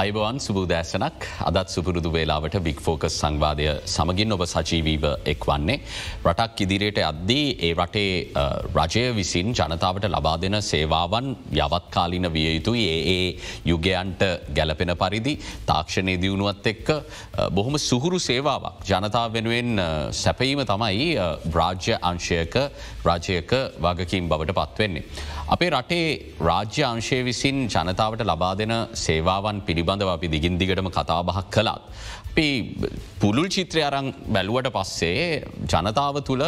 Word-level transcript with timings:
අයිබවන් 0.00 0.36
සුබූදෑසනක් 0.44 1.24
අදත් 1.48 1.70
සුපුරුදු 1.72 2.10
වේලාවට 2.14 2.54
බික් 2.66 2.78
ෆෝකස් 2.84 3.14
සංවාදය 3.14 3.64
සමගින් 3.86 4.34
ඔබ 4.36 4.42
සජීවීව 4.46 5.02
එක් 5.32 5.42
වන්නේ. 5.48 5.76
රටක් 6.24 6.62
ඉදිරියට 6.64 7.00
අද්දී 7.08 7.48
ඒ 7.60 7.72
රටේ 7.74 8.12
රජය 8.76 9.02
විසින් 9.18 9.48
ජනතාවට 9.52 10.06
ලබා 10.06 10.36
දෙන 10.44 10.56
සේවාවන් 10.62 11.26
යවත්කාලින 11.56 12.28
විය 12.36 12.46
යුතුයි 12.48 12.84
ඒ 12.86 13.02
ඒ 13.10 13.26
යුගයන්ට 13.66 14.22
ගැලපෙන 14.50 14.92
පරිදි 15.02 15.34
තාක්ෂණය 15.66 16.14
දියුණුවත් 16.22 16.70
එක්ක 16.72 16.88
බොහොම 17.50 17.76
සුහුරු 17.80 18.20
සේවාවක් 18.20 18.80
ජනතාව 18.90 19.36
වෙනුවෙන් 19.36 19.84
සැපීම 20.14 20.64
තමයි 20.64 21.10
රාජ්‍ය 21.52 21.98
අංශයක 22.02 22.56
රාජයක 23.04 23.52
වගකින් 23.78 24.32
බවට 24.32 24.56
පත්වෙන්නේ. 24.60 25.04
අපේ 25.48 25.70
රටේ 25.72 26.08
රාජ්‍ය 26.42 26.82
අංශය 26.84 27.20
විසින් 27.24 27.60
ජනතාවට 27.68 28.24
ලබා 28.24 28.54
දෙන 28.56 28.74
සේවාවන් 29.04 29.62
පිළිබඳව 29.90 30.10
අපි 30.14 30.26
දිගින් 30.28 30.58
දිගටම 30.58 30.88
කතාබහක් 30.90 31.50
කළත්. 31.50 31.82
අපි 32.30 32.72
පුළුල් 33.20 33.48
චිත්‍රය 33.48 33.80
අරං 33.82 34.06
බැලුවට 34.26 34.68
පස්සේ 34.74 35.42
ජනතාව 35.64 36.16
තුළ 36.22 36.44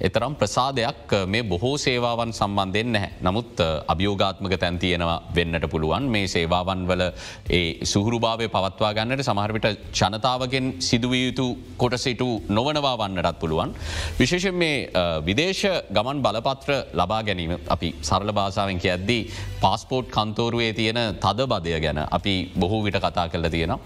එතරම් 0.00 0.34
ප්‍රසාදයක් 0.40 1.12
මේ 1.26 1.42
බොහෝ 1.44 1.74
සේවාවන් 1.76 2.30
සම්බන්ධයෙන් 2.32 2.88
නැහැ. 2.94 3.10
නමුත් 3.20 3.58
අභියෝගාත්මක 3.92 4.54
තැන් 4.56 4.78
තියෙනවා 4.78 5.16
වෙන්නට 5.36 5.66
පුළුවන් 5.72 6.06
මේ 6.06 6.26
සේවාවන් 6.26 6.86
වල 6.86 7.02
ඒ 7.50 7.64
සුහුරුභාවය 7.84 8.46
පවත්වා 8.48 8.92
ගන්නට 8.98 9.24
සමහරවිට 9.24 9.68
ජනතාවගෙන් 9.92 10.68
සිදුවිය 10.80 11.24
යුතු 11.24 11.46
කොටසිටු 11.76 12.28
නොවනවා 12.50 12.94
වන්නටත් 12.96 13.40
පුළුවන්. 13.40 13.74
විශේෂෙන් 14.20 14.54
මේ 14.54 14.76
විදේශ 15.20 15.64
ගමන් 15.90 16.22
බලපත්‍ර 16.24 16.72
ලබා 16.94 17.22
ගැනීම 17.22 17.54
අපි 17.68 17.90
සරල 18.02 18.32
භාසාාවෙන් 18.32 18.80
ඇද්දී 18.86 19.22
පාස්පෝට් 19.60 20.08
කන්තෝරුවේ 20.10 20.72
තියෙන 20.72 21.02
තද 21.18 21.48
බදය 21.48 21.76
ගැන 21.80 22.00
අපි 22.10 22.34
බොහෝ 22.56 22.82
විට 22.82 23.00
කතා 23.00 23.28
කරල 23.28 23.48
තියෙන. 23.48 23.76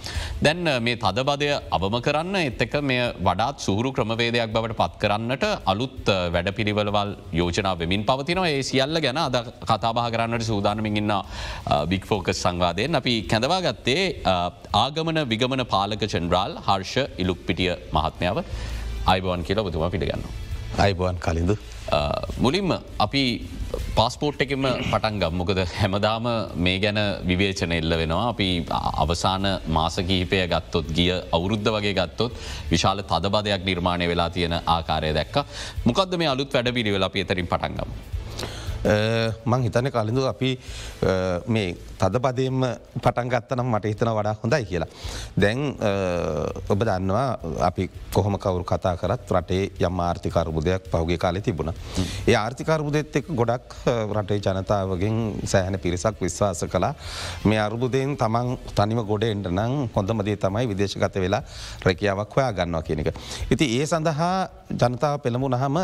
දැන් 0.40 0.64
මේ 0.80 0.96
තදබද 0.98 1.37
අවවාදය 1.38 1.48
අවම 1.76 1.96
කරන්න. 2.06 2.36
එත්තක 2.50 2.74
මේ 2.82 3.12
වඩාත් 3.26 3.60
සුහුරු 3.66 3.90
ක්‍රමවේදයක් 3.92 4.52
බවට 4.54 4.76
පත් 4.80 4.94
කරන්නට 5.02 5.44
අලුත් 5.72 6.08
වැඩ 6.34 6.50
පිළිවලවල් 6.58 7.10
යෝජනා 7.32 7.74
වෙමින් 7.78 8.04
පවතිනවා. 8.04 8.48
ඒ 8.48 8.62
සියල්ල 8.62 9.00
ගැන 9.00 9.18
අද 9.18 9.36
කතාබා 9.70 10.08
කරන්නට 10.14 10.48
සූදානමින් 10.50 10.98
ඉන්න 11.02 11.14
බික් 11.92 12.06
ෆෝකස් 12.10 12.42
සංවාදයෙන් 12.44 13.00
අපි 13.00 13.14
කැඳවා 13.30 13.60
ගත්තේ 13.66 14.02
ආගමන 14.84 15.22
විගමන 15.32 15.64
පාලක 15.74 16.04
චන්ද්‍රාල් 16.14 16.58
හර්ෂ 16.66 16.96
ඉලුක් 17.22 17.40
පිටිය 17.48 17.72
මහත්මාව 17.96 18.44
අයිබවන් 19.06 19.46
කියලා 19.48 19.66
බතුම 19.68 19.90
පිළිගන්න. 19.90 20.24
අයිබවන් 20.76 21.18
කලින්ද. 21.18 21.52
මුලින්ම 22.38 22.72
අපි 22.98 23.22
පාස්පෝට් 23.96 24.42
එකම 24.44 24.66
පටන්ගම් 24.84 25.34
මොකද 25.40 25.60
හැමදාම 25.72 26.26
මේ 26.56 26.78
ගැන 26.78 26.98
විවේචන 27.26 27.72
එල්ල 27.72 27.94
වෙනවා 28.00 28.28
අපි 28.28 28.48
අවසාන 29.04 29.46
මාසකහිපය 29.68 30.40
ගත්තොත් 30.46 30.92
ගිය 30.92 31.10
අවුරුද්ධ 31.32 31.70
වගේ 31.76 31.94
ගත්තොත් 31.94 32.32
විශාල 32.70 33.02
තදබදයක් 33.04 33.64
නිර්මාණය 33.64 34.08
වෙලා 34.08 34.30
තියෙන 34.30 34.56
ආකාරය 34.66 35.12
දැක්ක 35.12 35.36
මොකක්ද 35.86 36.14
මේ 36.16 36.30
අලුත් 36.34 36.52
වැඩ 36.52 36.74
පිළිවෙලා 36.74 37.10
අපි 37.12 37.24
එතරින් 37.24 37.46
පටන්ගම්. 37.46 37.90
මං 38.84 39.62
හිතන 39.66 39.90
කලින්ඳු 39.90 40.26
අපි 40.28 40.50
මේ 41.48 41.76
තද 41.98 42.20
පදයෙන්ම 42.24 42.60
පටන් 43.02 43.28
ගත්තනම් 43.28 43.70
මට 43.74 43.90
හිතන 43.92 44.10
වඩා 44.18 44.36
හොඳයි 44.42 44.64
කියලා. 44.64 44.88
දැන් 45.36 45.74
ඔබ 46.68 46.84
දන්නවා 46.88 47.38
අපි 47.68 47.90
කොහොම 48.14 48.38
කවරු 48.38 48.64
කතා 48.64 48.94
කරත් 48.96 49.32
රටේ 49.36 49.70
යම් 49.80 50.00
ආර්ථිකරබුදයක් 50.00 50.90
පහුගේ 50.92 51.18
කාලෙ 51.18 51.40
තිබුණ. 51.40 51.72
ඒ 52.26 52.36
ආර්ථිකරබුදෙත් 52.36 53.16
එක් 53.16 53.26
ගොඩක් 53.34 53.74
රටේ 54.14 54.38
ජනතාවගෙන් 54.38 55.18
සෑහන 55.44 55.78
පිරිසක් 55.78 56.22
විශ්වාස 56.22 56.64
කලා 56.70 56.94
මේ 57.44 57.58
අර්බුදයෙන් 57.58 58.16
තමන් 58.16 58.56
තනිම 58.76 59.02
ගොඩ 59.10 59.24
එන්ට 59.24 59.50
නම් 59.50 59.88
හොඳමදේ 59.96 60.36
තමයි 60.36 60.66
විදේශගත 60.72 61.20
වෙලා 61.24 61.42
රැකියාවක් 61.84 62.36
හොයා 62.36 62.52
ගන්නවා 62.52 62.82
කියන 62.82 63.02
එක. 63.02 63.14
ඉති 63.50 63.66
ඒ 63.78 63.86
සඳහා 63.86 64.48
ජනතාව 64.70 65.20
පෙළඹු 65.24 65.48
නහම 65.48 65.78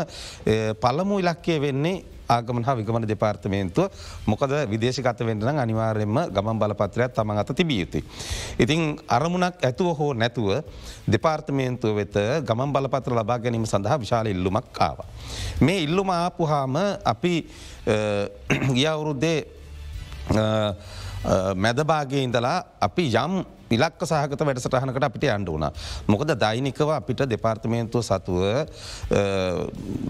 පළමු 0.83 1.19
ඉලක්කය 1.23 1.59
වෙන්නේ 1.61 2.14
ආගමන 2.29 2.63
හා 2.63 2.75
විගමන 2.75 3.07
දෙපාර්තමේන්තුව 3.07 3.91
මොකද 4.27 4.51
විදේශගත 4.69 5.19
වෙන්ටන 5.21 5.59
අනිවාර්යෙන්ම 5.59 6.19
ගමන් 6.33 6.59
බලපත්‍රයක් 6.59 7.13
තමන් 7.13 7.37
අත 7.37 7.53
තිබිය 7.55 7.79
යුතුයි. 7.81 8.03
ඉතින් 8.59 8.99
අරමුණක් 9.07 9.63
ඇතුව 9.63 9.97
හෝ 9.97 10.13
නැතුව 10.13 10.63
දෙපාර්තමේන්තුව 11.07 11.95
වෙත 11.95 12.17
ගමන් 12.47 12.73
බලපත්‍ර 12.73 13.15
ලබා 13.19 13.39
ගැනීම 13.39 13.65
සඳහා 13.65 13.99
විශාල 13.99 14.27
ඉල්ලුමක් 14.27 14.79
ආව. 14.79 15.05
මේ 15.61 15.83
ඉල්ලුම 15.83 16.09
ආපුහාම 16.09 16.75
අපි 17.05 17.35
ගියවුරුද්දේ 18.73 19.39
මැදභාගේ 21.55 22.23
ඉඳලා 22.23 22.57
අපි 22.81 23.05
යම් 23.07 23.33
ඉලක්ක 23.77 24.07
සහගත 24.07 24.41
වැඩසටහනකට 24.41 25.07
අපිට 25.09 25.29
අන්ඩ 25.35 25.49
වුණ. 25.49 25.69
මොකද 26.07 26.35
දෛනිකව 26.37 26.89
අපිට 26.97 27.25
දෙපාර්තමේන්තුව 27.29 28.03
සතුව 28.03 28.41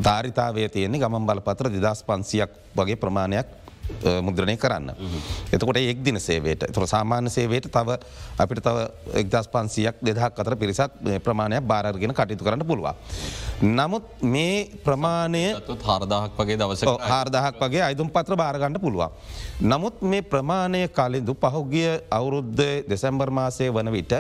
ධාරිතාවේ 0.08 0.70
තියෙන්නේ 0.70 1.04
ගමන් 1.04 1.30
බලපත්‍ර 1.30 1.72
දෙදස් 1.76 2.04
පන්සියක් 2.08 2.52
වගේ 2.76 2.98
ප්‍රමාණයක් 2.98 3.65
මුද්‍රණය 4.22 4.58
කරන්න. 4.58 4.92
එතකොට 5.52 5.78
එක් 5.78 6.04
දින 6.04 6.20
සේවයට 6.20 6.66
තුර 6.74 6.88
සාමාන්‍ය 6.88 7.30
සේවයට 7.30 7.70
තව 7.70 7.98
අපිට 8.38 8.62
තව 8.62 8.78
එක්දස් 9.16 9.48
පන්සියක් 9.48 10.02
දෙදහක් 10.02 10.40
අතර 10.40 10.56
පිරිසක් 10.56 10.92
ප්‍රමාණයක් 11.24 11.64
බාරගෙන 11.64 12.14
කටයුතු 12.14 12.44
කරන්න 12.44 12.66
පුළුවන්. 12.66 12.96
නමුත් 13.62 14.04
මේ 14.24 14.70
ප්‍රමාණය 14.84 15.44
හාරදාහක් 15.82 16.36
වගේ 16.36 16.58
දවස 16.58 16.84
හාරදාහක් 16.84 17.56
වගේ 17.58 17.82
අයිදුම් 17.82 18.10
පත්‍ර 18.10 18.36
බාරගන්න 18.36 18.80
පුළුවන්. 18.80 19.10
නමුත් 19.64 20.02
මේ 20.04 20.22
ප්‍රමාණය 20.24 20.88
කාලින්දු 20.90 21.34
පහුගිය 21.36 22.02
අවුරුද්ධ 22.12 22.86
දෙසැම්බර් 22.88 23.30
මාසය 23.32 23.70
වන 23.70 23.92
විට 23.92 24.14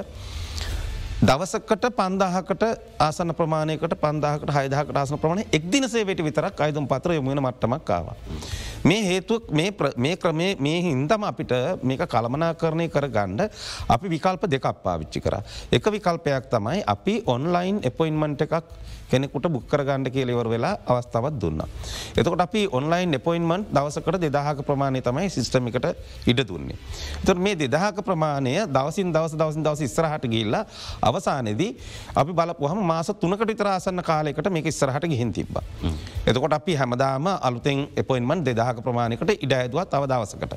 දවසකට 1.25 1.85
පන්දාහකට 1.91 2.63
ආසන 2.99 3.31
ප්‍රමාණයකට 3.37 3.93
පන්දාහකට 3.97 4.51
හයදහකට 4.55 4.97
ආසන 5.01 5.17
ප්‍රමාණය 5.17 5.45
එක්දිනසේවට 5.57 6.21
විතරක් 6.27 6.61
අයිදුම් 6.61 6.85
පත්‍ර 6.85 7.15
යොමුණ 7.15 7.41
මට්ටමක් 7.41 7.89
ආව. 7.89 8.07
මේ 8.83 9.01
හේතුවක් 9.03 9.49
මේ 9.97 10.15
ක්‍රමේ 10.17 10.51
මේ 10.59 10.81
හින්දම 10.81 11.23
අපිට 11.23 11.53
මේක 11.83 12.03
කළමනා 12.05 12.53
කරණය 12.55 12.87
කර 12.87 13.07
ගණ්ඩ 13.09 13.49
අපි 13.89 14.07
විකල්ප 14.07 14.45
දෙකක් 14.47 14.67
පාවිච්චි 14.83 15.19
කර. 15.19 15.41
එක 15.71 15.85
විකල්පයක් 15.87 16.45
තමයි 16.47 16.83
අපි 16.85 17.15
ඔන්ලයින් 17.27 17.81
එපොයින්මන්ට් 17.83 18.45
එකක් 18.47 18.61
කෙනෙකුට 19.07 19.47
බුක්කර 19.47 19.81
ගණඩ 19.81 20.09
කියලෙවර 20.09 20.47
වෙලා 20.49 20.77
අවස්ථාවත් 20.83 21.35
දුන්න. 21.35 21.61
එතකොට 22.15 22.41
අපි 22.41 22.61
ඔන්ලයින් 22.69 23.13
එපොයින්මන්ට් 23.13 23.69
දවසකට 23.69 24.17
දෙදාහක 24.19 24.61
ප්‍රමාණය 24.61 25.01
තමයි 25.01 25.29
සිස්ටමිකට 25.29 25.85
ඉඩ 26.25 26.41
දුන්නේ. 26.43 26.77
තුර 27.25 27.37
මේ 27.37 27.55
දෙදහක 27.55 28.01
ප්‍රමාණය 28.01 28.55
දවසින් 28.67 29.13
දවස 29.13 29.35
දවසින් 29.35 29.63
දවස 29.63 29.81
ඉස්රහට 29.81 30.25
ගිල්ලා 30.27 30.65
අවසානයේදී 31.15 31.71
අපි 32.15 32.31
බලපුහම 32.33 32.79
මාස 32.83 33.09
තුනකට 33.21 33.47
විතරාසන්න 33.47 34.03
කාලෙකට 34.03 34.49
මේක 34.51 34.67
ඉස්සරහට 34.67 35.07
ගිහින් 35.07 35.31
තිබ්බ. 35.31 35.57
එතකොට 36.25 36.53
අපි 36.53 36.75
හැමදාම 36.75 37.27
අලුතෙන් 37.41 37.87
එපොයින්මන් 37.95 38.45
දෙදහක 38.47 38.83
ප්‍රමාණයකට 38.85 39.33
ඉඩ 39.37 39.53
ඇදවත් 39.53 39.93
අවදවසකට. 39.93 40.55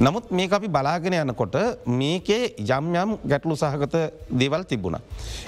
නමුත් 0.00 0.30
මේ 0.30 0.50
අපි 0.50 0.68
බලාගෙන 0.68 1.18
යනකොට 1.20 1.56
මේකේ 1.86 2.42
යම් 2.58 2.92
යම් 2.94 3.16
ගැටලු 3.24 3.56
සහගත 3.56 3.96
දේවල් 4.32 4.64
තිබුණ. 4.64 4.98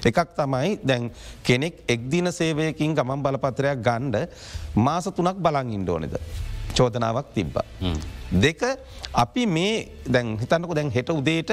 එකක් 0.05 0.34
තමයි 0.37 0.78
දැන් 0.82 1.11
කෙනෙක් 1.43 1.84
එක්දින 1.88 2.32
සේවයකින් 2.32 2.94
ගමන් 2.94 3.22
බලපත්‍රයක් 3.22 3.78
ගණ්ඩ 3.81 4.28
මාස 4.76 5.09
තුනක් 5.11 5.38
බලං 5.38 5.72
ඉන්ඩෝනෙද. 5.78 6.16
චෝදනාවක් 6.77 7.33
තිබ්බ. 7.35 7.57
දෙක 8.45 8.62
අපි 9.15 9.43
මේ 9.47 9.75
දැන් 10.07 10.35
හිතන්නක 10.41 10.73
දැන් 10.75 10.91
හෙට 10.91 11.11
උදේට 11.11 11.51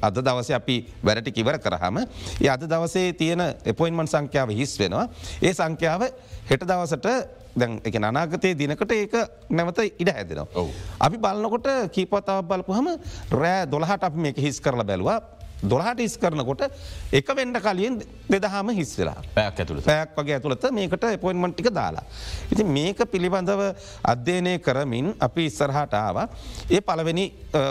අද 0.00 0.16
දවස 0.26 0.50
අපි 0.54 0.76
වැඩටි 1.02 1.32
කිවර 1.32 1.58
කරහම 1.58 1.98
ඒ 2.40 2.48
අද 2.48 2.62
දවසේ 2.62 3.12
තියෙන 3.12 3.42
එපොයින්මන් 3.64 4.06
සංඛ්‍යාව 4.06 4.54
හිස් 4.60 4.78
වෙනවා 4.78 5.06
ඒ 5.42 5.52
සංඛ්‍යාව 5.52 6.02
හෙට 6.50 6.62
දවසට 6.62 7.08
දැන් 7.56 7.80
එක 7.84 7.96
අනාගතය 8.00 8.54
දිනකට 8.54 8.92
ඒක 8.92 9.14
නැවත 9.50 9.80
ඉඩ 9.98 10.10
හැදෙනවා. 10.14 10.66
අපි 11.00 11.16
බලන්නකොට 11.18 11.68
කීපතාව 11.90 12.46
බලපුහම 12.46 12.88
රෑ 13.32 13.66
දොළහට 13.66 14.06
අපි 14.08 14.18
මේක 14.18 14.38
හිස් 14.38 14.60
කරල 14.60 14.84
බැලවා 14.84 15.18
දොළහට 15.62 16.00
ඉස් 16.00 16.16
කරනකොට 16.16 16.62
එක 17.12 17.28
වෙන්ඩ 17.34 17.60
කලියෙන් 17.62 17.98
දෙදහම 18.30 18.70
හිස් 18.78 18.94
වෙලා 18.98 19.22
පැයක් 19.34 19.62
ඇතුළ 19.64 19.82
පැයක් 19.82 20.16
වගේ 20.16 20.36
ඇතුළත 20.38 20.66
මේකට 20.72 21.04
එපොයින්මටික 21.10 21.70
දාලා. 21.74 22.04
ඉති 22.52 22.64
මේක 22.64 23.02
පිළිබඳව 23.12 23.62
අධ්‍යයනය 24.02 24.58
කරමින් 24.58 25.14
අපි 25.20 25.46
ඉස්සරහට 25.50 25.94
ආව 25.94 26.22
ඒ 26.70 26.80
පළවෙනි 26.80 27.26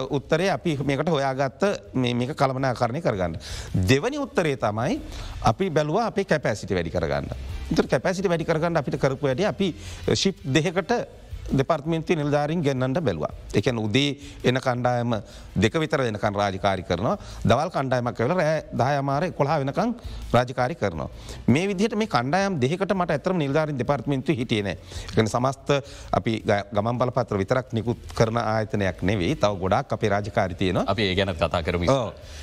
උත්තරේ 0.10 0.50
අපි 0.51 0.78
මේකට 0.84 1.10
හොයාගත්ත 1.10 1.94
මේක 1.94 2.36
කළමනා 2.36 2.74
කරණය 2.74 3.01
කරගන්න. 3.01 3.38
දෙවනි 3.74 4.18
උත්තරේ 4.18 4.57
තමයි 4.57 5.00
අපි 5.44 5.69
බැලවා 5.69 6.07
අපේ 6.12 6.25
කැපෑසිට 6.25 6.74
වැඩි 6.75 6.92
කරගන්න. 6.92 7.31
කැපසිට 8.07 8.28
වැඩි 8.30 8.45
කරගන්න 8.45 8.78
අපිට 8.78 9.00
කරපු 9.00 9.28
වැඩ 9.28 9.45
අපි 9.54 9.74
ශිප් 10.13 10.44
දෙකට 10.44 10.92
දෙපර්ත්මින්ති 11.51 12.15
නිල්ධාරින් 12.19 12.61
ගෙන්න්නට 12.61 12.99
බැලවා. 13.07 13.31
එකන 13.53 13.79
උදේ 13.79 14.17
එන 14.44 14.59
කණ්ඩායම 14.65 15.15
දෙක 15.55 15.73
විතර 15.83 16.01
වෙනකන් 16.03 16.35
රාජකාරි 16.41 16.83
කරනවා. 16.83 17.17
දවල් 17.44 17.69
කණ්ඩායමක් 17.75 18.17
කවල 18.17 18.33
රෑ 18.39 18.57
දායමාර 18.81 19.31
කොලා 19.39 19.59
වෙනකං 19.63 19.95
රාජකාරි 20.35 20.75
කරනවා. 20.75 21.09
මේ 21.47 21.67
විදිහට 21.71 21.95
මේ 21.95 22.11
කණ්ඩායම් 22.15 22.59
දෙකට 22.59 22.94
මට 22.94 23.11
ඇතරම 23.17 23.38
නිල්ධාරින් 23.44 23.77
දෙපර්ත්මින්තු 23.81 24.38
හිටියන 24.39 24.71
එකන 24.73 25.27
සමස්ත 25.27 25.73
අපි 26.19 26.33
ගමන් 26.75 26.97
බලපත්‍ර 27.01 27.38
විතරක් 27.44 27.73
නිකුත් 27.79 28.00
කරන 28.17 28.38
ආයතනයක් 28.43 29.01
නෙවෙයි. 29.01 29.35
තව 29.35 29.53
ගොඩක් 29.63 29.93
අපේ 29.97 30.09
රාජකාරිතියන 30.15 30.83
අපි 30.85 31.13
ගැන 31.15 31.35
කතා 31.35 31.63
කරම. 31.63 31.88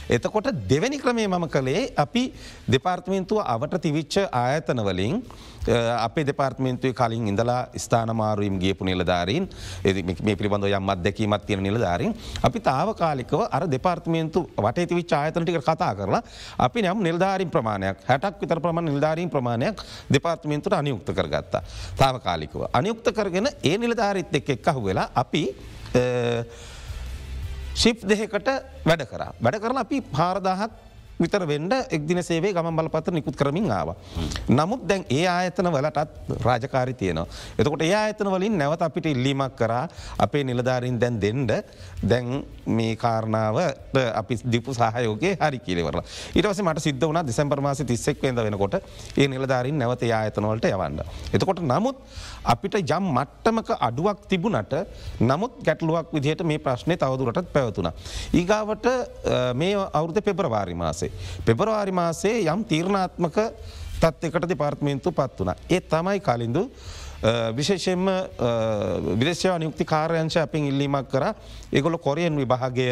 එතකොට 0.08 0.52
දෙවැනි 0.68 0.98
ක්‍රමේ 0.98 1.28
මම 1.28 1.48
කළේ 1.48 1.92
අපි 1.96 2.24
දෙපාර්ත්මින්තුව 2.68 3.44
අවට 3.54 3.80
තිවිච්ච 3.84 4.16
ආයතනවලින් 4.30 5.22
අපේ 5.66 6.26
දෙපාර්ත්මේන්තුවේ 6.26 6.92
කලින් 6.92 7.28
ඉඳලා 7.28 7.68
ස්ථානමාරුවම් 7.76 8.58
ගේපු 8.58 8.84
නිලධාරීන් 8.84 9.48
මේ 10.22 10.36
පිළිබඳ 10.36 10.68
යම් 10.68 10.90
අත්දැකීමත් 10.94 11.46
තියෙන 11.46 11.62
නිලධාරින් 11.62 12.14
අපි 12.42 12.60
තාවකාලිකව 12.60 13.46
අර 13.50 13.64
දෙපාර්ත්මේන්තු 13.70 14.44
වටේ 14.58 14.94
විච් 14.94 15.12
ආයතනටික 15.12 15.60
කතා 15.60 15.94
කරලා 15.94 16.22
අපි 16.58 16.82
නම් 16.82 17.02
නිල්ධාරින් 17.02 17.50
ප්‍රමාණයක් 17.50 18.04
හැටක් 18.08 18.40
විතර 18.40 18.60
ප්‍රමාණ 18.60 18.90
නිල්ධාරීන් 18.92 19.30
ප්‍රමාණයක් 19.30 19.82
දෙපාර්ත්මේන්තුට 20.12 20.72
අනියුක්ත 20.72 21.08
කරගත්තා 21.10 21.62
තාවකාලිකව. 21.96 22.68
අනියුක්ත 22.72 23.08
කරගෙන 23.12 23.48
ඒ 23.62 23.78
නිලධාරිත් 23.78 24.34
එක් 24.34 24.48
එක්කහු 24.50 24.84
වෙලා 24.84 25.08
අපි 25.14 25.44
ශිප් 27.74 28.04
දෙහකට 28.04 28.48
වැඩ 28.84 29.04
කර 29.06 29.22
වැඩ 29.40 29.62
කරලා 29.62 29.84
අපි 29.86 30.00
පාරදාහක් 30.12 30.72
විතර 31.20 31.42
වෙන්ඩ 31.46 31.74
එක්දින 31.96 32.20
සේවේ 32.22 32.52
ගම 32.56 32.70
බලපත 32.78 33.12
නිකුත් 33.14 33.36
කරමින් 33.36 33.70
ආව. 33.70 33.94
නමුත් 34.48 34.82
දැන් 34.88 35.04
ඒ 35.08 35.26
ආයතන 35.26 35.70
වලටත් 35.70 36.42
රාජකාරි 36.46 36.94
තියනවා. 36.94 37.26
එතකොට 37.58 37.82
ඒ 37.86 37.94
ආයතන 37.94 38.30
වලින් 38.34 38.58
නැවත 38.58 38.82
අපිට 38.82 39.06
ඉල්ලීමක් 39.06 39.56
කරා 39.56 39.88
අපේ 40.18 40.44
නිලධාරින් 40.44 40.98
දැන් 40.98 41.20
දෙන්ඩ 41.20 41.52
දැන් 42.02 42.44
මේ 42.66 42.96
කාරණාව 42.96 43.58
අපි 44.20 44.40
දිපු 44.52 44.74
සහයෝගේ 44.74 45.34
හරි 45.40 45.58
කියලවරලා 45.66 46.04
ඉටවස 46.34 46.62
මට 46.66 46.84
සිද්ධ 46.86 47.06
වන 47.08 47.20
දෙසැම්පර් 47.30 47.60
මාස 47.60 47.82
තිස්සෙක් 47.92 48.22
වෙද 48.22 48.42
වෙනකොට 48.46 48.76
ඒ 49.16 49.28
නිලධාරින් 49.28 49.78
නැවත 49.78 50.02
ආයතනවලට 50.10 50.70
යවන්න. 50.70 51.00
එතකොට 51.32 51.62
නමුත් 51.62 51.96
අපිට 52.44 52.76
ජම් 52.82 53.06
මට්ටමක 53.16 53.70
අඩුවක් 53.80 54.26
තිබුණට 54.28 54.74
නමුත් 55.20 55.62
ගැටලුවක් 55.66 56.12
විදිහට 56.12 56.42
මේ 56.44 56.58
ප්‍රශ්නය 56.58 56.96
තවදුරටත් 56.96 57.52
පැවතුන. 57.52 57.88
ඒගාවට 58.34 58.86
මේ 59.54 59.74
අවුරුද 59.92 60.20
පෙබරවාරි 60.20 60.74
මාසේ. 60.74 61.03
පෙබරවාරි 61.44 61.92
මාසේ 61.92 62.42
යම් 62.44 62.64
තීරණාත්මක 62.64 63.38
තත්වකට 64.00 64.48
දෙපාර්ත්මේන්තු 64.52 65.12
පත් 65.12 65.40
වන. 65.40 65.54
ඒ 65.70 65.80
තමයි 65.80 66.20
කලින්දු 66.20 66.68
විශේෂෙන්ම 67.56 68.04
විදේශව 69.18 69.56
නියුක්ති 69.58 69.84
කාර්යංශ 69.84 70.36
අපින් 70.36 70.68
ඉල්ලීමක් 70.68 71.08
කර 71.08 71.24
ඒගොල 71.72 71.98
කොරියන් 71.98 72.36
විභාගය 72.36 72.88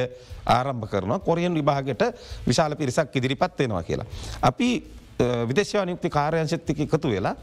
ආරම්භ 0.46 0.88
කරන 0.88 1.20
කොරියන් 1.20 1.54
විභාගයට 1.54 2.02
විශාල 2.46 2.76
පිරිසක් 2.76 3.16
ඉදිරිපත් 3.16 3.58
වෙනවා 3.58 3.82
කියලා. 3.82 4.06
අපි 4.42 4.68
විදේශව 5.48 5.84
නියුක්ති 5.84 6.10
කාර්යංශත්තික 6.10 6.80
එකතු 6.86 7.08
වෙලා 7.08 7.36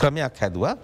ක්‍රමයක් 0.00 0.38
හැදවා 0.42 0.74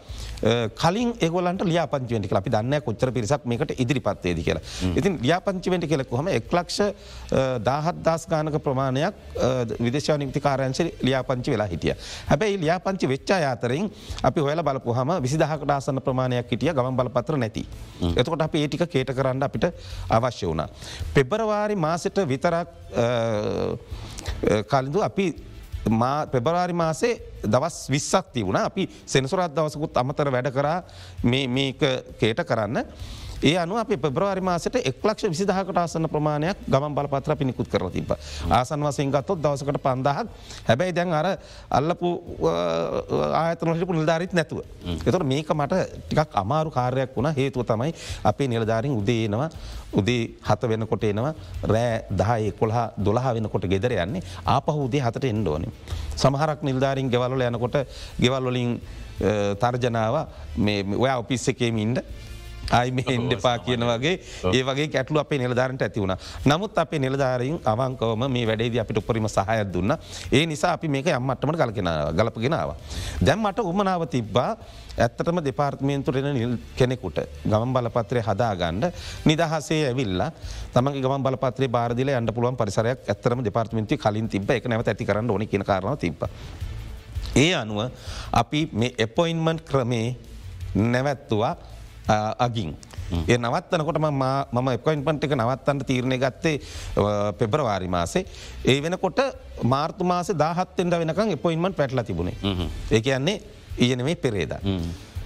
කලින් 0.82 1.10
එගොලන්ට 1.20 1.62
ලියාපංචිවෙන්ටි 1.70 2.36
අපි 2.40 2.50
දන්න 2.54 2.82
කොච්චර 2.86 3.10
පිරිසක් 3.16 3.44
මේකට 3.44 3.72
ඉදිරිපත්තේද 3.84 4.38
කියලා. 4.46 4.62
ඉතින් 4.98 5.18
ලියාපංචිවෙන්ටි 5.22 5.88
කෙලෙකුහම 5.92 6.28
එක්ලක්ෂ 6.28 6.78
දාහත් 7.68 7.98
දස් 8.06 8.26
ගානක 8.32 8.58
ප්‍රමාණයක් 8.66 9.14
විදේශා 9.86 10.18
නිති 10.18 10.40
කාරංශ 10.40 10.82
ලියාපංචි 11.02 11.54
වෙලා 11.54 11.68
හිටිය. 11.72 11.94
හැබැයි 12.30 12.60
ලියාපංචි 12.64 13.10
වෙච්චා 13.14 13.40
අතරින් 13.52 13.90
අපි 14.22 14.40
හොල 14.40 14.62
බලපුහම 14.62 15.10
විසිදහකට 15.26 15.74
ආසන්න 15.76 16.02
ප්‍රමාණයක් 16.08 16.50
හිටිය 16.52 16.72
ගම 16.72 16.96
බලපත්‍ර 17.00 17.38
නැති. 17.44 17.66
එතකොට 18.16 18.42
අප 18.42 18.54
ඒටික 18.54 18.86
කේට 18.94 19.14
කරන්න 19.18 19.42
අපිට 19.42 19.66
අවශ්‍ය 20.10 20.46
වුණා. 20.46 20.68
පෙබරවාරි 21.14 21.76
මාසට 21.86 22.18
විතරක් 22.32 22.68
කලින්දු 24.70 25.02
අපි 25.02 25.26
පෙබරාරි 26.30 26.72
මාසේ 26.72 27.20
දවස් 27.44 27.88
විස්සක් 27.88 28.32
තිවුණ 28.32 28.56
අපි 28.56 28.88
සෙනසුරත් 29.06 29.54
දවසකුත් 29.54 29.96
අමතර 29.96 30.30
වැඩ 30.30 30.52
කරා. 30.52 30.82
මේක 31.24 31.78
කේට 32.18 32.44
කරන්න. 32.44 32.84
ඒ 33.40 33.54
අනු 33.54 33.78
අප 33.78 33.86
පෙබ්‍රවාරි 33.86 34.42
මාසට 34.42 34.74
එක්ලක්ෂ 34.74 35.30
විසිදහකට 35.30 35.78
ආසන 35.78 36.06
ප්‍රමාණයක් 36.10 36.58
ගමන් 36.66 36.94
බලපත්‍ර 36.94 37.36
පිනිකුත් 37.38 37.68
කර 37.70 37.86
තිබ. 37.88 38.10
ආසන් 38.50 38.82
වසයෙන් 38.82 39.10
ගත්තොත් 39.10 39.38
දවසකට 39.38 39.78
පන්දහක්. 39.78 40.26
හැබැයි 40.66 40.92
දැන් 40.92 41.12
අර 41.12 41.38
අල්ලපු 41.70 42.08
ආයතනලපු 43.32 43.92
නිල්ධාරිත් 43.92 44.32
නැතුව. 44.32 44.62
එතට 45.06 45.22
මේක 45.24 45.46
මට 45.48 45.74
ටිකක් 46.08 46.34
අමාරු 46.34 46.70
කාරයක් 46.70 47.14
වුණ. 47.14 47.30
හේතුව 47.32 47.62
තමයි 47.64 47.94
අපේ 48.24 48.48
නිලධාරින් 48.48 48.92
උදේනවා 48.92 49.50
උදේ 49.92 50.34
හත 50.42 50.62
වෙනකොට 50.64 51.04
එනවා. 51.04 51.34
රෑ 51.64 52.04
දහ 52.10 52.30
එකොළහා 52.50 52.86
දොළහ 52.98 53.26
වෙනකොට 53.34 53.70
ගෙදර 53.70 53.92
යන්නේ. 53.94 54.22
ආපහ 54.44 54.74
උදේ 54.76 55.00
හතට 55.00 55.24
එන්ඩෝනින්. 55.24 55.72
සමහරක් 56.16 56.62
නිල්ධාරින් 56.62 57.06
ගෙවල්ල 57.06 57.38
යනකොට 57.40 57.86
ගෙවල්වලින් 58.18 58.80
තර්ජනාව 59.62 60.16
ඔයා 60.96 61.18
ඔපිස්ස 61.18 61.48
එකේම 61.48 61.78
ඉන්ඩ 62.68 62.74
අයි 62.74 62.90
මේ 62.90 63.04
එන්ඩපා 63.08 63.58
කියන 63.58 63.80
වගේ 63.80 64.14
ඒ 64.52 64.62
වගේ 64.62 64.88
කැටලු 64.88 65.18
අපේ 65.18 65.38
නිලධාරට 65.38 65.82
ඇති 65.82 66.00
වුණ. 66.00 66.16
නමුත් 66.44 66.78
අපේ 66.78 66.98
නිලධාරින් 66.98 67.60
අවංකවම 67.64 68.28
මේ 68.28 68.46
වැඩේද 68.46 68.78
අපිට 68.78 68.98
උපරිම 68.98 69.28
සහයක් 69.28 69.72
දුන්න. 69.72 69.96
ඒ 70.32 70.46
නිසා 70.46 70.72
අපි 70.72 70.88
මේක 70.88 71.06
යම්මටමට 71.06 71.56
කලකෙන 71.56 71.88
ගලපගෙනාව. 72.14 72.74
දැම් 73.20 73.40
මට 73.40 73.58
උමනාව 73.60 74.06
තිබ්බා 74.06 74.56
ඇත්තටම 74.98 75.40
දෙපාර්ත්මේන්තුරෙන 75.44 76.34
නිල් 76.34 76.56
කෙනෙකුට 76.76 77.20
ගම 77.44 77.72
බලපත්‍රය 77.72 78.20
හදාගණ්ඩ 78.20 78.92
නිදහසේ 79.24 79.86
ඇවිල්ල 79.88 80.22
තම 80.74 80.88
ගම 81.00 81.22
බලපත්‍රේ 81.22 81.68
බාරදිල 81.68 82.12
අන්ඩ 82.14 82.34
පුළුවන් 82.34 82.56
පරිසරයක් 82.56 83.08
ඇත්තරම 83.08 83.44
දෙපාර්ත්මේන්ති 83.44 83.96
කලින් 83.96 84.28
තිබ 84.28 84.50
එක 84.50 84.68
නැව 84.68 84.84
ඇති 84.84 85.08
කරන්න 85.08 85.30
ඕන 85.30 85.46
කියන 85.46 85.64
කාරන 85.64 85.96
තිබ. 85.96 86.24
ඒ 87.36 87.54
අනුව 87.54 87.90
අපි 88.32 88.68
මේ 88.72 88.94
එපොයින්මන්් 88.98 89.60
ක්‍රමේ 89.64 90.16
නැවැත්තුවා 90.74 91.56
අගින්. 92.38 92.76
ඒ 93.28 93.36
නවත්තනකොට 93.38 93.98
මම 93.98 94.68
එකොයින් 94.76 95.04
පන්ට 95.04 95.24
එක 95.24 95.34
නවත්තන්න 95.36 95.84
තීරණය 95.90 96.18
ගත්තේ 96.18 96.60
පෙබරවාරි 97.38 97.88
මාසේ. 97.88 98.24
ඒ 98.64 98.78
වෙනකොට 98.82 99.20
මාර්තු 99.62 100.04
මාස 100.04 100.32
දාහත්තෙන්ට 100.44 100.98
වෙනකම් 101.02 101.34
එපොයින්මන් 101.36 101.74
පැටල 101.74 102.02
තිබුණේ. 102.02 102.36
ඒ 102.90 103.00
කියන්නේ 103.00 103.42
ඊයනෙමේ 103.78 104.16
පෙරේද. 104.16 104.52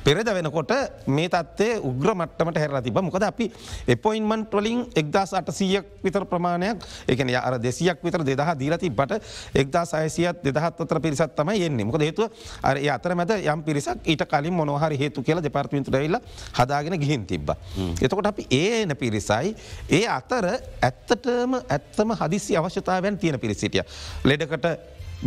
පෙරද 0.04 0.28
වෙනකොට 0.28 0.72
මේ 1.08 1.28
තත්වේ 1.28 1.78
උග්‍ර 1.81 2.14
මට්ටමට 2.14 2.58
හැර 2.58 2.82
තිබ 2.82 2.99
මොකද 3.00 3.22
අපි 3.22 3.50
එපොයින්මන්ට් 3.88 4.52
වලින් 4.52 4.84
එක්දස් 4.94 5.34
අටසීයක් 5.34 6.02
විතර 6.02 6.25
ප්‍රමාණයක් 6.26 6.82
එකන 7.06 7.31
අර 7.37 7.58
දෙසියක් 7.58 8.02
විතර 8.02 8.25
දෙදහ 8.25 8.52
දීලති 8.58 8.90
බට 8.90 9.20
එක්දා 9.54 9.84
සයසියත් 9.87 10.43
දෙදහත් 10.43 10.82
අතර 10.82 11.00
පිරිසත් 11.00 11.37
තමයි 11.37 11.66
එන්නේ 11.66 11.84
මොක 11.84 11.99
හේතුව 11.99 12.31
අර 12.62 12.81
අතර 12.94 13.14
මැද 13.14 13.34
යම් 13.44 13.62
පිරිසක් 13.62 14.02
ඊට 14.04 14.25
කලින් 14.26 14.54
මොනහරි 14.54 14.99
හේතු 14.99 15.22
කියලා 15.22 15.43
දෙපාර්තමින්තු 15.43 15.93
රැල්ල 15.93 16.19
හදාගෙන 16.52 16.98
ගිහින් 16.98 17.26
තිබ්බ. 17.26 17.55
එතකොට 18.00 18.26
අපි 18.26 18.46
ඒ 18.50 18.82
එන 18.82 18.96
පිරිසයි 18.96 19.55
ඒ 19.91 20.06
අතර 20.08 20.48
ඇත්තටම 20.48 21.60
ඇත්තම 21.60 22.17
හදිසි 22.20 22.56
අවශ්‍යතාවයන් 22.56 23.19
තියෙන 23.19 23.38
පිරිසිටිය. 23.38 23.86
ලෙඩකට 24.24 24.67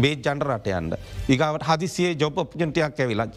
බේ 0.01 0.15
ජන්ට 0.15 0.43
රටයන්ට 0.43 0.93
ඒකාවට 1.29 1.65
හදිසිේ 1.69 2.11
ජොබ් 2.21 2.37
ඔප්ජන්ටයක් 2.43 2.99
ඇවිලා 2.99 3.27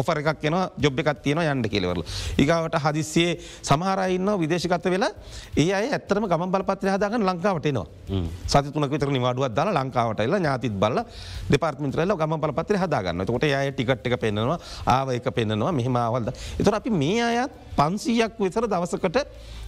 ඔෆර 0.00 0.20
එකක් 0.22 0.40
කියෙන 0.42 0.56
ජොබ් 0.84 0.98
එකක් 1.02 1.22
තියෙන 1.22 1.42
යන්ඩ 1.42 1.68
කෙලවරල. 1.72 2.02
ඒකාවට 2.38 2.78
හදිසියේ 2.84 3.38
සමහරයින්න 3.62 4.30
විදේශගත 4.42 4.88
වෙලා 4.94 5.12
ඒ 5.56 5.68
අය 5.72 5.90
ඇත්තරම 5.96 6.28
ගම 6.30 6.46
බලපත්‍රය 6.54 6.90
හදාගන්න 6.94 7.26
ලංකාවට 7.28 7.70
නවා. 7.72 7.86
සති 8.46 8.72
තුනක 8.72 8.90
විතර 8.90 9.10
නිවාඩුවත් 9.10 9.54
දලා 9.58 9.74
ලංකාවට 9.78 10.24
එලා 10.26 10.40
ඥාතිත් 10.40 10.74
බල්ල 10.82 11.02
දෙපාර්මින්ත්‍රල 11.50 12.16
ගම 12.22 12.36
බලපත්‍රය 12.44 12.78
හදාගන්න 12.84 13.26
තොට 13.26 13.44
අය 13.44 13.72
ටිකට් 13.72 14.06
එක 14.08 14.20
පෙන්නවා 14.20 14.58
ආව 14.86 15.14
එක 15.18 15.30
පෙන්නවා 15.34 15.72
මෙහමවල්ද. 15.72 16.28
එතුර 16.60 16.74
අපි 16.80 16.90
මේ 16.90 17.22
අයත් 17.22 17.52
පන්සීයක් 17.78 18.38
විතර 18.42 18.66
දවසකට 18.66 19.18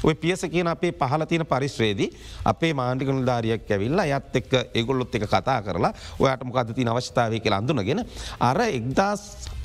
ඔය 0.03 0.15
පියස 0.15 0.43
කියන 0.53 0.67
අපේ 0.67 0.93
පහල 1.01 1.23
තියෙන 1.31 1.45
පරිශ්‍රේදී 1.47 2.09
අපේ 2.53 2.73
මාණ්ඩික 2.75 3.11
නිලධාරියක් 3.13 3.71
ඇවිල්ලා 3.71 4.07
යත් 4.17 4.39
එක්ක 4.41 4.53
ඒගොල්ලොත් 4.75 5.15
එක 5.15 5.27
කතා 5.29 5.59
කරලා 5.81 5.93
ඔයාට 6.19 6.45
මොකද 6.45 6.75
තින 6.75 6.89
අවශ්‍යතාවය 6.89 7.41
කියලා 7.41 7.61
අඳුනගෙන 7.63 8.05
අර 8.41 8.61
එක්දස් 8.69 9.23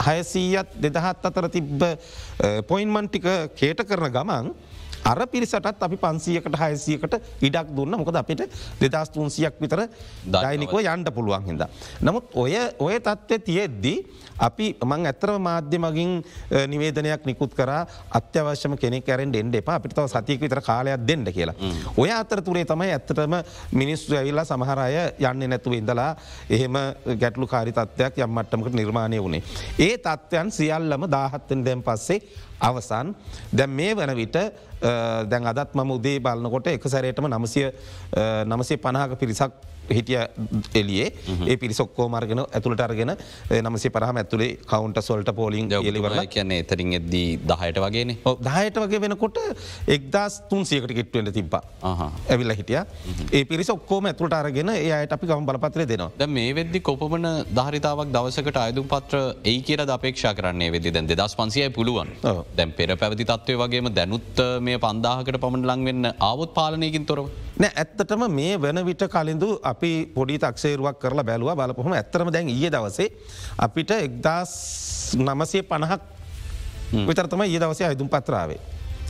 හයසීයත් 0.08 0.78
දෙදහත් 0.78 1.28
අතර 1.30 1.50
තිබ්බ 1.50 1.84
පොයින්මන්ටික 2.68 3.28
කේට 3.60 3.84
කරන 3.84 4.12
ගමන් 4.12 4.54
අර 5.06 5.22
පිරිසටත් 5.30 5.84
අපි 5.88 5.98
පන්සියකට 6.02 6.56
හයසියකට 6.62 7.16
ඉඩක් 7.46 7.68
දුන්න 7.78 7.94
මොකද 8.02 8.16
අපිට 8.18 8.42
දෙදස් 8.82 9.10
තුන්සියක් 9.14 9.60
විතර 9.62 9.86
දයිනිකෝ 10.26 10.82
යන්ඩ 10.82 11.12
පුළුවන් 11.14 11.46
හිද. 11.46 11.62
නමුත් 12.02 12.34
ඔය 12.34 12.56
ඔය 12.82 12.98
තත්ත්වය 12.98 13.38
තියෙද්දී 13.50 13.98
අපි 14.48 14.66
මං 14.82 15.06
ඇතරම 15.12 15.38
මාධ්‍ය 15.48 15.78
මගින් 15.78 16.12
නිවේදනයක් 16.72 17.28
නිකුත් 17.30 17.54
කර 17.54 17.72
අත්‍යවශ්‍යම 18.20 18.74
කෙනෙක් 18.82 19.10
ඇරෙන් 19.10 19.36
එන්ඩ 19.42 19.60
එපා 19.62 19.78
අපිටව 19.80 20.10
සතියක 20.10 20.42
විතර 20.42 20.62
කාලයක් 20.66 21.06
දෙන්න 21.06 21.24
කියලා. 21.30 21.56
ඔය 21.98 22.10
අතර 22.10 22.42
තුරේ 22.42 22.66
තමයි 22.66 22.90
ඇත්තටම 22.96 23.38
මිනිස්සු 23.82 24.18
ඇවිල්ලා 24.18 24.48
සමහරය 24.50 24.98
යන්න 25.22 25.50
නැතුව 25.54 25.78
ඉඳලා 25.78 26.10
එහෙම 26.50 26.82
ගැටලු 27.22 27.46
කාරිතත්වයක් 27.54 28.18
යම්මට්ටමකට 28.26 28.74
නිර්මාණය 28.82 29.22
වුණේ. 29.22 29.44
ඒ 29.78 30.02
තත්ත්වයන් 30.02 30.52
සියල්ලම 30.52 31.08
දාහත්තෙන් 31.16 31.64
දැම් 31.64 31.86
පස්සේ 31.86 32.20
අවසන්. 32.66 33.14
දැන් 33.52 33.72
මේ 33.72 33.96
වන 33.96 34.16
විට 34.16 34.38
දැන් 35.30 35.48
අදත් 35.48 35.74
මම 35.74 35.92
උදේ 35.92 36.20
බලන්නකොට 36.20 36.68
එක 36.74 36.88
සැරේටම 36.88 37.28
නමසය 37.28 37.70
නමසේ 38.46 38.78
පණහක 38.78 39.18
පිරිසක් 39.20 39.52
හිටිය 39.90 40.20
එලියේ 40.82 41.08
ඒ 41.48 41.58
පිරිසොක්කෝ 41.58 42.08
මර්ගෙන 42.10 42.42
ඇතුළට 42.46 42.84
අරගෙන 42.88 43.14
නමසේ 43.62 43.94
පරහම 43.96 44.20
ඇතුළේ 44.22 44.52
කවුන්ට 44.72 45.02
සොල්ට 45.02 45.32
පෝලිින් 45.40 45.72
එලිවර 45.82 46.18
කියන්නේ 46.36 46.60
එතරින් 46.66 46.94
එද්දී 47.00 47.40
දහයට 47.52 47.80
වගේන? 47.86 48.16
දහයට 48.48 48.80
වගේ 48.84 49.02
වෙනකොට 49.06 49.40
එක්දස් 49.98 50.42
තුන්සියකට 50.50 50.96
කිට්ටුවෙන්ට 51.00 51.34
තිබ්බා. 51.40 51.64
ඇවිල්ල 52.30 52.56
හිටිය. 52.60 52.82
ඒ 53.32 53.44
පිරිස 53.46 53.70
ඔක්කෝම 53.70 54.10
ඇතුළට 54.12 54.38
අරගෙන 54.42 54.74
ඒයට 54.76 55.16
අපි 55.18 55.32
ගම 55.32 55.46
බලපත්‍රය 55.50 55.88
දෙනවා. 55.94 56.28
මේ 56.38 56.54
වෙද්දි 56.60 56.80
කොපමන 56.82 57.28
ධරිතාවක් 57.60 58.12
දවසකට 58.16 58.62
අයුම් 58.66 58.88
පත්‍ර 58.94 59.22
ඒ 59.44 59.58
කියර 59.62 59.82
අපේක්ෂා 59.98 60.34
කරන්නේ 60.40 60.72
වෙදි 60.76 60.94
දැන් 60.96 61.10
දෙදස් 61.12 61.36
පන්සියයි 61.40 61.70
පුළුවන්. 61.78 62.10
දැන් 62.58 62.72
පෙර 62.78 62.90
පැවති 63.02 63.26
තත්වය 63.32 63.58
වගේම 63.62 63.90
දැනුත් 64.00 64.44
මේ 64.68 64.78
පන්දාහකට 64.86 65.42
පමණ 65.44 65.68
ලංවෙන්න 65.72 66.12
ආවොත් 66.30 66.54
පාලනයකින් 66.58 67.06
තොරව. 67.12 67.28
නෑ 67.64 67.72
ඇත්තටම 67.82 68.24
මේ 68.38 68.56
වන 68.64 68.80
විට 68.90 69.04
කලින්දු 69.14 69.50
අපි 69.64 69.75
පොඩි 70.16 70.38
තක්සේරුවක් 70.38 71.00
කරලා 71.00 71.24
බැලුව 71.24 71.52
බලපොහම 71.54 71.94
ඇතරම 71.94 72.32
දැන් 72.32 72.50
ඒ 72.50 72.70
දවසේ 72.70 73.10
අපිට 73.58 73.92
එක්දස් 73.92 74.54
නමසය 75.18 75.64
පණහක් 75.64 76.02
විතරතම 77.04 77.42
ඒ 77.42 77.60
දවසේ 77.60 77.88
අයුතුම් 77.88 78.10
පත්‍රාවේ. 78.10 78.60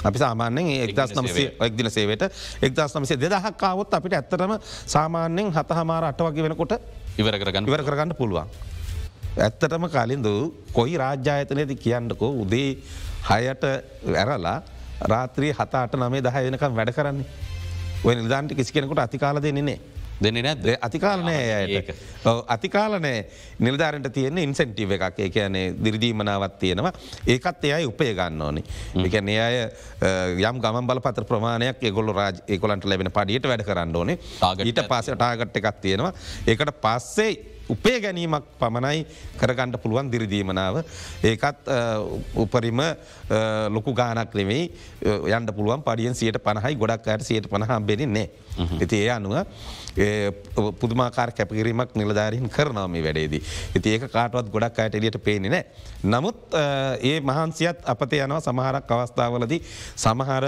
අපි 0.04 0.18
සාමාන්‍යෙන් 0.18 0.68
එක්දස් 0.86 1.16
නමසේ 1.16 1.48
එක්දින 1.62 1.90
සේවට 1.90 2.24
එක්දස් 2.62 2.96
නමසේ 2.96 3.18
දෙදහක්කාවොත් 3.18 3.94
අපිට 3.94 4.14
ඇත්තටම 4.14 4.54
සාමාන්‍යෙන් 4.86 5.52
හත 5.52 5.70
හමාර 5.72 6.04
අට 6.06 6.22
වගේ 6.22 6.46
වෙනකොට 6.46 6.74
ඉවර 7.18 7.38
කරගන්න 7.40 7.68
ඉවර 7.68 7.84
කරගන්න 7.84 8.14
පුළුවන්. 8.14 8.48
ඇත්තටම 9.38 9.88
කලින්ද 9.88 10.28
කොයි 10.74 10.98
රාජ්‍යායතනයති 10.98 11.76
කියන්නකෝ 11.78 12.32
උදේ 12.44 12.70
හයට 13.30 13.64
ඇරලා 14.16 14.58
රාත්‍රී 15.04 15.52
හතාට 15.52 15.96
නමේ 15.96 16.22
දහ 16.22 16.38
වෙනකම් 16.38 16.76
වැඩ 16.76 16.94
කරන්නේ. 16.94 17.28
ඔය 18.04 18.16
නිධාන්ට 18.16 18.54
කිසි 18.54 18.74
කෙනෙකුට 18.74 19.00
අතිකාල 19.00 19.42
දෙන්නේ 19.42 19.80
දෙන්න 20.24 20.40
නැද 20.46 20.68
අතිකාලනය 20.88 21.34
ඇයට 21.36 21.90
අතිකාලනෑ 22.56 23.20
නිල්ධාරට 23.60 24.10
තියෙන 24.18 24.38
ඉන්සෙන්ටිව් 24.44 24.96
එකක්. 24.98 25.20
ඒ 25.20 25.30
කියන්නේ 25.30 25.74
දිරිදීමනාවත් 25.86 26.60
තියෙනවා. 26.60 26.94
ඒකත් 27.28 27.66
එයයි 27.72 27.90
උපය 27.92 28.12
ගන්න 28.20 28.42
ඕනි. 28.42 28.64
එකන 29.08 29.30
ඒ 29.30 29.42
අය 29.48 29.58
යම් 30.50 30.62
ගම 30.64 30.88
බල 30.92 31.04
පත 31.08 31.26
ප්‍රමාණයක් 31.32 31.84
ගොල 31.98 32.14
රාජ 32.20 32.40
ඒකොලන්ට 32.48 32.88
ලැබෙන 32.92 33.12
පඩියට 33.18 33.50
වැඩ 33.52 33.66
කරන්න 33.68 33.96
ඕනේ. 33.96 34.18
ඊට 34.64 34.86
පස 34.88 35.12
ටාගට් 35.16 35.60
එකක් 35.62 35.84
තියෙනවා. 35.84 36.14
ඒකට 36.48 36.74
පස්සේ 36.86 37.36
උපේ 37.74 37.98
ගැනීමක් 38.02 38.46
පමණයි 38.62 39.06
කරගණ්ඩ 39.42 39.80
පුළුවන් 39.84 40.12
දිරිදීමනාව. 40.14 40.84
ඒකත් 41.24 41.72
උපරිම 42.44 42.82
ලොකු 43.76 43.94
ගානක් 44.00 44.36
නෙවෙයි. 44.40 44.70
යන්ඩ 45.26 45.56
පුළුවන් 45.58 45.84
පඩියෙන් 45.88 46.16
සියට 46.20 46.38
පණහයි 46.46 46.78
ගොඩක් 46.84 47.10
අයට 47.14 47.26
සියට 47.30 47.50
පණහම් 47.50 47.88
බෙරන්නේ. 47.90 48.30
ඇති 48.80 49.02
ඒ 49.02 49.10
අනුව 49.18 49.42
පුදුමාකාර 50.80 51.32
කැපකිරීමක් 51.32 51.96
නිලධාරීන් 51.96 52.50
කරනාව 52.50 52.90
මේ 52.90 53.04
වැඩේදී. 53.04 53.42
ඇති 53.76 53.94
ඒක 53.96 54.08
කාටවත් 54.12 54.52
ගොඩක් 54.52 54.80
අයට 54.80 54.96
එලියට 54.96 55.18
පේනෙ 55.24 55.50
නෑ. 55.50 55.66
නමුත් 56.04 56.56
ඒ 57.02 57.20
මහන්සියත් 57.22 57.80
අපතේ 57.86 58.24
යනවා 58.26 58.42
සමහරක් 58.42 58.92
අවස්ථාවලදී 58.92 59.62
සමහර 59.96 60.46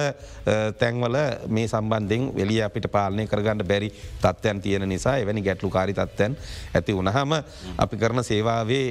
තැන්වල 0.80 1.18
මේ 1.50 1.68
සම්බන්ධෙන් 1.68 2.32
වෙලිය 2.36 2.62
අපිට 2.62 2.90
පාලනය 2.92 3.28
කරගන්න 3.28 3.68
බැරි 3.68 3.90
තත්වයන් 4.22 4.62
තියෙන 4.62 4.90
නිසා 4.90 5.18
එවැනි 5.18 5.42
ගැටලු 5.42 5.70
කාරි 5.70 5.94
තත්වයන් 5.94 6.38
ඇති 6.74 6.98
වනහම 7.00 7.38
අපි 7.78 7.98
කරන 7.98 8.24
සේවාවේ 8.24 8.86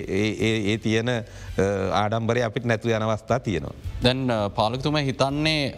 ඒ 0.71 0.79
තියෙන 0.79 1.13
ආඩම්බරය 1.93 2.43
අපිට 2.43 2.65
නැතු 2.65 2.89
යන 2.89 3.03
අවස්ථා 3.03 3.41
තියෙනවා. 3.41 3.75
දැන් 4.07 4.21
පාලකතුම 4.57 4.97
හිතන්නේ 5.07 5.75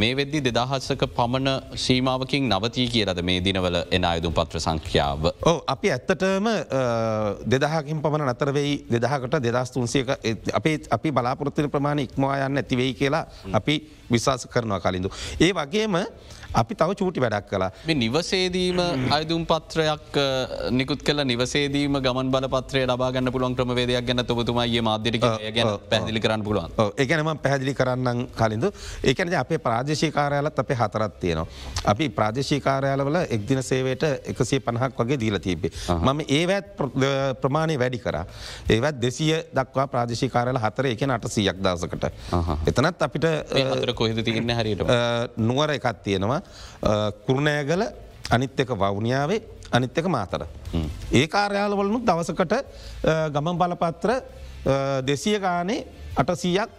මේ 0.00 0.16
වෙද්දි 0.18 0.40
දෙදහත්සක 0.46 1.04
පමණ 1.18 1.76
සීමාවකින් 1.84 2.48
නවතී 2.52 2.86
කියලද 2.94 3.20
මේ 3.28 3.40
දිනවල 3.46 3.78
එන 3.96 4.04
අයුතුම් 4.10 4.34
පත්‍ර 4.38 4.60
සංඛ්‍යාව. 4.66 5.22
ඕ 5.50 5.56
අපි 5.74 5.92
ඇත්තටම 5.94 6.48
දෙදහකින් 7.54 8.02
පමණ 8.04 8.32
නතරවෙයි 8.32 8.74
දෙදහකට 8.94 9.38
දෙදස් 9.46 9.72
තුන්සියක 9.76 10.12
අපේ 10.60 10.76
අපි 10.96 11.14
බලාපොරත්තින 11.18 11.70
ප්‍රමාණ 11.76 12.04
ඉක්මවා 12.06 12.36
යන්න 12.48 12.62
ඇතිවෙයි 12.62 12.98
කියලා 13.00 13.24
අපි 13.60 13.76
විශවාස 14.12 14.46
කරනවා 14.52 14.80
කලින්ඳු. 14.84 15.10
ඒ 15.40 15.52
වගේම 15.60 15.96
අපි 16.54 16.74
තව 16.74 16.94
චූටි 16.94 17.20
වැඩක් 17.20 17.48
කලා. 17.50 17.70
මේ 17.86 17.94
නිවසේදීම 17.94 18.78
අයදුම් 19.10 19.46
පත්‍රයක් 19.46 20.18
නිකුත් 20.70 21.02
කල 21.02 21.24
නිවසේදීම 21.24 22.00
ගමන් 22.00 22.30
බලපත්‍රය 22.30 22.84
ලබාගන්න 22.86 23.32
පුළුවන් 23.32 23.54
ක්‍රමවේදයක් 23.54 24.06
ගැන 24.06 24.20
ඔබතුමයි 24.20 24.80
මාධ්‍යරික 24.82 25.22
ගැන 25.56 25.70
පැදිලි 25.90 26.20
කරන්න 26.20 26.44
පුළුවන් 26.44 26.70
ඒකනම 26.96 27.30
පැදිලි 27.38 27.74
කරන්න 27.74 28.26
කලින්ඳ 28.36 28.66
ඒකන 29.04 29.34
අපේ 29.34 29.58
ප්‍රාදේශීකාරයාලත් 29.58 30.58
අපේ 30.58 30.76
හතරත් 30.76 31.20
තියෙනවා. 31.20 31.46
අපි 31.84 32.08
ප්‍රාදේශීකාරයාලවල 32.10 33.18
එක්දින 33.30 33.62
සේවයට 33.62 34.04
එකසේ 34.32 34.60
පණහක් 34.60 34.98
වගේ 34.98 35.20
දීල 35.20 35.38
තිබේ. 35.38 35.70
මම 35.88 36.20
ඒවත් 36.28 36.82
ප්‍රමාණය 37.40 37.78
වැඩි 37.78 37.98
කර. 37.98 38.18
ඒවත් 38.68 39.00
දෙසිය 39.00 39.34
දක්වා 39.54 39.86
ප්‍රාදේශීකාරල 39.86 40.58
හතර 40.58 40.86
එක 40.86 41.02
අට 41.10 41.28
සියක් 41.28 41.56
දසකට. 41.58 42.04
එතනත් 42.66 43.02
අපිට 43.02 43.26
කොහෙද 43.94 44.24
තියන්න 44.24 44.56
හරියට 44.58 44.84
නුවර 45.38 45.70
එකත් 45.70 46.02
තියෙනවා 46.04 46.39
කුරුණෑගල 47.26 47.82
අනිත් 48.30 48.60
එක 48.60 48.70
වවුනියාවේ 48.74 49.40
අනිත් 49.72 49.98
එක 49.98 50.06
මාතර. 50.06 50.46
ඒ 51.12 51.26
කාර්යාලවලනුත් 51.26 52.04
දවසකට 52.04 52.54
ගමන් 53.34 53.58
බලපත්‍ර 53.58 54.10
දෙසිය 55.02 55.38
ගානේ 55.38 55.86
අටසීයක් 56.16 56.70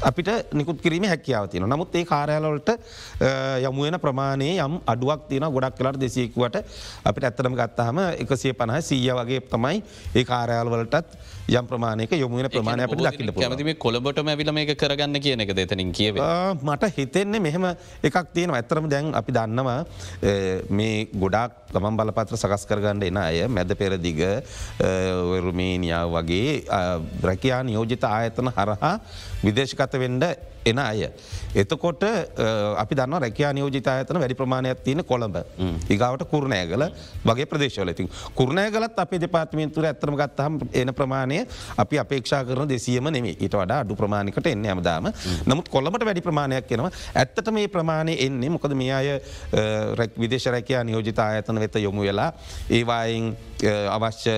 අපිට 0.00 0.52
නිකුත් 0.52 0.80
කිරීම 0.80 1.04
හැකියාව 1.04 1.48
තියෙන 1.48 1.68
නමුත් 1.68 1.94
ඒ 1.94 2.04
කාරයාලවලට 2.04 2.70
යමුවෙන 3.60 3.98
ප්‍රමාණය 4.00 4.50
යම් 4.56 4.78
අඩුවක් 4.86 5.26
තියෙන 5.28 5.46
ගොඩක් 5.48 5.76
කලට 5.76 6.00
දෙසයකුවට 6.00 6.56
අපිට 7.04 7.24
ඇත්තරම 7.24 7.54
ගත්තහම 7.54 8.00
එකසිය 8.16 8.54
පණහ 8.54 8.80
සීය 8.82 9.12
වගේ 9.12 9.40
තමයි 9.46 9.82
ඒ 10.14 10.24
කාරයාල්වලටත් 10.24 11.12
යම් 11.50 11.66
ප්‍රමාණයක 11.66 12.12
යොමුවෙන 12.14 12.48
ප්‍රමාණය 12.48 12.86
අපට 12.86 13.02
දකිට 13.02 13.42
ඇතිම 13.42 13.72
කොළබට 13.76 14.22
ඇවිල 14.24 14.52
මේ 14.52 14.74
කරගන්න 14.74 15.20
කියන 15.20 15.44
එක 15.44 15.52
දෙතනින් 15.52 15.92
කිය 15.92 16.12
මට 16.14 16.92
හිතෙන්නේ 16.96 17.40
මෙහෙම 17.40 17.68
එකක් 18.02 18.18
තියෙන 18.34 18.52
ඇත්තරම 18.52 18.88
දැන් 18.88 19.12
අපි 19.14 19.32
දන්නවා 19.32 19.78
මේ 20.70 21.08
ගොඩක් 21.14 21.74
ගමන් 21.74 21.98
බලපත්‍ර 21.98 22.38
සකස් 22.38 22.66
කරගන්න 22.66 23.04
එන 23.04 23.18
අය 23.18 23.44
මැද 23.48 23.74
පෙරදිග 23.76 24.22
රුමේනියාව 25.40 26.16
වගේ 26.16 26.56
බ්‍රකයා 27.20 27.62
නියෝජිත 27.62 28.04
ආයතන 28.06 28.50
හරහා 28.50 28.94
විදේශකත 29.44 29.89
වෙන්ඩ 29.94 30.24
එන 30.64 30.78
අය. 30.78 31.08
එතකොට 31.54 32.04
අපි 32.76 32.94
දන්න 32.94 33.20
රැකයා 33.24 33.52
නියෝජිත 33.52 33.86
අයතන 33.86 34.20
වැඩි 34.20 34.34
ප්‍රමාණයක් 34.34 34.82
තියෙන 34.84 35.04
කොළඹ. 35.04 35.36
ඒගාවට 35.90 36.24
කුරණෑගල 36.30 36.86
වගේ 37.24 37.46
ප්‍රදේශවලතින් 37.46 38.10
කුරණෑගලත් 38.34 38.98
අප 38.98 39.14
දෙපාත්මින්තුර 39.20 39.86
ඇතරම 39.86 40.16
ගත්තහම් 40.16 40.58
එන 40.72 40.94
ප්‍රමාණය 40.94 41.40
අපි 41.76 41.98
අපේක්ෂා 41.98 42.44
කරන 42.44 42.68
දෙසියම 42.68 43.10
නෙමේ 43.10 43.36
ඊට 43.36 43.56
වඩා 43.56 43.80
අඩු 43.84 43.96
ප්‍රමාණිකට 43.96 44.46
එන්න 44.46 44.66
ඇමදාම 44.66 45.10
නමුත් 45.46 45.68
කොළමට 45.68 46.04
වැඩි 46.04 46.24
ප්‍රමාණයක් 46.28 46.68
කෙනවා 46.68 46.92
ඇත්තට 47.14 47.52
මේ 47.52 47.68
ප්‍රමාණය 47.68 48.16
එන්නේ 48.26 48.50
මොකද 48.50 48.74
මේ 48.74 48.92
අය 48.92 49.08
විදේශ 50.18 50.48
රැකයා 50.54 50.84
නියෝජිත 50.84 51.18
ආයතන 51.18 51.60
වෙත 51.60 51.80
යොමු 51.82 52.06
වෙලා 52.06 52.30
ඒවායින් 52.70 53.32
අවශ්‍ය 53.96 54.36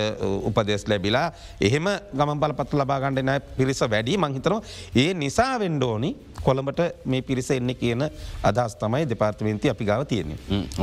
උපදෙස් 0.49 0.87
ලැබිලා 0.87 1.27
එහෙම 1.61 1.87
ගම 2.13 2.39
බලපත් 2.39 2.73
ලබාගණඩන 2.73 3.31
පිරිස 3.57 3.81
වැඩි. 3.83 4.17
මංහිතරව 4.17 4.57
ඒ 4.95 5.13
නිසා 5.13 5.59
වෙන්ඩෝනි 5.59 6.15
කොළඹට 6.45 6.81
මේ 7.05 7.21
පිරිස 7.21 7.49
එන්න 7.55 7.73
කියන 7.81 8.03
අදහස් 8.49 8.75
තමයි 8.81 9.05
දෙපාර්තමේන්ති 9.11 9.71
අපි 9.73 9.85
ගාව 9.89 10.05
තියෙන්නේ. 10.11 10.37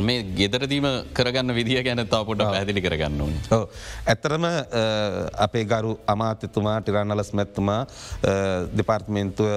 මේ 0.07 0.23
ගෙදරදීම 0.39 0.87
කරගන්න 1.17 1.55
විදිිය 1.59 1.83
ගැනතා 1.87 2.23
පොට 2.25 2.41
ඇදිලි 2.47 2.81
කරගන්න 2.81 3.21
ඕන. 3.21 3.33
ඇත්තරම 4.13 4.45
අපේ 5.45 5.65
ගරු 5.65 5.93
අමාත්‍යතුමා 6.13 6.77
ටිරන්නලස් 6.81 7.33
මැත්තුමා 7.33 7.81
දෙපාර්තමේන්තුව 8.79 9.49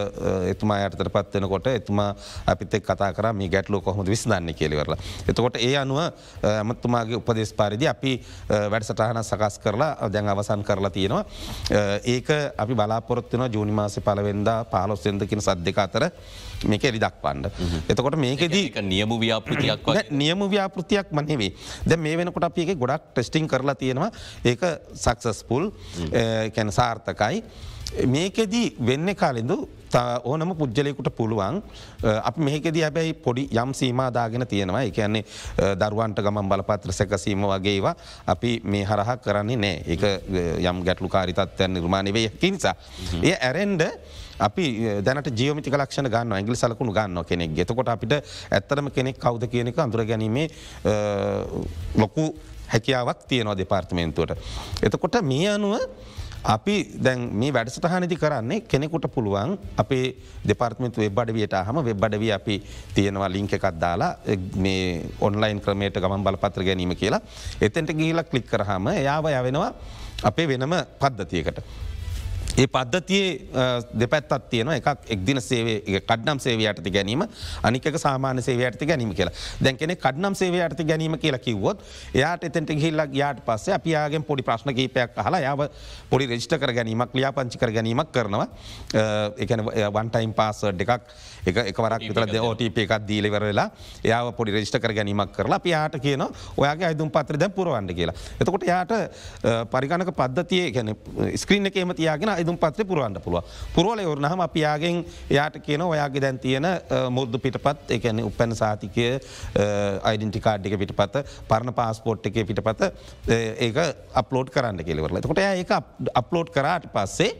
එතුමා 0.52 0.78
අයටතර 0.84 1.10
පත්වෙනකොට 1.16 1.66
එතුමා 1.72 2.10
අපිත 2.46 2.76
කතා 2.88 3.12
කර 3.12 3.32
මේ 3.32 3.48
ගැටලෝ 3.48 3.80
කොහොම 3.80 4.06
විස්දන්න 4.06 4.54
කෙලිවරලා. 4.54 4.98
එතකොට 5.28 5.56
ඒ 5.56 5.76
අනුව 5.76 6.00
ඇමත්තුමාගේ 6.42 7.20
උපදෙස් 7.20 7.52
පාරිදි 7.60 7.88
අපි 7.94 8.12
වැඩසටහන 8.72 9.22
සකස් 9.22 9.58
කරලා 9.64 10.10
දැන් 10.12 10.28
අවසන් 10.28 10.64
කරලා 10.68 10.90
තියෙනවා. 10.90 11.24
ඒක 12.14 12.28
අපි 12.58 12.74
බලාපොරත්වන 12.74 13.48
ජූනිමාසි 13.52 14.00
පලවෙන්ද 14.00 14.48
පාලොස්සෙන්දකින 14.70 15.40
සද් 15.40 15.64
දෙක 15.64 15.78
අතර 15.94 16.10
මේක 16.66 16.84
එරි 16.84 16.98
දක්වන්න. 16.98 17.44
එතකොට 17.88 18.16
මේකෙදී 18.18 18.82
නියම 18.82 19.14
ව්‍යාපෘතියක් 19.20 20.10
නියම 20.10 20.46
ව්‍යාපෘතියක් 20.54 21.12
මනෙවේ 21.12 21.52
දැ 21.86 21.98
මේ 21.98 22.16
වෙනකොට 22.16 22.48
අප 22.50 22.58
ගොඩක් 22.74 23.12
ටෙස්ටිං 23.12 23.48
කරලා 23.48 23.74
තියෙනවා. 23.74 24.10
ඒක 24.44 24.62
සක්සස්පුල් 24.94 25.70
කැන 26.54 26.72
සාර්ථකයි. 26.72 27.44
මේකෙදී 28.06 28.76
වෙන්න 28.86 29.14
කාලෙදු 29.14 29.56
ඕනම 30.24 30.50
පුද්ගලයකුට 30.58 31.10
පුළුවන් 31.18 31.60
අප 32.02 32.36
මේකෙද 32.46 32.76
හැබැයි 32.82 33.14
පොඩි 33.26 33.44
යම් 33.62 33.74
සීමදාගෙන 33.80 34.46
තියෙනවා. 34.52 34.82
එකන්නේ 34.88 35.22
දරුවන්ට 35.82 36.18
ගමන් 36.26 36.48
බලපත්‍ර 36.50 36.92
සැකසීම 36.92 37.46
වගේවා 37.52 37.94
අපි 38.34 38.50
මේ 38.64 38.84
හරහක් 38.90 39.22
කරන්නේ 39.26 39.56
නෑ. 39.56 39.76
එක 39.94 40.02
යම් 40.70 40.82
ගැටලු 40.86 41.08
කාරිතත්වයන් 41.08 41.74
නිර්මාණය 41.78 42.12
වේ 42.16 42.28
කිනිසා. 42.42 42.74
ඒ 43.22 43.36
ඇරෙන්ඩ 43.38 43.84
අපි 44.46 44.64
දැනට 45.06 45.30
ජියමික 45.30 45.68
ලක්ෂණ 45.70 46.10
ගන්න 46.10 46.34
ඇගලි 46.38 46.56
සලකුණු 46.58 46.92
ගන්න 46.96 47.22
කෙනෙක් 47.28 47.54
ගෙතකොට 47.54 47.92
අපිට 47.94 48.16
ඇත්තරම 48.50 48.90
කෙනෙක් 48.90 49.20
කවද 49.22 49.50
කියනෙක 49.52 49.78
අඳුර 49.78 50.02
ගැනීමේ 50.10 50.48
ලොකු 52.02 52.26
හැකියාවක් 52.74 53.28
තියෙනවා 53.30 53.54
දෙපාර්තමේන්තුවට. 53.62 54.34
එතකොට 54.82 55.22
මේ 55.22 55.48
අනුව 55.54 55.78
අපි 56.44 57.00
දැන් 57.00 57.20
මේ 57.32 57.52
වැඩසටහනති 57.56 58.16
කරන්නේ 58.20 58.60
කෙනෙකුට 58.68 59.06
පුළුවන් 59.14 59.56
අපේ 59.82 60.04
දෙපාර්තමතු 60.48 61.00
වෙබ්බඩවියට 61.00 61.56
හම 61.68 61.78
වෙබ්බඩව 61.88 62.24
අපි 62.36 62.56
තියෙනවා 62.94 63.30
ලිංක 63.32 63.54
එකක් 63.56 63.66
දාලා 63.80 64.10
මේ 64.56 65.08
ඔන්ලයින් 65.20 65.60
ක්‍රමයට 65.64 65.96
ගමන් 65.96 66.26
බලපත්‍ර 66.26 66.66
ගැනීම 66.68 66.92
කියලා 66.96 67.22
එතැන්ට 67.60 67.96
ගීලක් 67.96 68.28
කලික් 68.30 68.46
කරහම 68.52 68.92
යාව 69.08 69.30
යවෙනවා 69.30 69.72
අපේ 70.22 70.48
වෙනම 70.48 70.76
පද්ධතියකට. 71.00 71.58
ඒ 72.56 72.66
පද්ධතියේ 72.74 73.30
දෙපැත්තත් 74.00 74.48
තියෙන 74.50 74.68
එකක් 74.76 74.88
එක්දින 75.14 75.40
සේවේ 75.42 76.00
කඩ්නම් 76.08 76.38
සේවය 76.44 76.68
යටති 76.70 76.90
ගැනීම 76.96 77.24
අනික 77.62 77.88
සාමාන 77.98 78.42
සේවය 78.42 78.62
යටති 78.68 78.86
ගැනීම 78.86 79.14
කියලා. 79.18 79.34
දැන්කෙන 79.64 79.94
කඩ්නම් 80.04 80.34
සේවය 80.40 80.60
යටති 80.66 80.86
ගැනීම 80.90 81.18
කියලා 81.18 81.42
කිව්වොත් 81.46 81.82
එයාට 82.14 82.44
එතට 82.48 82.70
හිල්ලක් 82.84 83.16
යාට 83.20 83.42
පස්සේ 83.48 83.74
අපියාගෙන් 83.78 84.22
පොඩි 84.28 84.46
ප්‍රශ්න 84.46 84.74
කීපයක් 84.78 85.18
හලා 85.26 85.40
යාව 85.46 85.64
පොඩි 86.10 86.30
රෙජ්ට 86.32 86.54
කර 86.62 86.72
ගැනීමක් 86.78 87.16
ලියාපංචි 87.18 87.58
කර 87.58 87.74
ගැනීමක් 87.78 88.12
කරනවා. 88.14 88.46
එකන 89.44 89.64
වන්ටයිම් 89.96 90.32
පාසඩ් 90.38 90.86
එකක් 90.86 90.94
එක 91.44 91.58
එකවරක් 91.72 92.06
විතර 92.06 92.38
ඕටප 92.40 92.78
එකක් 92.84 92.94
දීලිවර 93.08 93.48
වෙලා 93.50 93.66
යාව 94.12 94.30
පොඩි 94.38 94.54
රෙජ්ට 94.58 94.78
කර 94.78 94.94
ගැනීමක් 95.00 95.34
කරලා 95.40 95.58
පියාට 95.66 95.98
කියන 96.06 96.22
ඔයාගේ 96.56 96.86
අයිදුම් 96.92 97.10
පත්‍ර 97.10 97.40
දැ 97.42 97.50
පුරුවන්ඩ 97.58 97.96
කියලා. 97.98 98.14
එතකොට 98.40 98.70
යාට 98.70 98.94
පරිගණක 99.74 100.14
පද්ධතිය 100.22 100.70
ගැන 100.78 100.94
ස්ක්‍රීන 101.42 101.72
එකේම 101.72 101.94
තියාගෙන 101.98 102.34
ඉදුම් 102.44 102.58
පත්‍රය 102.58 102.84
පුරුවන්ට 102.84 103.22
පුළුව 103.24 103.44
පුරුවල 103.74 104.04
වරනහම 104.04 104.44
අපයාගෙන් 104.46 105.02
යාට 105.30 105.58
කියන 105.66 105.84
ඔයාගේ 105.88 106.24
දැන් 106.24 106.38
තියෙන 106.38 106.66
මුද්දු 107.10 107.40
පිටපත් 107.40 107.94
එකන 107.96 108.22
උපැන 108.24 108.54
සාතිකය 108.54 109.06
අයිඩන්ටිකාඩ්ික 110.04 110.78
පිටපත 110.82 111.20
පරණ 111.48 111.74
පාස්පෝට් 111.74 112.26
එක 112.30 112.40
පිටපත 112.50 112.82
ඒක 113.60 113.78
අප්ලෝඩ් 114.14 114.52
කරන්න 114.54 114.84
කෙලවරල 114.84 115.20
කොට 115.24 115.42
ඒක 115.44 115.72
අප්ලෝඩ් 116.14 116.52
කරාට 116.54 116.86
පස්සේ 116.94 117.30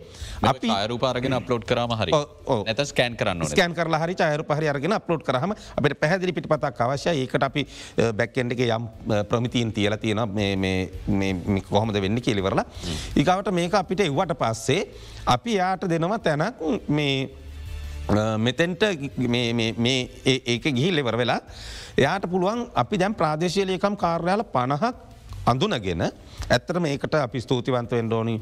අපි 0.45 0.71
අයරුපාරගෙන 0.75 1.37
අප්ලෝඩ් 1.39 1.65
කරම 1.65 1.93
හරි. 1.95 2.13
ඇත 2.65 2.81
ස්කෑන් 2.85 3.17
කරන්න 3.17 3.47
ස්කෑන් 3.51 3.75
කරලා 3.75 4.01
හරි 4.05 4.17
අයරු 4.27 4.45
පහරි 4.45 4.69
අරගෙන 4.73 4.97
අප්ලෝඩ් 4.99 5.25
කරහම 5.27 5.55
අපට 5.55 5.97
පැහදිලි 6.01 6.35
පිටපතක් 6.37 6.81
අවශ්‍ය 6.87 7.15
ඒකට 7.15 7.47
අපි 7.49 7.67
බැක්කෙන්ඩ 8.13 8.57
එක 8.57 8.63
යම් 8.69 8.89
ප්‍රමිතිීන් 9.31 9.73
තියලා 9.73 9.99
තියෙන 9.99 10.23
කොහොමද 11.69 12.01
වෙන්න 12.01 12.21
කෙලිවරලා 12.21 12.67
ඒකාවට 13.17 13.53
මේක 13.53 13.75
අපිට 13.75 14.05
එව්වට 14.07 14.37
පස්සේ 14.43 14.81
අපි 15.27 15.55
යාට 15.55 15.87
දෙනවා 15.87 16.19
තැනක් 16.19 16.61
මේ 16.89 17.29
මෙතෙන්ට 18.39 18.83
ඒක 18.83 20.65
ගිහිල් 20.71 20.99
එවර 20.99 21.17
වෙලා 21.17 21.41
එයාට 21.97 22.27
පුළුවන් 22.27 22.69
අපි 22.75 22.97
දැම් 22.97 23.15
ප්‍රාදේශයලයකම් 23.15 23.97
කාර්යාල 23.97 24.45
පණහක් 24.47 24.95
අඳුනගෙන 25.47 26.05
ඇත්තර 26.49 26.81
මේකට 26.81 27.15
අපි 27.17 27.41
ස්තුතිවන්තවෙන් 27.41 28.13
ෝනි 28.13 28.37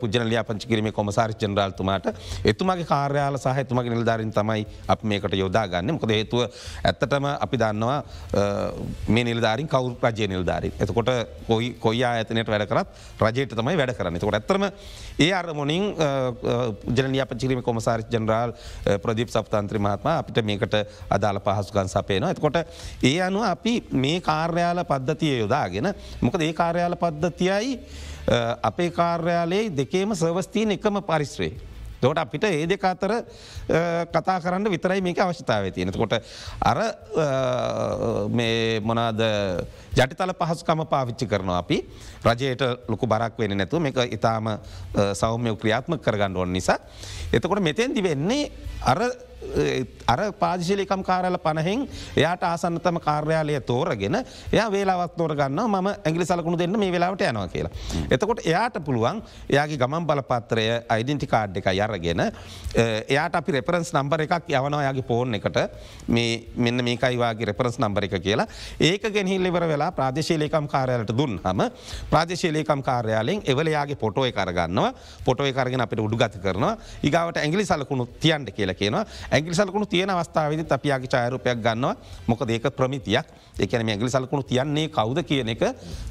පුජන 0.00 0.28
ලියාපංචි 0.28 0.68
කිරීම 0.68 0.92
කොමසාරි 0.92 1.34
ජනරල්තුමාට. 1.36 2.06
එතුමගේ 2.44 2.84
කාර්යාල 2.84 3.38
සහ 3.38 3.58
එතුමගේ 3.58 3.94
නිල්ධාරින් 3.94 4.32
තමයි 4.32 4.66
අප 4.88 5.02
මේකට 5.04 5.34
යොදා 5.34 5.66
ගන්න 5.68 5.94
මොකද 5.94 6.10
හේතුව 6.10 6.46
ඇත්තටම 6.84 7.26
අපි 7.36 7.56
දන්නවා 7.56 7.98
මේ 9.08 9.24
නිල්ධාරින් 9.24 9.68
කවු 9.68 9.96
රජය 10.04 10.28
නිල්ධාරි 10.28 10.72
එතකොට 10.78 11.10
කොයි 11.48 11.70
කොයියා 11.80 12.12
ඇතනයට 12.18 12.48
වැඩ 12.48 12.68
කරත් 12.68 12.88
රජයට 13.20 13.54
තමයි 13.54 13.76
වැඩ 13.76 13.94
කරන්න. 13.96 14.20
කොට 14.20 14.34
ඇත්තරම 14.34 14.64
ඒ 15.18 15.32
අරමුණින් 15.32 15.84
ජනලියාපචිරීම 16.90 17.62
කොමසාරි 17.62 18.06
ජනරාල් 18.10 18.54
ප්‍රදීප් 19.02 19.30
සප්තන්ත්‍ර 19.30 19.78
මහත්ම 19.78 20.10
අපිට 20.10 20.42
මේකට 20.44 20.74
අදාළ 21.10 21.40
පහසුකන් 21.40 21.88
සපයනවා. 21.88 22.30
එතකොට 22.30 22.56
ඒ 23.02 23.20
අනුව 23.20 23.44
අපි 23.44 23.74
මේ 23.92 24.20
කාර්යාල 24.20 24.84
පද්ධතිය 24.84 25.38
යොදාගෙන 25.40 25.92
මොකද 26.20 26.42
ඒ 26.42 26.52
කාර්යාල 26.54 26.96
පද්ධ 26.96 27.33
තියයි 27.38 27.78
අපේ 28.62 28.90
කාර්යාලයේ 28.90 29.70
දෙකේම 29.76 30.14
සවස්තිීන 30.14 30.76
එකම 30.78 31.00
පරිස්්‍රේ. 31.02 31.52
දොට 32.04 32.20
අපිට 32.20 32.44
ඒ 32.44 32.66
දෙක 32.68 32.84
අතර 32.84 33.12
කතා 34.12 34.36
කරන්න 34.44 34.68
විතරයි 34.68 35.00
මේක 35.00 35.18
අවශ්‍යතාව 35.24 35.70
තියෙනකොට 35.72 36.20
අර 36.60 36.78
මොනාද 38.84 39.20
ජටිතල 39.96 40.34
පහසුකම 40.40 40.84
පාවිච්චි 40.84 41.24
කරනවා 41.30 41.58
අපි 41.64 41.78
රජයට 42.28 42.64
ලොකු 42.92 43.08
බරක් 43.08 43.40
වෙන 43.40 43.56
නැතු 43.56 43.80
මේක 43.80 43.96
ඉතාම 44.16 44.52
සෞම්‍ය 45.20 45.56
ක්‍රියාත්ම 45.56 45.96
කරගන්න 45.96 46.36
ඕන්න 46.36 46.52
නිසා. 46.52 46.78
එතකොට 47.32 47.64
මෙතැන්දි 47.64 48.04
වෙන්නේ 48.04 48.50
අර 48.84 49.00
අර 50.06 50.20
පාදිශලිකම් 50.32 51.02
කාරල 51.02 51.36
පණහෙන් 51.38 51.86
එයාට 52.16 52.42
ආසන්නතම 52.42 52.98
කාර්යාලය 53.06 53.60
තෝරගෙන 53.70 54.16
එයා 54.52 54.68
වේලාවත් 54.70 55.16
තෝර 55.16 55.34
ගන්න 55.34 55.60
ම 55.66 55.88
ඇගලි 55.90 56.24
සලකුණු 56.24 56.58
දෙන්න 56.58 56.78
මේ 56.78 56.92
වෙලාවට 56.92 57.24
යනවා 57.28 57.48
කියලා. 57.48 57.72
එතකොට 58.10 58.40
එයාට 58.46 58.78
පුළුවන් 58.86 59.22
එයාගේ 59.50 59.78
ගමන් 59.78 60.06
බලපත්‍රය 60.06 60.66
අයිඩෙන්ටි 60.88 61.26
කාඩ් 61.26 61.56
එක 61.56 61.68
යරගෙන 61.74 62.22
එයාට 62.74 63.38
අපි 63.40 63.56
රෙපරන්ස් 63.58 63.92
නම්බර 63.94 64.24
එකක් 64.26 64.50
යවනවායාගේ 64.50 65.06
පෝර්න් 65.10 65.38
එකට. 65.40 65.58
මෙන්න 66.08 66.84
මේකයිවාගේ 66.88 67.50
රෙපරන්ස් 67.52 67.78
නම්බර 67.78 68.08
එක 68.08 68.18
කියලා. 68.26 68.48
ඒක 68.80 69.08
ගෙනහිල්ලිවර 69.16 69.68
වෙලා 69.68 69.90
ප්‍රාදේශීලේකම් 69.92 70.68
කාරයාලට 70.68 71.14
දුන් 71.16 71.40
හම 71.44 71.62
ප්‍රාදේශීලේකම් 72.10 72.82
කාර්යාලෙන් 72.82 73.42
එවලයාගේ 73.46 74.00
පොටෝය 74.04 74.32
කරගන්නවා 74.32 74.92
පොටෝය 75.24 75.52
කරගෙන 75.52 75.80
අපට 75.80 76.00
උඩුගත 76.00 76.38
කරනවා. 76.42 76.76
ඉගාවට 77.02 77.38
ඇගලි 77.38 77.64
සලකුණු 77.64 78.06
තියන්ට 78.20 78.50
කියලා 78.56 78.74
කියනවා. 78.74 79.04
ඇගලි 79.34 79.54
සලකුණු 79.54 79.86
තියෙන 79.86 80.10
අවස්ථාවද 80.10 80.72
අපියාගේ 80.76 81.10
චායරපයක් 81.10 81.58
ගන්නවා 81.58 81.94
මොක 82.26 82.42
ඒක 82.48 82.68
ප්‍රමිතියක් 82.70 83.26
එකන 83.58 83.88
ඇගලි 83.88 84.10
සලකුණු 84.10 84.46
තියන්නේ 84.46 84.88
කවුද 84.88 85.22
කියන 85.26 85.50
එක 85.54 85.64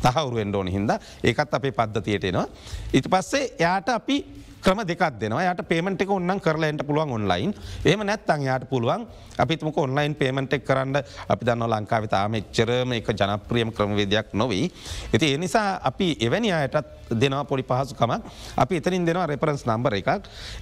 තහවුරුවෙන්ඩ 0.03 0.55
ඕන 0.55 0.67
හිද 0.67 0.91
ඒකත් 1.23 1.53
අපේ 1.53 1.71
පද්ධතියට 1.71 2.29
එනවා. 2.29 2.47
ඉති 2.93 3.09
පස්සේ 3.09 3.43
යාට 3.59 3.89
අපි 3.89 4.17
ක්‍රම 4.63 4.79
දෙකක් 4.87 5.03
දෙනවා. 5.19 5.51
යට 5.51 5.67
පේමට 5.67 6.01
එක 6.01 6.09
ඔන්නන් 6.09 6.39
කරලට 6.39 6.85
පුළුවන් 6.87 7.11
ඔන්ලයින් 7.17 7.53
එම 7.85 8.03
නැත්තන් 8.07 8.45
යාට 8.47 8.65
පුළුවන් 8.69 9.05
අපිතුමක 9.37 9.77
ඔන්ලයින් 9.77 10.15
පේමට 10.15 10.53
එක් 10.53 10.65
කරන්න 10.65 10.95
අපි 11.27 11.45
දන්න 11.45 11.67
ලංකාව 11.67 12.07
තාම 12.07 12.39
එච්චරම 12.39 12.93
එක 12.93 13.11
ජනප්‍රියම් 13.11 13.71
ක්‍රමවේදයක් 13.71 14.33
නොවී. 14.33 14.71
ඇති 15.13 15.33
ඒ 15.33 15.37
නිසා 15.37 15.79
අපි 15.83 16.17
එවැනි 16.19 16.51
අයටත් 16.51 16.87
දෙනවා 17.11 17.43
පොඩි 17.43 17.63
පහසුකම 17.63 18.15
අපි 18.57 18.79
එතනින් 18.79 19.05
දෙනවා 19.05 19.27
රෙපරන්ස් 19.27 19.65
නම්බර 19.65 19.99
එකක්. 19.99 20.11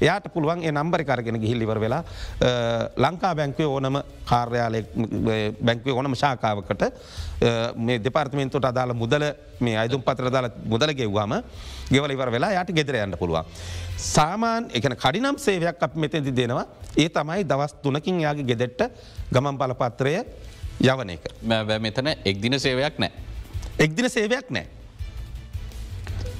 එයාට 0.01 0.33
පුළුවන් 0.33 0.63
ඒ 0.63 0.71
නම්බරි 0.71 1.05
කරගෙන 1.05 1.41
ගිහිල්ලිවර 1.43 1.79
වෙලා 1.79 2.03
ලංකා 2.97 3.35
බැංකවේ 3.35 3.67
ඕනම 3.67 4.01
කාර්යාලය 4.25 4.81
බැංකවේ 5.61 5.93
ඕනම 5.93 6.15
ශාකාවකට 6.15 6.83
මේ 7.75 7.97
දෙපාර්තමෙන්තුට 7.99 8.65
අදාළ 8.65 8.93
මුදල 8.93 9.23
මේ 9.59 9.77
අයිදුම් 9.77 10.01
පතර 10.01 10.29
දාල 10.29 10.49
මුදල 10.65 10.93
ගෙව්වාම 10.93 11.33
ගෙවල 11.91 12.11
ඉවර 12.11 12.31
වෙලා 12.31 12.51
යට 12.61 12.73
ගෙදර 12.75 12.95
යන්න 13.01 13.17
පුළුවන්. 13.17 13.45
සාමාන් 13.97 14.69
එකන 14.73 14.95
කඩිනම් 14.95 15.37
සේවයක් 15.37 15.81
අප 15.81 15.95
මෙතැදි 15.95 16.31
දෙනවා 16.31 16.65
ඒ 16.97 17.09
තමයි 17.09 17.43
දවස් 17.43 17.73
තුනකින් 17.83 18.21
යාගේ 18.21 18.45
ගෙදෙට්ට 18.45 18.81
ගමන් 19.31 19.57
බලපත්‍රය 19.57 20.13
යවන 20.81 21.09
එක. 21.15 21.25
මෙතන 21.79 22.13
එක්දින 22.25 22.59
සේවයක් 22.59 22.99
නෑ. 22.99 23.11
එක්දින 23.79 24.09
සේවයක් 24.09 24.49
නෑ. 24.49 24.80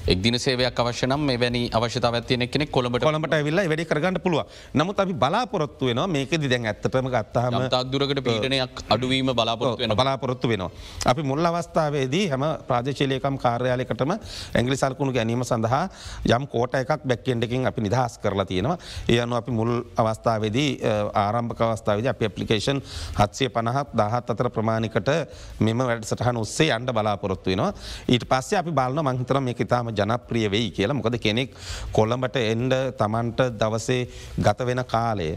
එක්දින 0.08 0.40
සේවයක් 0.40 0.76
අවශ්‍යනම් 0.76 1.28
වැනි 1.38 1.70
අවශ්‍යතාව 1.72 2.16
ඇතියෙන 2.16 2.48
කෙනෙ 2.48 2.66
කොළඹට 2.68 3.04
කොළඹට 3.04 3.34
ඇවිල්ලා 3.34 3.68
වැඩි 3.68 3.86
කරගන්න 3.86 4.20
පුළුව 4.20 4.46
නමුත් 4.74 5.00
අපි 5.00 5.14
බලාපොරොත්තු 5.16 5.86
වෙනවා 5.86 6.08
මේකෙදි 6.10 6.50
දැන් 6.50 6.66
ඇත්තටම 6.66 7.08
ගත්තහම 7.08 7.70
තක්දුරකට 7.72 8.24
පීටනයක් 8.24 8.84
අඩුවීම 8.90 9.30
බලාපොරොත්තු 9.32 9.82
වෙන 9.82 9.96
බලාපොරොත්තු 9.96 10.48
වෙනවා. 10.48 10.72
අපි 11.06 11.24
මුල් 11.24 11.40
අවස්ථාවේදී 11.42 12.26
හැම 12.30 12.44
ප්‍රාදශලයකම් 12.68 13.38
කාර්යාලයකටම 13.38 14.12
ඇංගලි 14.56 14.78
සල්කුණු 14.78 15.14
ගැනීම 15.14 15.44
සඳහා 15.44 15.84
යම් 16.28 16.48
කෝට 16.48 16.76
එකක් 16.76 17.04
බැක්කෙන්ඩකින් 17.04 17.68
අපි 17.68 17.82
නිදහස් 17.82 18.18
කරලා 18.18 18.46
තියෙනවා. 18.46 18.78
ඒ 19.10 19.20
අනු 19.20 19.36
අපි 19.36 19.52
මුල් 19.52 19.72
අවස්ථාවේදී 19.96 20.70
ආරම්භක 21.16 21.62
අවස්ථාවද 21.62 22.08
අප 22.08 22.20
පපලිකේෂන් 22.22 22.82
හත්සය 23.16 23.50
පණහත් 23.50 23.94
දහත් 23.94 24.30
අතර 24.30 24.50
ප්‍රමාණිකට 24.50 25.12
මෙම 25.60 25.78
වැඩ 25.82 26.06
සටහන 26.06 26.38
ඔස්සේ 26.38 26.72
අන්ඩ 26.72 26.92
බලාපොරොත්තු 26.92 27.50
වෙනවා. 27.50 27.72
ඊට 28.08 28.26
පස්සේ 28.26 28.60
අපි 28.60 28.72
බලන්න 28.72 29.06
මංහිතර 29.06 29.40
මේ 29.40 29.56
ඉතාම 29.62 29.91
ජනප්‍රිය 30.00 30.48
වෙයි 30.56 30.70
කියලා 30.78 30.98
මොකද 31.00 31.18
කෙනෙක් 31.26 31.58
කොළඹට 31.98 32.38
එන්ඩ 32.44 32.78
තමන්ට 33.02 33.50
දවසේ 33.62 34.08
ගත 34.46 34.70
වෙන 34.70 34.84
කාලය 34.94 35.30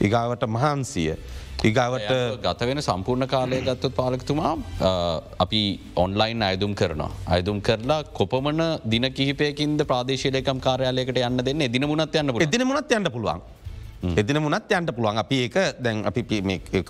ඉගාවට 0.00 0.46
මහන්සිය. 0.48 1.16
ඉගාවට 1.64 2.10
ගත 2.44 2.68
වෙන 2.68 2.82
සම්පූර්ණ 2.82 3.26
කාලය 3.26 3.60
ගත්තොත් 3.68 3.94
පාලකතුමා 3.94 4.52
අපි 5.44 5.60
ඔන්ලයින් 5.96 6.42
අයදුම් 6.42 6.74
කරනවා. 6.74 7.10
අයදුම් 7.26 7.60
කරලා 7.60 8.00
කොපමන 8.18 8.62
දින 8.92 9.06
කිහිපයකින්ද 9.18 9.80
ප්‍රාදේශයකම් 9.90 10.60
කාරයාලයකට 10.60 11.20
යන්න 11.28 11.44
දෙන්න 11.48 11.66
එදින 11.68 11.86
මුණත් 11.92 12.18
යන්න 12.22 12.34
එදින 12.48 12.66
මුණත් 12.70 12.96
යන්න 12.98 13.12
පුළුවන්. 13.16 13.40
එදින 14.02 14.42
මුණත් 14.42 14.70
යන්ට 14.70 14.92
පුළුවන්. 14.96 15.18
අපි 15.18 15.36
ඒක 15.46 15.56
දැන් 15.80 16.04
අපි 16.06 16.22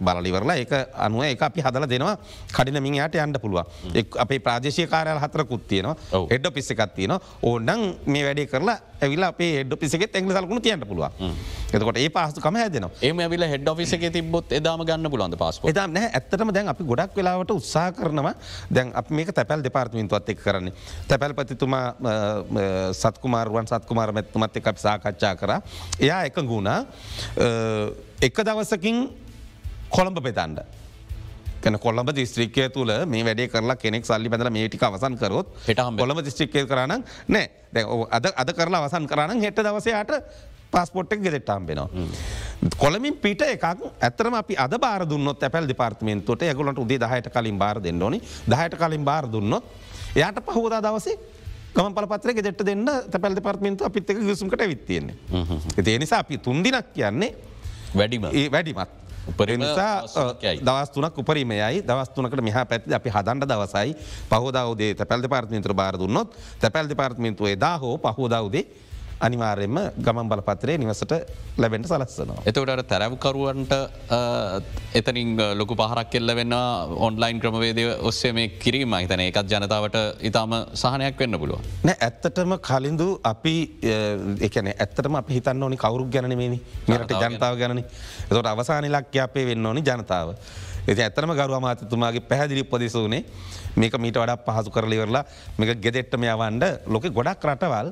බලලිවරලා 0.01 0.57
එක 0.57 0.73
අනුව 0.95 1.25
එක 1.25 1.43
අපි 1.43 1.61
හදල 1.61 1.87
දෙනවා. 1.89 2.17
කඩිනමින් 2.53 3.01
යට 3.05 3.15
යන්න 3.15 3.39
පුළුව 3.41 3.65
අපේ 4.17 4.39
ප්‍රාදේශය 4.39 4.87
කාරයල් 4.87 5.19
හතරකුත් 5.19 5.69
තියෙනවා. 5.69 5.97
එඩ 6.31 6.51
පිස්ස 6.53 6.71
එකත් 6.71 6.95
තියෙන 6.95 7.19
ඕන්නන් 7.43 7.97
මේ 8.07 8.25
වැඩේ 8.25 8.47
කරලා 8.47 8.79
ඇවිලා 9.03 9.31
අපේ 9.35 9.53
හෙඩ 9.61 9.73
පිසිෙත් 9.81 10.17
එංගල 10.17 10.33
සලකුණු 10.33 10.61
තියන්ට 10.61 10.87
පුළුව 10.89 11.11
එතකොට 11.73 11.99
ඒ 12.01 12.09
පහසුකම 12.09 12.57
හැදෙනවා. 12.61 12.91
ඒම 13.03 13.19
ඇවිල 13.21 13.45
හෙඩ් 13.53 13.69
ිසක 13.85 14.05
තිබොත් 14.13 14.53
එදාම 14.59 14.85
ගන්න 14.89 15.11
පුලන්ද 15.13 15.37
පස් 15.41 15.61
එදම් 15.73 15.93
නෑ 15.97 16.11
ඇත්තටම 16.19 16.53
දැන් 16.57 16.71
අපි 16.73 16.85
ගොඩක් 16.91 17.17
වෙලාවට 17.19 17.53
උත්සා 17.57 17.93
කරනවා. 17.93 18.35
දැන් 18.71 18.93
අප 19.01 19.11
මේක 19.11 19.33
තැපැල් 19.37 19.65
දෙපාර්තමින්තුවත් 19.67 20.33
එක් 20.33 20.41
කරන්නේ. 20.45 20.73
තැපැල් 21.09 21.35
පතිතුමා 21.39 21.85
සත්කුමාරුවන් 23.03 23.69
සත්කුමාර 23.73 24.13
මැත්තුමත් 24.19 24.57
එක 24.57 24.73
අපි 24.73 24.81
සාකච්ඡා 24.87 25.35
කර. 25.37 25.53
එයා 26.01 26.25
එක 26.31 26.41
ගුණා 26.53 26.81
එක 28.21 28.43
දවසකින් 28.49 28.99
කොළඹ 29.91 30.19
පෙතන්ඩ. 30.23 30.59
කන 31.63 31.79
කොළඹ 31.83 32.11
දිස්ත්‍රික්කය 32.15 32.69
තුළ 32.71 32.93
මේ 33.07 33.25
වැඩේ 33.27 33.49
කරලා 33.53 33.77
කෙනෙක් 33.77 34.05
සල්ලි 34.07 34.31
බඳල 34.33 34.51
මේටික 34.57 34.83
අවසන් 34.89 35.17
කරොත් 35.19 35.49
කොළඹ 36.01 36.21
දිස්ත්‍රික්කය 36.27 36.67
කරන 36.73 37.01
නෑ 37.29 37.47
අද 38.19 38.27
අද 38.43 38.53
කරලා 38.59 38.83
අවසන් 38.85 39.09
කරන්න 39.11 39.43
හෙට 39.47 39.59
දවසයාට 39.67 40.13
පස්පොට්ක් 40.71 41.23
ගෙදෙට්ටම් 41.23 41.67
වෙනවා. 41.67 41.89
කොළමින් 42.77 43.15
පිට 43.25 43.43
එකක් 43.43 43.65
ඇතරම 43.65 44.35
අපි 44.35 44.55
අද 44.65 44.75
බාර 44.81 45.07
දුන්නොත් 45.09 45.43
ඇැල් 45.43 45.69
දෙපාර්තමේන්තුවට 45.69 46.43
ඇගලට 46.43 46.83
උදේ 46.85 46.99
දහයට 46.99 47.31
කලින් 47.35 47.59
බාර 47.59 47.81
දෙන්න 47.83 48.03
ඕනි 48.03 48.21
දහයට 48.53 48.77
කලින් 48.83 49.05
බාර 49.05 49.31
දුන්නොත් 49.33 49.65
එයාට 50.17 50.41
පහෝදා 50.47 50.83
දවසේ 50.83 51.17
ගම 51.77 51.93
පලපත්‍රය 51.93 52.33
ගෙට 52.35 52.63
දෙන්න 52.65 52.85
තැපැල් 53.13 53.35
දෙපර්ත්මින්තු 53.37 53.85
අපිත් 53.85 54.11
එක 54.11 54.23
ගසුම්කට 54.25 54.63
විත්තියෙන්නේ. 54.67 55.17
ඒ 55.77 55.99
නිසා 55.99 56.21
අපි 56.25 56.39
තුන්දිනක් 56.39 56.95
කියන්නේ 56.95 57.35
වැඩිම 57.95 58.23
වැඩිමත්. 58.51 59.05
උපරනිසා 59.27 60.07
දවස්තුනක් 60.63 61.19
උපරීමයයි 61.19 61.83
දවස්තුනකට 61.83 62.41
මෙහ 62.41 62.59
පැති 62.65 62.95
අපි 62.95 63.11
හදන්ට 63.11 63.49
දවසයි 63.51 63.95
පහෝදාවදේ 64.31 64.95
තැපැල් 64.95 65.23
දෙපාර්ත්මින්ත්‍ර 65.23 65.75
බාර 65.75 65.99
දුන්නොත් 65.99 66.37
තැපැල් 66.61 66.89
දෙපාර්ත්මින්තුවේ 66.89 67.57
දා 67.59 67.77
හෝ 67.79 67.99
පහෝදාවදේ 67.99 68.65
අනිවාරයෙන්ම 69.21 69.79
ගමන් 69.99 70.29
බලපත්‍රය 70.31 70.77
නිවසට 70.79 71.13
ලැබෙන්ට 71.59 71.89
සලස්සනවා. 71.89 72.43
එතවට 72.45 72.87
තැරැවකරුවන්ට 72.91 73.73
එතනින් 75.01 75.31
ලොකු 75.61 75.75
පහරක් 75.75 76.11
කෙල්ල 76.11 76.35
වෙන්න 76.37 76.57
ඔන්ලයින් 77.09 77.41
ක්‍රමවේදය 77.41 77.87
ඔස්සේ 78.11 78.33
මේ 78.33 78.53
කිරීම 78.63 78.97
හිතන 78.99 79.25
එකත් 79.27 79.53
ජනතාවට 79.55 79.99
ඉතාම 80.31 80.55
සහනයක් 80.75 81.19
වෙන්න 81.19 81.39
පුළුව. 81.41 81.65
නෑ 81.85 81.97
ඇත්තටම 82.09 82.57
කලින්දු 82.69 83.09
අපි 83.33 83.57
එකන 84.49 84.73
ඇත්තටම 84.75 85.21
අපි 85.23 85.41
හිතන්න 85.41 85.67
ඕනි 85.69 85.81
කවරුක් 85.85 86.13
ගැනීමනි 86.13 86.61
මෙරට 86.89 87.19
ජනතාව 87.25 87.61
ගැන 87.63 87.83
එතොට 87.83 88.53
අවසානිලක්්‍ය 88.55 89.21
අපේ 89.27 89.47
වෙන්න 89.53 89.67
ඕනි 89.67 89.83
ජනතාව. 89.83 90.37
එති 90.87 91.03
ඇතරම 91.03 91.33
ගරුව 91.39 91.61
මාතතුමාගේ 91.65 92.23
පැහැදිලි 92.31 92.63
උපදෙස 92.67 92.95
වනේ 93.05 93.25
මේක 93.81 93.95
මීට 94.03 94.19
වඩක් 94.21 94.45
පහසු 94.47 94.71
කරලිවරලා 94.77 95.25
මේක 95.59 95.81
ගෙදෙට්ටම 95.85 96.27
යවන්ඩ 96.29 96.65
ලොක 96.95 97.09
ගොඩක් 97.17 97.47
රටවල් 97.51 97.89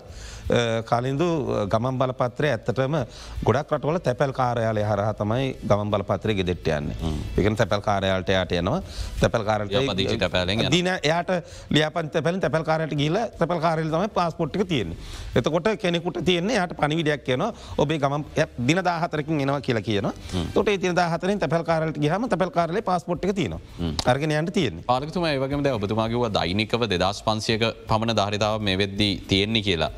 කලින්දු 0.84 1.28
ගමන් 1.68 1.98
බලපත්‍රය 1.98 2.48
ඇත්තටම 2.50 2.96
ගොඩක් 3.44 3.72
රටවල 3.74 3.98
තැපැල් 4.00 4.32
කාරයාලය 4.32 4.82
හරහ 4.82 5.10
තමයි 5.20 5.46
ගමන් 5.64 5.90
බලපත්‍රය 5.90 6.34
ගෙදෙට්ට 6.34 6.68
යන්නේ. 6.68 6.96
එකන 7.38 7.56
තැපැල් 7.56 7.82
කාරයාලට 7.82 8.30
යට 8.30 8.52
යනවා 8.60 8.80
තැපැල් 9.20 9.44
කාරට 9.44 10.70
දින 10.70 10.90
එයාට 10.92 11.30
ලියපන් 11.70 12.10
තැපැල් 12.10 12.40
තැපැල් 12.40 12.64
කාරයට 12.64 12.94
ගීල 12.94 13.18
තැපැල් 13.38 13.60
කාරල 13.60 13.90
තම 13.90 14.06
පස්පොට්ක 14.10 14.66
තියෙන 14.68 14.96
එතකොට 15.34 15.68
කෙනෙකුට 15.78 16.20
තියන්නේ 16.24 16.58
යට 16.58 16.76
පනිවිඩයක් 16.76 17.24
කියන 17.24 17.44
ඔබේ 17.78 17.98
ගම 17.98 18.24
දින 18.66 18.82
දාහතරකින් 18.84 19.40
එනවා 19.40 19.60
කියලා 19.60 19.82
කියන 19.82 20.10
තොට 20.54 20.70
තින 20.80 20.96
දාහතරින් 20.96 21.38
තැපැල් 21.38 21.64
කාරලට 21.64 21.98
ගහම 21.98 22.28
තැපැල් 22.28 22.50
කාරල 22.50 22.80
පස්පොට්ක 22.82 23.34
තියෙන 23.34 23.58
අර්ගෙනයන්ට 24.06 24.52
තියෙන 24.52 24.84
පාලතුම 24.86 25.26
ඒවගේම 25.26 25.64
ඔබතුමාගේව 25.72 26.28
දෛනිකව 26.32 26.86
දෙදස් 26.94 27.22
පන්සියක 27.22 27.64
පමණ 27.88 28.16
ධාරිතාව 28.16 28.60
මේ 28.60 28.78
වෙද්දී 28.78 29.12
තියෙන්නේ 29.28 29.62
කියලා 29.62 29.90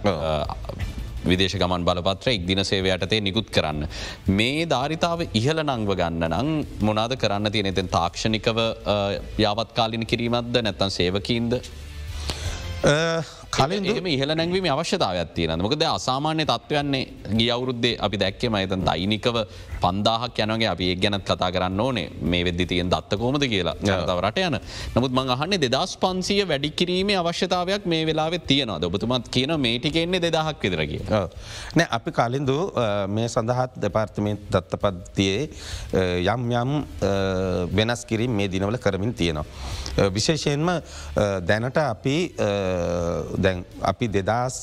විදේශ 1.30 1.56
ගමන් 1.60 1.86
බලපත්‍ර 1.86 2.32
එක් 2.32 2.44
දින 2.48 2.62
සේවයටතේ 2.64 3.20
නිකුත් 3.20 3.48
කරන්න. 3.56 3.88
මේ 4.38 4.66
ධාරිතාව 4.72 5.24
ඉහල 5.40 5.62
නංව 5.64 5.96
ගන්න 6.00 6.28
නං 6.30 6.52
මොනාද 6.88 7.16
කරන්න 7.22 7.52
තියෙන 7.54 7.70
එතෙන් 7.72 7.90
තාක්ෂණිකව 7.96 8.60
යාවත්කාලින 9.44 10.06
කිරීමත්ද 10.12 10.62
නැත්තන් 10.62 10.94
සේවකීන්ද. 10.98 11.58
කලින් 13.56 13.86
එම 13.88 14.06
ඉහල 14.06 14.30
නැංවීම 14.38 14.66
අවශ්‍යතාවයක් 14.72 15.30
තියෙන 15.36 15.60
මොකද 15.64 15.82
අසාමාන්‍ය 15.88 16.44
තත්වයන්නේ 16.50 17.04
ගිය 17.38 17.50
අවුරුද්දේ 17.54 17.94
අපි 18.06 18.16
දැක්කෙම 18.22 18.56
අතන් 18.58 18.82
දෛනිකව 18.88 19.36
පන්දාහක් 19.84 20.40
යනගේ 20.44 20.68
අපි 20.72 20.84
ඒ 20.90 20.96
ගැනත් 21.04 21.24
කතා 21.30 21.50
කරන්න 21.54 21.80
ඕනේ. 21.84 22.08
මේ 22.32 22.42
වෙද්දි 22.48 22.66
තියෙන් 22.72 22.90
දත්තකෝමද 22.94 23.44
කියලා. 23.52 23.76
ජනතාව 23.86 24.20
රට 24.26 24.38
යන. 24.48 24.56
නමුත් 24.96 25.12
මං 25.18 25.32
අහන්නේ 25.36 25.60
දෙදස් 25.64 25.92
පන්සිය 26.02 26.42
වැඩිකිරීමේ 26.50 27.16
අවශ්‍යතාවයක් 27.22 27.86
මේ 27.92 28.02
වෙලාවෙ 28.10 28.38
තියෙනවා 28.50 28.90
ඔබතුමත් 28.90 29.30
කියන 29.36 29.52
මේටිකෙන්නේ 29.66 30.20
දෙදහක් 30.26 30.60
විදරගිය. 30.66 31.00
නෑ 31.76 31.88
අපි 31.98 32.10
කලින්දු 32.18 32.58
මේ 33.16 33.28
සඳහත් 33.28 33.80
දෙපාර්තමේන්ත් 33.86 34.44
දත්තපත්තියේ 34.52 35.42
යම් 36.34 36.46
යම් 36.62 36.70
වෙනස් 37.80 38.04
කිරීම 38.12 38.36
මේ 38.36 38.52
දිනවල 38.52 38.78
කරමින් 38.84 39.14
තියෙනවා. 39.14 39.46
විශේෂයෙන්ම 40.16 40.68
දැනට 41.48 41.78
අපි 41.86 42.16
දැන් 43.46 43.64
අපි 43.90 44.06
දෙදස් 44.16 44.56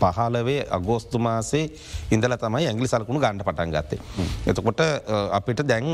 පහලවේ 0.00 0.60
අගෝස්තු 0.76 1.18
මාසේ 1.26 1.64
ඉඳල 2.16 2.34
තමයි 2.44 2.68
ඇගලි 2.70 2.88
සලකුණු 2.92 3.20
ගණඩ 3.24 3.46
පටන් 3.48 3.72
ගත්තේ. 3.74 4.00
එතකොට 4.50 4.80
අපිට 5.38 5.62
දැන් 5.70 5.88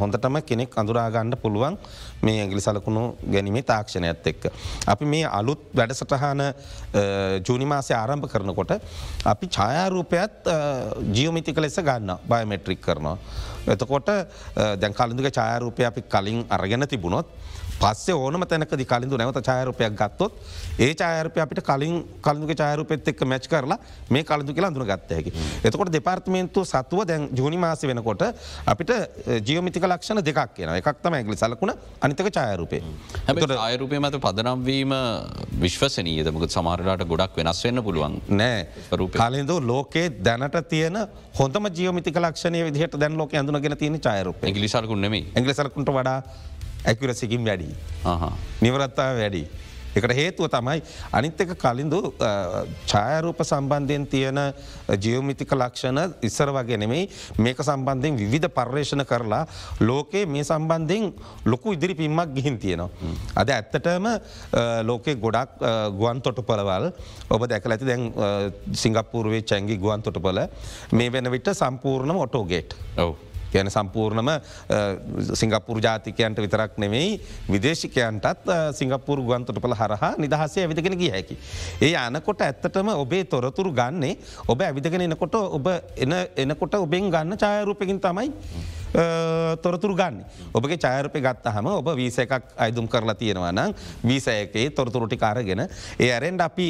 හොඳටම 0.00 0.38
කෙනෙක් 0.50 0.78
අඳුරාගණ්ඩ 0.82 1.38
පුළුවන් 1.44 1.78
මේ 2.26 2.40
ඇගලි 2.44 2.62
සලකුණු 2.66 3.04
ගැනීමේ 3.34 3.64
තාක්ෂණයත් 3.70 4.26
එක්ක. 4.32 4.42
අපි 4.92 5.04
මේ 5.14 5.24
අලුත් 5.38 5.62
වැඩසටහන 5.78 6.42
ජූනිමාසය 7.48 7.94
ආරම්භ 8.00 8.28
කරනකොට 8.34 8.72
අපි 9.34 9.46
ඡායාරූපයත් 9.56 10.52
ජියෝමිතික 11.16 11.62
ලෙස 11.64 11.78
ගන්න 11.88 12.12
බයමෙට්‍රික් 12.30 12.82
කරනවා. 12.86 13.16
එතකොට 13.74 14.10
දැන් 14.82 14.94
කලින්දුක 14.98 15.30
ඡායාරූපය 15.38 15.88
අපි 15.90 16.02
කලින් 16.14 16.44
අරගෙන 16.56 16.88
තිබුණොත් 16.92 17.26
පස්සේ 17.80 18.14
ඕනම 18.14 18.44
තැනකදි 18.50 18.84
කලින්ඳු 18.92 19.18
නැවත 19.20 19.38
ඡායරපයක් 19.48 19.94
ගත්තොත් 20.00 20.32
ඒ 20.78 20.90
ඡායරපය 21.00 21.40
අපිට 21.44 21.60
කලින් 21.68 21.94
කලුගේ 22.26 22.56
ඡායරපෙත් 22.60 23.08
එක් 23.12 23.24
මැච් 23.24 23.48
කරලා 23.52 23.78
මේ 24.10 24.24
කලඳු 24.30 24.54
කියලා 24.56 24.70
අඳුන 24.72 24.86
ගත්තයකි. 24.86 25.32
එතකොට 25.64 25.92
දෙපාර්තමේන්තු 25.96 26.64
සතුව 26.64 27.02
දැන් 27.10 27.28
ජූනි 27.38 27.58
මාස 27.64 27.82
වෙනකොට 27.82 28.22
අපිට 28.66 28.92
ජියමිතික 29.48 29.86
ලක්ෂණ 29.90 30.22
දෙකක් 30.28 30.54
කියන 30.56 30.74
එකක් 30.76 31.02
තම 31.04 31.18
ඇගලි 31.20 31.36
සලකුණ 31.36 31.74
අනිතක 32.00 32.30
ඡායරූපේ. 32.38 32.82
හැට 33.26 33.56
අයරූපය 33.68 33.98
මත 33.98 34.22
පදනම්වීම 34.26 34.94
විශ්වසනීයද? 35.64 36.32
මුකත් 36.36 36.56
සමාරලාට 36.58 37.06
ගොඩක් 37.06 37.36
වෙනස් 37.40 37.64
වෙන්න 37.66 37.82
පුළුවන් 37.88 38.20
නෑ. 38.28 38.66
කලින්දු 39.18 39.58
ලෝකේ 39.62 40.06
දැනට 40.28 40.58
තියෙන 40.68 40.96
හොඳම 41.38 41.66
ජියමිතික 41.78 42.16
ලක්ෂණය 42.24 42.64
විදිහට 42.68 42.96
දැන් 43.00 43.16
ලෝක 43.16 43.34
ඇඳුනගෙන 43.34 43.76
තියෙන 43.76 44.00
ඡායරූප 44.00 44.42
ගලිසල්කුන්නෙමේ 44.56 45.24
ඇගලිසලකුන්ට 45.36 45.92
වඩා 45.96 46.18
ඇකුරසිකින් 46.84 47.44
වැඩි. 47.44 47.74
නිවරත්තාව 48.62 49.18
වැඩි. 49.24 49.44
එකට 49.92 50.12
හේතුව 50.16 50.46
තමයි 50.48 50.80
අනිත් 51.12 51.40
එක 51.44 51.50
කලින්දු 51.62 51.98
ඡායරූප 52.90 53.40
සම්බන්ධයෙන් 53.44 54.04
තියෙන 54.12 54.38
ජියෝමිතික 55.04 55.50
ලක්ෂණ 55.52 56.14
ඉස්සර 56.28 56.48
වගේ 56.56 56.78
නෙමෙයි 56.80 57.10
මේක 57.44 57.58
සම්බන්ධයෙන් 57.60 58.16
විධ 58.32 58.48
පර්යේෂණ 58.58 59.04
කරලා 59.10 59.42
ලෝකයේ 59.88 60.24
මේ 60.34 60.44
සම්බන්ධයෙන් 60.48 61.12
ලොකු 61.44 61.74
ඉදිරි 61.76 61.94
පින්මක් 61.98 62.32
ගිහින් 62.36 62.56
තියෙනවා. 62.62 62.88
අද 63.36 63.52
ඇත්තටම 63.56 64.08
ලෝකෙ 64.88 65.14
ගොඩක් 65.24 65.60
ගුවන් 65.98 66.22
තොටුපලවල් 66.24 66.88
ඔබ 67.28 67.44
දැකල 67.52 67.74
ඇති 67.76 67.90
දැන් 67.90 68.08
සිංගපූර්වේ 68.84 69.42
චැංගි 69.44 69.76
ගුවන් 69.76 70.06
තොටුපල 70.08 70.40
මේ 70.92 71.12
වෙන 71.12 71.30
විට 71.36 71.52
සම්පූර්ණම 71.52 72.24
ඔටෝගේට්. 72.24 72.72
ඔව. 72.96 73.12
කියන 73.52 73.70
සම්පූර්ණම 73.70 74.30
සිංගපපුර 75.34 75.80
ජාතිකයන්ට 75.80 76.42
විතරක් 76.44 76.78
නෙවෙයි 76.78 77.20
විදේශිකයන්ටත් 77.48 78.52
සිංගපපුර 78.72 79.22
ගුවන්තොට 79.22 79.60
පල 79.60 79.74
හරහා 79.74 80.12
නිදහසේ 80.18 80.64
ඇවිදගෙන 80.64 80.98
ගිය 80.98 81.10
හැකි. 81.10 81.38
ඒ 81.80 81.94
අනකොට 81.96 82.42
ඇත්තටම 82.42 82.92
ඔබේ 82.96 83.24
තොරතුරු 83.26 83.72
ගන්නේ 83.72 84.16
ඔබ 84.46 84.60
ඇවිදගෙන 84.60 85.08
එනකොට 85.08 85.34
ඔබ 85.34 85.66
එනකොට 86.38 86.74
ඔබෙන් 86.76 87.10
ගන්න 87.10 87.38
චායරූපකින් 87.38 88.00
තමයි 88.00 88.30
තොරතුරු 88.92 89.96
ගන්න 89.96 90.20
ඔබගේ 90.52 90.76
චාරපය 90.76 91.20
ගත්ත 91.20 91.48
හම 91.48 91.66
ඔබ 91.72 91.88
වීස 91.96 92.18
එකක් 92.18 92.52
අයිදුම් 92.56 92.88
කරලා 92.88 93.14
තියෙනවා 93.14 93.52
නම් 93.52 93.72
වීසයකේ 94.04 94.70
තොරතුරටි 94.70 95.16
කාරගෙන 95.16 95.64
ඒ 95.98 96.10
අරෙන්ට 96.12 96.40
අපි 96.40 96.66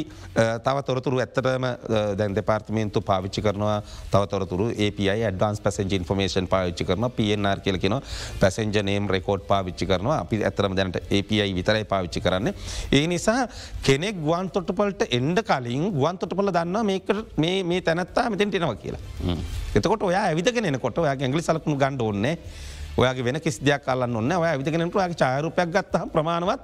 තව 0.63 0.77
තොරතුරු 0.81 1.19
ඇත්තටම 1.19 1.67
දැන් 2.15 2.35
දෙපාර්තමේන්තු 2.35 3.01
පාවිච්චි 3.01 3.41
කරනවා 3.41 3.81
තව 4.07 4.23
තොරතුරු 4.27 4.69
API 4.69 5.09
ඩන්ස් 5.29 5.59
පැසෙන්ජ 5.59 5.93
ඉන්ෆර්මේෂන් 5.93 6.47
පාවිච්චි 6.73 6.85
කරන 6.85 7.05
පNR 7.17 7.59
කියලකෙන 7.61 7.95
පැසෙන්ජ 8.39 8.77
නේම් 8.83 9.07
රෙකෝඩ් 9.07 9.45
පාවිච්චි 9.47 9.85
කරනවා 9.85 10.17
අපි 10.23 10.43
ඇතරම 10.43 10.75
දැනට 10.75 10.97
API 10.97 11.53
විතරයි 11.53 11.85
පාවිච්චි 11.85 12.21
කරන්න. 12.21 12.53
ඒ 12.91 13.07
නිසා 13.07 13.47
කෙනෙක් 13.83 14.15
ගුවන් 14.17 14.49
තොටපලට 14.49 15.07
එන්ඩ 15.09 15.39
කලින් 15.43 15.91
ගුවන් 15.91 16.17
තොටපල 16.17 16.51
දන්න 16.51 16.85
මේ 17.37 17.81
තැනත්තා 17.81 18.29
මෙතැන්ට 18.29 18.55
එනවා 18.55 18.75
කියලා. 18.75 19.01
එතකොට 19.75 20.03
ඔයා 20.03 20.25
ඇවිදගෙන 20.29 20.79
කොට 20.79 20.97
ඔයා 20.97 21.15
ඇගලි 21.15 21.41
සලකුණු 21.41 21.77
ගණ්ඩ 21.77 22.01
ඕන්නේ 22.01 22.35
ඔයාගේ 22.97 23.25
වෙන 23.25 23.41
කිසි 23.41 23.65
දෙයක් 23.65 23.87
අල්ලන්න 23.87 24.15
ඔන්න 24.15 24.31
ඔය 24.31 24.47
ඇවිදගෙනට 24.47 24.95
ඔයාගේ 24.95 25.21
චාරූපයක් 25.23 25.69
ගත්තහ 25.75 26.09
ප්‍රමාණවත් 26.13 26.61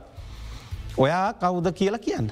ඔයා 0.98 1.34
කවුද 1.34 1.72
කියලා 1.74 2.06
කියන්න. 2.08 2.32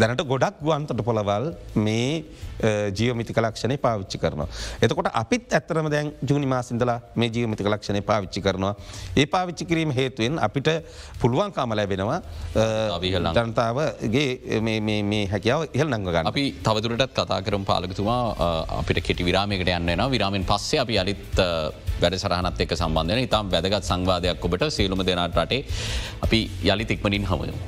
දැනට 0.00 0.22
ගොඩක් 0.32 0.60
ගුවන්තට 0.66 1.02
පොළවල් 1.08 1.46
මේ 1.86 2.24
ජියමිතික 2.98 3.38
ලක්ෂණය 3.42 3.76
පාවිච්චි 3.84 4.18
කරනවා. 4.22 4.48
එතකොට 4.84 5.08
අපිත් 5.22 5.52
ඇත්තරම 5.52 5.88
දැන් 5.94 6.12
ජූනි 6.28 6.46
මාසින්දලා 6.52 6.98
මේ 7.20 7.30
ජීවමිතික 7.34 7.68
ලක්ෂණය 7.72 8.02
පාවිච්චි 8.10 8.40
කරනවා. 8.46 8.74
ඒ 9.16 9.26
පාවිච්චි 9.34 9.64
කිරීම 9.70 9.92
හේතුවෙන් 9.98 10.38
අපිට 10.46 10.68
පුළුවන්කාම 11.20 11.74
ලැබෙනවා 11.78 12.20
ජනතාවගේ 13.42 14.60
මේ 14.60 15.24
හැකියාව 15.32 15.68
ඉහල් 15.76 15.88
නංගගන්න. 15.88 16.26
අපි 16.32 16.44
තවදුරටත් 16.64 17.14
කතා 17.18 17.40
කරම් 17.46 17.64
පාලකතුමා 17.70 18.20
අපිට 18.80 19.02
කෙටි 19.08 19.28
විරාමයකට 19.28 19.72
යන්න 19.78 20.04
විරාමෙන් 20.16 20.48
පස්සේ 20.52 20.82
අපි 20.84 20.98
අලිත් 21.04 21.40
වැඩ 22.02 22.16
සරහනත් 22.22 22.64
එක් 22.64 22.72
සම්බන්ධන 22.78 23.26
ඉතාම් 23.26 23.52
වැදගත් 23.52 23.84
සංවාධයක් 23.90 24.48
ඔබට 24.48 24.68
සේලුම 24.78 25.04
දෙනාට 25.10 25.36
රටේ 25.42 25.64
අපි 26.26 26.40
යළි 26.72 26.88
තික්මනින් 26.92 27.28
හමුයමු. 27.32 27.60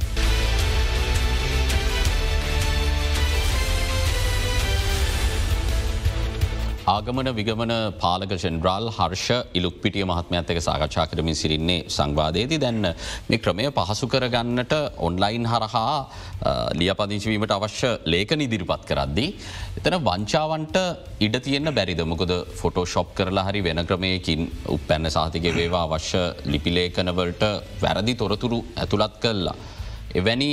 ආගමන 6.93 7.29
විගමන 7.37 7.71
පාලක 8.01 8.33
ජෙන්ඩ්‍රාල් 8.35 8.87
හර්ෂ 8.97 9.29
ඉලුක් 9.59 9.77
පිටිය 9.83 10.05
මහත්මඇත්තක 10.05 10.59
සාකච්ඡා 10.67 11.05
කරමින් 11.11 11.37
සිරින්නේ 11.41 11.85
සංවාදයේති 11.89 12.57
දැන්න 12.65 12.83
මේ 13.29 13.39
ක්‍රමය 13.45 13.65
පහසු 13.79 14.07
කරගන්නට 14.15 14.75
ඔන්ලයින් 15.07 15.47
හරහා 15.53 15.95
ලියපදිංචවීමට 16.81 17.55
අවශ්‍ය 17.57 17.91
ලේක 18.07 18.33
නිදිරිපත් 18.37 18.83
කරද්දී. 18.91 19.31
එතන 19.79 19.97
වංචාවන්ට 20.09 20.77
ඉඩ 21.27 21.39
තියෙන්න්න 21.47 21.75
බැරිද 21.79 22.03
මොකද 22.05 22.33
ෆොටෝ 22.61 22.85
ශොප් 22.87 23.15
කරලා 23.19 23.47
හරි 23.49 23.63
වෙන 23.69 23.81
ක්‍රමයකින් 23.91 24.43
උපැන්න 24.77 25.11
සාතික 25.17 25.47
වේවා 25.57 25.85
අවශ්‍ය 25.89 26.23
ලිපිලේකනවලට 26.47 27.45
වැරදි 27.83 28.15
තොරතුරු 28.15 28.59
ඇතුළත් 28.77 29.17
කල්ලා. 29.23 29.57
එවැනි 30.15 30.51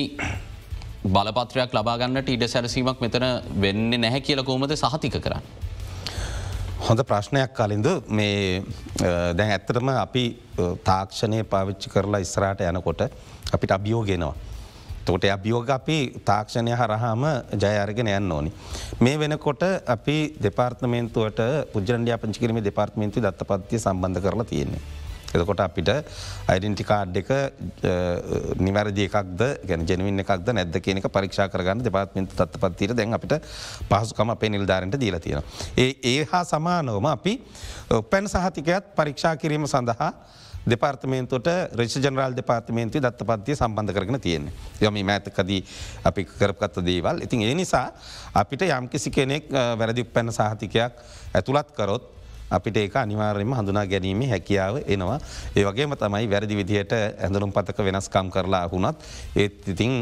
බලපත්‍රයක් 1.08 1.76
ලබාගන්නට 1.76 2.32
ඉඩ 2.36 2.48
සැරසීමක් 2.48 3.04
මෙතන 3.06 3.28
වෙන්න 3.58 3.92
නැහැ 3.98 4.22
කියල 4.22 4.44
කෝමද 4.44 4.76
සහතික 4.76 5.20
කරන්න. 5.20 5.60
හොඳ 6.82 7.02
ප්‍රශ්නයක් 7.10 7.52
කලින්ද 7.58 7.88
මේ 8.18 8.64
දැන් 9.38 9.52
ඇත්තටම 9.56 9.90
අපි 9.94 10.24
තාක්ෂණය 10.84 11.44
පාවිච්චි 11.52 11.92
කරලා 11.94 12.22
ඉස්රාට 12.24 12.64
යනකොට 12.70 13.02
අපිට 13.56 13.74
අභියෝගෙනවා. 13.76 14.34
තොට 15.06 15.26
අභියෝග 15.36 15.70
අපි 15.78 15.98
තාක්ෂණය 16.30 16.74
හරහාම 16.80 17.26
ජයරගෙන 17.64 18.10
යන්න 18.16 18.32
ඕනි. 18.32 18.54
මේ 19.00 19.20
වෙනකොට 19.20 19.62
අපි 19.96 20.18
දෙපාර්තමේන්තුවට 20.46 21.44
පුද්ජන්ඩිය 21.74 22.18
පංචිකිරීම 22.18 22.64
දෙපාර්තමේන්තු 22.70 23.22
දත්ත 23.22 23.48
පත්තිය 23.52 23.80
සම්බන්ධ 23.80 24.22
කරලා 24.26 24.50
තියෙන්නේ. 24.54 24.82
එතකොට 25.34 25.64
අපිට 25.64 25.90
අයිඩෙන්ටිකාඩ් 26.48 27.20
එක 27.22 27.32
නිවැරදි 28.60 29.08
එකක්ද 29.08 29.44
ගැන 29.70 29.86
ජනවින් 29.86 30.24
එකක්ද 30.24 30.52
නැද 30.54 30.80
කියනක 30.80 31.08
පරීක්ෂා 31.10 31.48
කරගන්න 31.54 31.86
දෙපාත්මින්ත 31.86 32.36
තත්ත 32.36 32.62
පත්තිර 32.64 32.96
දැන් 32.96 33.14
අපිට 33.14 33.38
පහසුකම 33.88 34.36
අපේ 34.36 34.50
නිල්ධාරට 34.50 35.00
දීල 35.00 35.20
තියෙන. 35.20 35.44
ඒ 35.78 35.96
ඒ 36.04 36.28
හා 36.32 36.44
සමානවම 36.46 37.08
අපි 37.08 37.34
පැන් 38.10 38.28
සහතිකයත් 38.28 38.94
පරීක්ෂා 38.96 39.36
කිරීම 39.38 39.68
සඳහා 39.68 40.12
දෙපාර්තමේන්තුවට 40.64 41.48
රේෂ 41.74 41.98
ජනරල් 41.98 42.36
දෙපාර්තමේන්තු 42.38 43.02
දත්ත 43.02 43.26
පත්තිය 43.26 43.56
සම්බන්ධ 43.56 43.94
කරන 43.94 44.20
තියෙන. 44.20 44.52
යම 44.82 44.98
මෑතකදී 45.02 45.62
අපි 46.06 46.26
කරපකත්ත 46.28 46.86
දේවල් 46.86 47.24
ඉතින් 47.24 47.42
ඒ 47.42 47.56
නිසා 47.56 47.88
අපිට 48.34 48.62
යම්කිසි 48.64 49.12
කෙනෙක් 49.12 49.50
වැරදි 49.52 50.04
පැන්න 50.06 50.32
සාහතිකයක් 50.32 50.94
ඇතුළත් 51.34 51.72
කරොත් 51.74 52.21
අපිට 52.52 52.78
ඒක 52.78 52.96
අනිවාර්යම 52.96 53.54
හඳුනා 53.60 53.86
ගැනීම 53.86 54.22
හැකියාව 54.34 54.84
එනවා. 54.88 55.20
ඒ 55.56 55.66
වගේම 55.66 55.96
තමයි 55.96 56.30
වැරදි 56.34 56.56
විදිහයට 56.62 56.94
ඇඳනුම් 56.94 57.52
පතක 57.52 57.88
වෙනස්කම් 57.88 58.30
කරලා 58.36 58.68
හුණත් 58.74 58.98
ඒත් 59.36 59.68
ඉතිං 59.74 59.94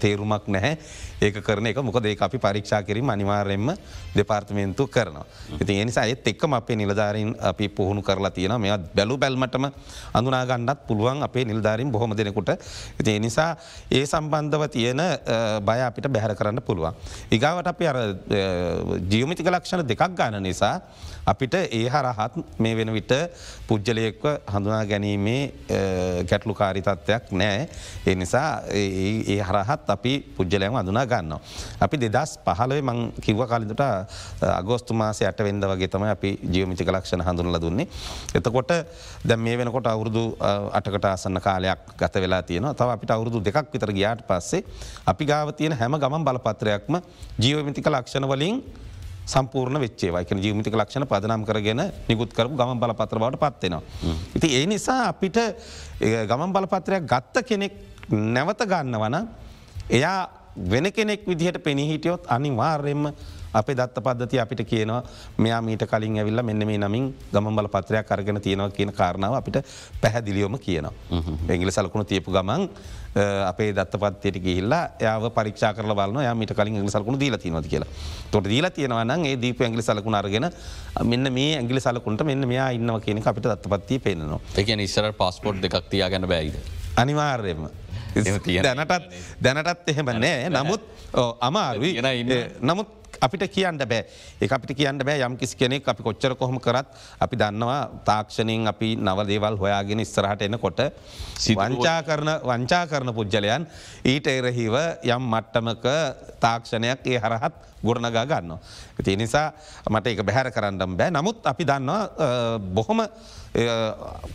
තේරුමක් 0.00 0.48
නැහැ 0.48 0.78
ඒක 1.22 1.38
කරන 1.46 1.66
එක 1.70 1.78
මොකද 1.80 2.06
ඒ 2.06 2.16
අපි 2.26 2.38
පරීක්ෂා 2.38 2.82
කිරීම 2.82 3.08
අනිවාර්යෙන්ම 3.08 3.70
දෙපාර්තමේන්තු 4.16 4.86
කරනවා. 4.88 5.24
ඉතින් 5.60 5.80
එනිසා 5.84 6.04
ඒත් 6.10 6.26
එක්කම 6.26 6.52
අපේ 6.58 6.76
නිලධාරින් 6.76 7.34
අපි 7.40 7.68
පුහුණු 7.68 8.02
කරලා 8.02 8.30
තියෙන 8.30 8.60
මෙ 8.60 8.68
බැලු 8.94 9.16
බැල්මටම 9.18 9.66
අඳුනාගන්නත් 10.12 10.86
පුළුවන් 10.88 11.22
අපේ 11.22 11.44
නිල්ධාරින් 11.44 11.92
බොහොම 11.92 12.16
දෙනෙකුට 12.16 12.50
ඉති 13.00 13.16
එනිසා 13.16 13.56
ඒ 13.90 14.04
සම්බන්ධව 14.06 14.68
තියෙන 14.68 15.02
බය 15.64 15.80
අපිට 15.88 16.08
බැහැර 16.08 16.34
කරන්න 16.34 16.62
පුළුවන්. 16.62 16.94
ඉගාවට 17.30 17.72
අපි 17.72 17.86
අර 17.86 17.98
ජියමිතික 19.10 19.46
ලක්ෂණ 19.46 19.86
දෙකක් 19.86 20.14
ගාන 20.14 20.42
නිසා 20.42 20.74
අපිට 21.26 21.54
ඒ 21.54 21.83
හරහත් 21.88 22.58
මේ 22.58 22.74
වෙන 22.78 22.92
විට 22.96 23.12
පුද්ජලයෙක්ව 23.68 24.24
හඳුනා 24.54 24.82
ගැනීමේ 24.90 25.42
ගැටලු 26.30 26.54
කාරිතත්වයක් 26.54 27.32
නෑ. 27.32 27.68
ඒ 28.06 28.14
නිසා 28.14 28.62
ඒ 28.70 29.38
හරහත් 29.48 29.90
අපි 29.96 30.12
පුද්ජලයම 30.36 30.76
අඳුනා 30.76 31.06
ගන්නවා. 31.06 31.40
අපි 31.80 31.96
දෙදස් 32.04 32.38
පහලේ 32.46 32.82
මං 32.82 33.12
කිව්ව 33.20 33.46
කලින්ට 33.46 33.82
අගෝස්තු 34.60 34.94
මාසය 34.94 35.26
අට 35.26 35.40
වෙන්ද 35.40 35.64
වගේ 35.64 35.88
තම 35.88 36.04
අපි 36.10 36.30
ජීවමිතික 36.54 36.92
ලක්ෂණ 36.94 37.24
හඳුනල 37.28 37.60
දුන්නේ. 37.60 37.88
එතකොට 38.34 38.72
දැ 39.24 39.36
මේ 39.36 39.56
වෙනකොට 39.58 39.86
අවුරුදු 39.86 40.24
අටකට 40.78 41.04
අසන්න 41.04 41.40
කාලයක් 41.40 41.94
ගත 41.98 42.14
වෙලා 42.24 42.42
තියෙන 42.42 42.70
තව 42.74 42.88
අපිට 42.96 43.10
අවුරුදු 43.10 43.40
දෙකක් 43.40 43.72
විතර 43.74 43.92
ගියාට 43.92 44.26
පස්සේ 44.28 44.64
අපි 45.06 45.24
ගාව 45.24 45.52
තියෙන 45.52 45.72
හැම 45.72 45.98
ගමන් 45.98 46.24
බලපත්‍රයක්ම 46.24 47.00
ජීවමිතික 47.38 47.86
ලක්ෂණ 47.86 48.28
වලින් 48.28 48.62
සම්පූර්ණ 49.26 49.80
වෙච්චේ 49.80 50.12
වයික 50.12 50.30
ජීවිතික 50.44 50.76
ලක්ෂණ 50.76 51.06
පදනම් 51.08 51.44
කරගෙන 51.48 51.82
නිකුත් 52.08 52.32
කරපු 52.36 52.56
ගම 52.56 52.78
බලපත්‍ර 52.82 53.18
බවට 53.18 53.40
පත්වෙනවා. 53.40 53.82
ඉති 54.36 54.48
ඒ 54.58 54.66
නිසා 54.66 55.08
අපිට 55.08 55.38
ගමන් 56.00 56.52
බලපත්‍රයක් 56.52 57.06
ගත්ත 57.12 57.44
කෙනෙක් 57.48 57.72
නැවත 58.10 58.64
ගන්න 58.72 58.98
වන 59.00 59.16
එයා 59.90 60.18
වෙන 60.70 60.92
කෙනෙක් 60.92 61.24
විදිහට 61.26 61.58
පෙනහිටියොත් 61.64 62.28
අනිවාර්යෙන්ම 62.28 63.08
අපේ 63.60 63.76
දත්ත 63.78 64.02
පද්ධති 64.06 64.40
අපිට 64.44 64.62
කියනවා 64.72 65.02
මෙයා 65.38 65.60
මීට 65.68 65.86
කලින් 65.92 66.18
ඇවිල්ල 66.22 66.42
මෙන්න 66.50 66.66
මේ 66.70 66.78
නමින් 66.84 67.06
ගමන් 67.32 67.56
බල 67.58 67.68
පත්‍රයක් 67.76 68.12
අරගෙන 68.16 68.40
තියෙනවා 68.46 68.70
කියන 68.78 68.92
කාරණාව 69.00 69.34
අපිට 69.40 69.58
පැහැදිලියෝම 70.02 70.58
කියනවා. 70.66 70.92
එංගිල 71.48 71.70
සලකුණු 71.76 72.04
තියපු 72.12 72.34
ගමන් 72.36 72.68
අපේ 73.46 73.70
දත්තපත්යට 73.76 74.38
ගිහිල්ලා 74.46 74.82
යාව 75.06 75.30
පරික්ෂා 75.36 75.72
කර 75.74 75.86
බලන 76.00 76.22
යාමට 76.26 76.54
කලින් 76.58 76.76
ඇගලි 76.80 76.94
සලකුණු 76.96 77.20
දීල 77.20 77.38
තිනවද 77.44 77.68
කියලා. 77.72 77.90
තොට 78.30 78.48
දීල 78.52 78.70
තියෙනවන 78.78 79.26
ඒ 79.30 79.36
දීප 79.44 79.60
ඇගලි 79.68 79.82
සලකුණ 79.82 80.18
අරගෙන 80.20 80.50
මෙන්න 81.12 81.32
මේ 81.38 81.54
ඇගලි 81.60 81.80
සලකුන්ට 81.86 82.26
මෙන්න 82.30 82.48
මෙයා 82.52 82.70
ඉන්නව 82.78 83.00
කියන 83.06 83.22
අපිට 83.32 83.46
දත්තපත්තිය 83.52 83.98
පේනවා 84.08 84.40
එක 84.56 84.68
ඉස්සර 84.88 85.12
පස්පොට් 85.12 85.62
දෙකක් 85.62 85.88
තියාගන්න 85.90 86.26
බැයිද. 86.28 86.58
අනිවාර්යම. 86.96 87.68
දැනටත් 88.66 89.08
දැනටත් 89.42 89.88
එහෙම 89.92 90.10
නෑ. 90.24 90.50
නමුත් 90.50 90.82
අමාරුයි. 91.40 92.02
නමුත් 92.60 92.88
අපිට 93.26 93.44
කියන්න 93.54 93.78
බෑ. 93.78 94.04
ඒ 94.40 94.48
අපිට 94.56 94.76
කියන්න 94.78 94.98
බෑ. 95.08 95.18
යම් 95.26 95.36
කිසි 95.40 95.56
කෙනෙක් 95.56 95.88
අපි 95.88 96.02
කොච්චර 96.06 96.34
කොහොම 96.40 96.58
කරත් 96.60 96.88
අපි 97.24 97.36
දන්නවා 97.42 97.80
තාක්ෂණයෙන් 98.08 98.68
අපි 98.72 98.94
නව 98.96 99.26
දේවල් 99.30 99.58
හොයාගෙන 99.62 100.04
ඉස්සරහට 100.04 100.46
එනකොට 100.48 100.80
වංචා 101.58 101.98
කරන 102.08 102.30
වංචා 102.50 102.84
කරන 102.90 103.14
පුද්ගලයන් 103.18 103.68
ඊට 104.04 104.26
එරහිව 104.36 104.74
යම් 105.14 105.30
මට්ටමක 105.34 105.86
තාක්ෂණයක් 106.44 107.06
ඒ 107.12 107.18
හරහත් 107.24 107.54
ගොඩනගා 107.84 108.24
ගන්න. 108.26 108.52
ඇති 108.98 109.16
නිසා 109.16 109.52
මට 109.90 110.06
එක 110.14 110.22
බැහැර 110.28 110.50
කරන්නම් 110.52 110.96
බෑ. 110.96 111.10
නමුත් 111.10 111.46
අපි 111.52 111.64
දන්නවා 111.64 112.58
බොහොම 112.76 113.04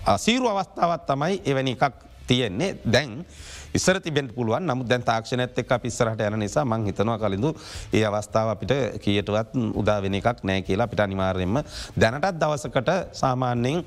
අසීරු 0.05 0.49
අවස්ථාවත් 0.53 1.07
තමයි 1.09 1.41
එවැනි 1.45 1.73
එකක් 1.77 2.05
තියෙන්නේ. 2.29 2.77
දැන් 2.85 3.25
ඉස්සර 3.73 3.99
තිබෙන්ට 3.99 4.33
පුළුවන්. 4.35 4.65
නමුත් 4.65 4.87
දැන් 4.87 5.03
තාක්ෂණඇත් 5.03 5.59
එක් 5.59 5.73
පිස්සරහට 5.81 6.21
යන 6.21 6.39
නිසා 6.39 6.65
මං 6.65 6.85
හිතනවා 6.89 7.17
කලින්ඳු 7.17 7.53
ඒ 7.93 8.03
අවස්ථාව 8.05 8.53
අපිට 8.55 8.73
කියටවත් 9.03 9.55
උදාවෙන 9.81 10.17
එකක් 10.19 10.43
නෑ 10.43 10.61
කියලා 10.61 10.87
අපිට 10.89 11.03
අනිවාර්යෙන්ම 11.05 11.61
දැනටත් 12.01 12.39
දවසකට 12.41 12.91
සාමාන්‍යයෙන් 13.21 13.83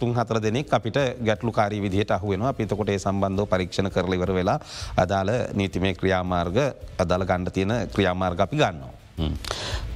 තුන් 0.00 0.14
හතර 0.14 0.40
දෙනෙක් 0.46 0.72
අපිට 0.72 0.98
ගැටලු 1.26 1.52
කාරී 1.52 1.82
විදිහට 1.82 2.10
අහුවෙනවා. 2.10 2.52
පිතකොට 2.52 2.88
ඒ 2.88 2.98
සම්බන්ධව 2.98 3.46
පරීක්ෂණ 3.52 3.90
කරලිවර 3.90 4.34
වෙලා 4.34 4.58
අදාළ 4.96 5.32
නීතිමය 5.54 5.94
ක්‍රියාමාර්ග 5.94 6.58
අදාළ 6.98 7.24
ගණ්ඩ 7.24 7.54
තියෙන 7.58 7.72
ක්‍රියාමාර්ග 7.94 8.40
අපි 8.46 8.56
ගන්නවා. 8.56 8.92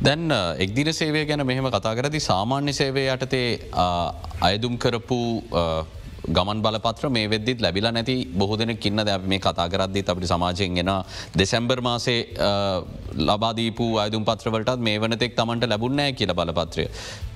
දැන් 0.03 0.33
එක්දින 0.59 0.93
සේවය 0.93 1.25
ගැන 1.27 1.47
මෙහෙම 1.47 1.69
කතා 1.73 1.95
කරදි 1.97 2.21
සාමාන්‍ය 2.21 2.73
සේවය 2.73 3.07
යටතේ 3.09 3.71
අයදුම් 4.41 4.77
කරපු 4.79 5.21
ගමන් 6.29 6.63
බලපත්‍ර 6.63 7.09
මේ 7.09 7.31
වෙද්දිත් 7.31 7.61
ලැබිලා 7.61 7.93
නැති 7.93 8.17
බොහෝ 8.39 8.59
දෙන 8.59 8.77
කින්න 8.77 9.03
දැ 9.09 9.19
මේ 9.33 9.39
කතා 9.39 9.69
කරද්දී 9.69 10.05
අපට 10.07 10.27
සමාජයෙන් 10.33 10.75
ගෙන 10.75 10.91
දෙසැම්බර් 11.35 11.81
මාසේ 11.81 12.19
ලබාදීපු 13.29 13.87
අයදුම් 14.05 14.25
පත්‍රවලටත් 14.25 14.81
මේ 14.81 14.99
වනතෙක් 14.99 15.37
තමන්ට 15.37 15.69
ලැබුන්නෑ 15.69 16.13
කියල 16.13 16.35
බලපත්‍රය. 16.35 16.87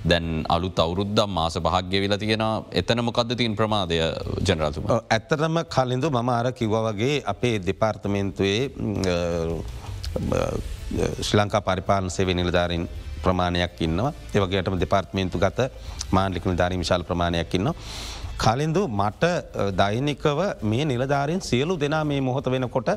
දැන් 0.03 0.27
අලුත් 0.49 0.79
අවුරුද්දම් 0.79 1.29
මාස 1.29 1.55
පහක්්‍ය 1.57 2.01
විල 2.03 2.17
තියෙන 2.17 2.45
එතන 2.73 3.03
මොකක්ද 3.03 3.35
තින් 3.37 3.55
ප්‍රමාදය 3.55 3.99
ජනරතුම. 4.47 4.89
ඇත්තරම 5.09 5.61
කලින්ඳු 5.75 6.09
මම 6.11 6.29
අර 6.29 6.51
කිව්ව 6.53 6.75
වගේ 6.87 7.21
අපේ 7.25 7.55
දෙපාර්තමේන්තුවේ 7.59 8.59
ශ්‍රී 11.21 11.39
ලංකා 11.39 11.61
පරිපාලන 11.61 12.09
සේවේ 12.09 12.35
නිලධාරින් 12.35 12.85
ප්‍රමාණයක් 13.23 13.81
ඉන්නවා 13.81 14.11
ඒවගේටම 14.35 14.79
දෙපාර්ත්මේන්තු 14.79 15.39
ගත 15.39 15.69
මාන්ලික 16.11 16.45
නිධාරී 16.45 16.81
විශාල 16.83 17.03
ප්‍රමාණයක් 17.03 17.53
ඉන්නවා. 17.53 17.75
කලින්දු 18.41 18.83
මට 18.91 19.25
දෛනිකව 19.77 20.39
මේ 20.63 20.85
නිලධාරින් 20.85 21.41
සියලු 21.41 21.75
දෙනා 21.79 22.03
මේ 22.03 22.21
මොහොත 22.21 22.47
වෙනකොට 22.47 22.89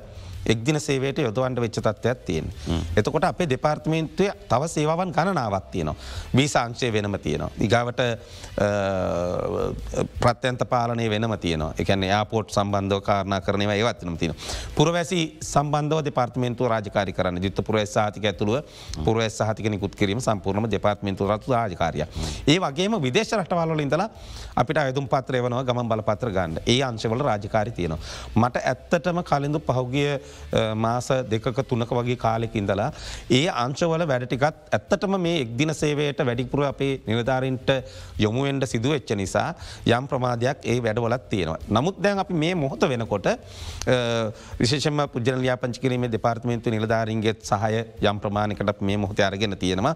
එක්දින 0.47 0.81
සේවයට 0.81 1.19
යොදවන්ට 1.19 1.61
වෙච්ච 1.61 1.81
තත්වයක් 1.81 2.25
තියෙන්. 2.27 2.53
එතකොට 2.97 3.25
අපේ 3.25 3.49
දෙපාර්තමේන්තුවය 3.49 4.31
තව 4.49 4.69
සේවන් 4.69 5.13
ගණනාවත් 5.13 5.71
තියනවා. 5.71 5.97
වී 6.37 6.49
සංක්ෂය 6.49 6.93
වෙනම 6.93 7.19
තියනවා. 7.19 7.51
ඉගාවට 7.61 8.01
ප්‍රත්‍යන්ත 10.21 10.63
පාලනය 10.69 11.09
වෙනම 11.11 11.37
තියනවා 11.45 11.73
එකන 11.79 12.03
යාපෝට් 12.09 12.51
සම්බන්ධව 12.55 13.01
කාරණ 13.03 13.41
කරනව 13.43 13.71
ඒවත්නම් 13.71 14.17
තින. 14.17 14.35
පුරවැසි 14.77 15.21
සම්බන්ධව 15.43 16.05
දෙපාර්තමේන්තු 16.05 16.69
රාජකාරි 16.69 17.13
කරන්න 17.13 17.43
යුත්ත 17.43 17.61
පුරවස් 17.67 17.95
සාතික 17.95 18.25
ඇතුළුව 18.25 18.65
පුරවස් 19.05 19.39
සහතික 19.39 19.71
නිකුත් 19.71 19.95
කිරීම 19.95 20.21
සම්පූර්ණ 20.21 20.71
දෙපාර්තමේන්තු 20.71 21.29
රතු 21.29 21.53
රාජකාරය. 21.53 22.07
ඒ 22.47 22.59
වගේම 22.59 22.97
විදේශ 23.03 23.35
රටවල්ල 23.39 23.81
ඉඳලා 23.81 24.09
අපිට 24.57 24.79
අයතුම් 24.79 25.07
පත්‍රය 25.09 25.43
වනව 25.45 25.65
ගම 25.69 25.83
බලපත්‍ර 25.89 26.31
ගන්න 26.37 26.59
ඒ 26.67 26.79
අංශවල 26.83 27.25
රාජකාරි 27.29 27.73
තියනවා. 27.73 27.99
මට 28.37 28.65
ඇත්තටම 28.65 29.23
කලින්ඳු 29.31 29.61
පහුගිය 29.61 30.19
මාස 30.77 31.09
දෙකක 31.31 31.63
තුනක 31.69 31.91
වගේ 31.91 32.17
කාලෙක 32.17 32.55
ඉඳලා 32.55 32.91
ඒ 33.31 33.47
අංශවල 33.65 34.07
වැඩටිකත් 34.07 34.45
ඇත්තටම 34.73 35.17
මේ 35.19 35.41
එක්දින 35.41 35.75
සේවයට 35.75 36.21
වැඩිපුර 36.21 36.65
අපේ 36.65 36.93
නිලධාරින්ට 37.07 37.71
යොමුුවෙන්ට 38.19 38.67
සිදුව 38.67 38.95
එච්ච 38.95 39.15
නිසා 39.15 39.49
යම් 39.89 40.07
ප්‍රමාධයක් 40.07 40.65
ඒ 40.65 40.79
වැඩවලත් 40.81 41.29
තියෙනවා. 41.29 41.59
නමුත් 41.69 41.99
දැන් 41.99 42.19
අපි 42.19 42.35
මේ 42.35 42.55
මොහොත 42.57 42.83
වෙනකොට 42.85 43.27
විශේෂම 44.61 45.05
පුද්ජන 45.13 45.41
ලියාපංචි 45.41 45.81
කිරීමේ 45.81 46.13
දෙපාර්තමේන්තු 46.13 46.71
නිලධාරින්ගේත් 46.71 47.43
සහය 47.43 47.85
යම් 48.03 48.21
ප්‍රමාණකට 48.21 48.81
මේ 48.83 48.97
මොහොත 48.97 49.21
අරගෙන 49.21 49.57
තියෙනවා 49.59 49.95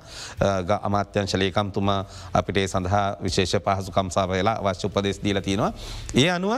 අමාත්‍යංශලේකම්තුමා 0.82 2.00
අපිට 2.34 2.58
සඳහා 2.66 3.06
විශේෂ 3.22 3.56
පහසුකම්සා 3.58 4.26
වෙලා 4.28 4.58
අවශ්‍ය 4.60 4.86
උපදෙස් 4.88 5.20
දීල 5.22 5.40
තියෙනවා. 5.40 5.72
ඒ 6.14 6.30
අනුව 6.30 6.52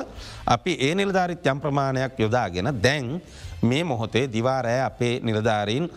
අපි 0.47 0.77
ඒ 0.81 0.95
නිලධාරිත් 0.95 1.47
යම් 1.47 1.61
ප්‍රමාණයක් 1.61 2.19
යොදාගෙන 2.19 2.73
දැන් 2.83 3.21
මේ 3.63 3.83
මොහොතේ 3.85 4.25
දිවාරෑ 4.33 4.81
අපේ 4.81 5.13
නිලධාරීන් 5.21 5.91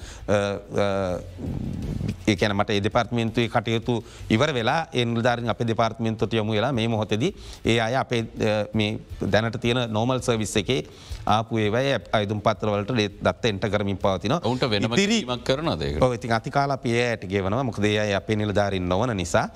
ඒකන 2.27 2.55
මට 2.55 2.83
දෙපාර්ත්මේන්තුවේ 2.83 3.49
කටයුතු 3.49 3.95
ඉවර 4.29 4.53
වෙලා 4.53 4.81
එනිල්ධාරින් 4.93 5.49
අප 5.49 5.63
දෙපාර්ත්මේන්තුට 5.67 6.33
යොමු 6.33 6.53
වෙලා 6.53 6.73
මේ 6.73 6.87
මොහොතද 6.87 7.23
ඒ 7.23 7.79
අය 7.79 7.95
අපේ 7.95 8.23
දැනට 9.31 9.59
තියෙන 9.61 9.83
නෝමල් 9.89 10.21
සර්විස් 10.21 10.55
එකේ 10.63 10.81
ආපු 11.25 11.57
ඒවයි 11.57 11.95
අයුම් 12.11 12.41
පත්‍රවලට 12.41 12.93
දත්ත 13.23 13.51
එන්ට 13.51 13.69
කරමින් 13.73 13.97
පවතින 13.97 14.37
ඔවුන්ට 14.39 14.69
වෙන 14.69 14.89
රිීමක් 15.13 15.43
කරනද 15.43 15.83
ඉති 16.15 16.31
අතිකාලා 16.31 16.77
පියට 16.77 17.25
ගෙවනවා. 17.27 17.63
මොකදේ 17.63 17.99
අය 17.99 18.13
අපේ 18.13 18.35
නිලධාරින් 18.35 18.87
නොවන 18.89 19.15
නිසා. 19.17 19.47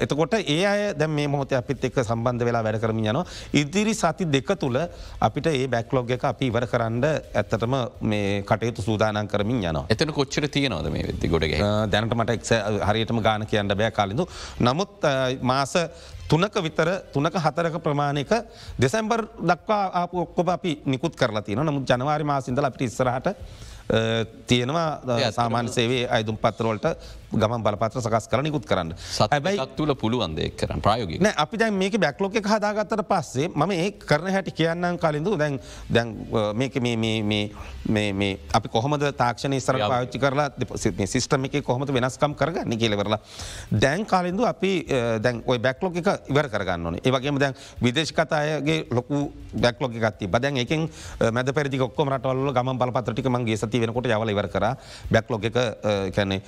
එතකොට 0.00 0.34
ඒ 0.34 0.66
අය 0.66 0.82
දැ 0.94 1.08
මේ 1.08 1.28
මොහොත 1.28 1.52
අපිත් 1.52 1.84
එක් 1.84 1.98
සම්බන්ධ 2.04 2.44
වෙලා 2.44 2.62
වැඩ 2.62 2.80
කරමින් 2.80 3.10
යනවා. 3.12 3.26
ඉදිරි 3.52 3.94
සති 3.94 4.24
දෙක 4.36 4.54
තුළ 4.58 4.78
අපිට 5.20 5.46
ඒ 5.46 5.66
බැක්ලෝග් 5.66 6.10
එක 6.10 6.24
අපි 6.24 6.50
ඉවර 6.52 6.66
කරන්න 6.66 7.00
ඇත්තටම 7.34 7.74
මේ 8.12 8.42
කටයුතු 8.48 8.86
සූදානන් 8.88 9.28
කරමින් 9.32 9.60
යනවා. 9.62 9.84
එතන 9.94 10.12
කොච්චර 10.18 10.48
තියනවද 10.48 10.88
මේ 10.94 11.06
වෙදදි 11.08 11.32
ගොඩග 11.34 11.54
දැනට 11.92 12.16
මට 12.18 12.36
එක් 12.36 12.42
හරියටම 12.88 13.22
ගාන 13.26 13.46
කියන්න 13.46 13.76
බෑ 13.80 13.92
කාලිඳු. 13.98 14.26
නමුත් 14.60 15.08
මාස 15.42 15.74
තුනක 16.28 16.54
විතර 16.66 16.88
තුනක 17.14 17.34
හතරක 17.46 17.76
ප්‍රමාණයක 17.86 18.32
දෙසැම්බර් 18.78 19.20
දක්වා 19.50 19.82
ආපු 20.00 20.24
ඔක්කොබ 20.26 20.48
අපි 20.48 20.72
නිකුත් 20.86 21.16
කරලා 21.16 21.42
තියෙන 21.42 21.66
නමුත් 21.66 21.84
ජනවාරි 21.86 22.24
මාසින්දල 22.24 22.68
අපිට 22.68 22.88
ඉස්සරහට 22.88 23.28
තියෙනවා 24.46 25.30
සාමාන්‍ය 25.30 25.68
සේවේ 25.68 26.04
අයුම් 26.08 26.36
පත්තරවලට 26.36 26.86
ගම 27.32 27.62
බලපත්‍ර 27.66 28.00
සකස් 28.04 28.28
කර 28.28 28.42
නිකුත් 28.42 28.64
කරන්න. 28.70 28.94
සැබයි 28.96 29.56
තුල 29.76 29.94
පුළුවන්දේ 30.02 30.50
කරන 30.60 30.80
ප්‍රයෝග 30.84 31.10
අපි 31.44 31.56
දැන් 31.56 31.74
මේක 31.82 31.98
බැක්ලෝක 32.04 32.36
හදාගත්තට 32.52 33.04
පස්සේ 33.12 33.48
මම 33.48 33.70
ඒ 33.78 33.90
කරන 34.10 34.28
හැටි 34.36 34.52
කියන්නම් 34.60 34.98
කලින්ඳු 35.04 35.36
දැන් 35.42 35.58
දැන් 35.88 36.08
මේක 36.56 36.74
අපි 38.58 38.68
කොහොමද 38.68 39.04
තාක්ෂණ 39.22 39.58
ස්තර 39.60 39.78
පාච්චි 39.92 40.18
කරලා 40.18 40.48
සිිස්ටම 41.06 41.44
එක 41.48 41.64
කොහොමද 41.64 41.90
වෙනස්කම් 41.96 42.34
කරගන්න 42.40 42.78
කියලවරලා 42.78 43.20
දැන් 43.70 44.04
කාලින්දු 44.06 44.44
අපි 44.52 44.72
දැන් 45.24 45.42
ඔය 45.46 45.58
බැක්ලෝක 45.58 45.96
එක 45.96 46.08
ඉවර 46.32 46.48
කරගන්න 46.52 46.86
ඕන. 46.86 46.96
ඒවගේම 47.02 47.38
දැන් 47.38 47.54
විදේශකතායගේ 47.82 48.86
ලොකු 48.90 49.32
බැක්ලෝක 49.64 49.92
ගත්ති 50.04 50.28
බදැන් 50.34 50.56
එකින් 50.64 50.88
මැද 51.32 51.52
පැරදි 51.56 51.80
ඔක්කොම 51.88 52.12
රටවල්ල 52.14 52.52
ගම 52.58 52.72
බලපත්‍රටික 52.82 53.28
මගේ 53.34 53.56
සති 53.56 53.80
වෙනකොට 53.82 54.06
යවල 54.06 54.32
ඉවර 54.34 54.48
කර. 54.54 54.66
බැක්ලෝක 55.12 55.44
එක 55.50 55.58
කැනෙ 56.16 56.40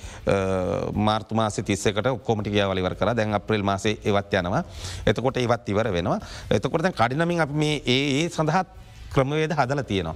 මාර්තු 0.93 1.35
මාස 1.35 1.55
තිස්සකට 1.55 2.09
කොමටි 2.23 2.49
වලිවර 2.49 2.95
කර. 2.95 3.13
දැන් 3.15 3.33
අප්‍රල් 3.33 3.63
මාසේ 3.63 3.97
ඒවත් 4.03 4.33
යනවා. 4.41 4.63
එතකොට 5.05 5.37
ඒවත් 5.37 5.69
ඉවර 5.69 5.91
වෙනවා. 5.91 6.19
එතකොට 6.49 6.89
කඩිනමින් 6.95 7.45
අප 7.45 7.51
මේ 7.51 7.81
ඒ 7.85 8.29
සඳහත් 8.29 8.83
ක්‍රමවේද 9.15 9.53
හදල 9.55 9.81
තියෙනවා. 9.87 10.15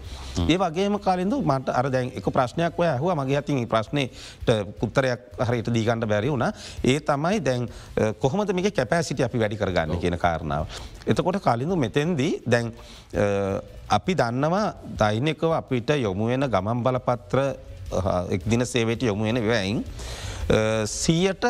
ඒ 0.52 0.58
වගේම 0.60 1.00
කාලින්දු 1.00 1.38
මට 1.42 1.72
අර 1.80 1.88
දැන් 1.94 2.12
එක 2.20 2.26
ප්‍රශ්නයක් 2.36 2.80
ඔය 2.82 2.88
ඇහුව. 2.88 3.14
මගේ 3.20 3.38
ඇතින් 3.40 3.68
ප්‍රශ්නයට 3.74 4.52
පුත්තරයක් 4.80 5.22
හරියට 5.48 5.72
දීගණ්ඩ 5.76 6.10
බැරි 6.12 6.32
වුණ. 6.34 6.48
ඒ 6.84 7.00
තමයි 7.10 7.40
දැන් 7.48 7.70
කොහොමද 8.20 8.52
මේක 8.54 8.76
කැපෑසිට 8.76 9.24
අපි 9.28 9.40
වැඩි 9.44 9.62
කරගන්න 9.62 10.02
කියන 10.04 10.18
කාරණාව. 10.26 10.68
එතකොට 11.08 11.40
කාලින්දු 11.48 11.80
මෙතැන්දී 11.86 12.34
දැන් 12.46 12.74
අපි 13.98 14.14
දන්නවා 14.22 14.66
දෛනකව 15.04 15.52
අපිට 15.62 15.96
යොමුවෙන 16.06 16.50
ගමන් 16.56 16.84
බලපත්‍ර 16.84 17.40
එක්දින 18.36 18.66
සේවයට 18.66 19.08
යොමුවෙන 19.08 19.40
වැයින් 19.48 19.80
සීයට 20.88 21.46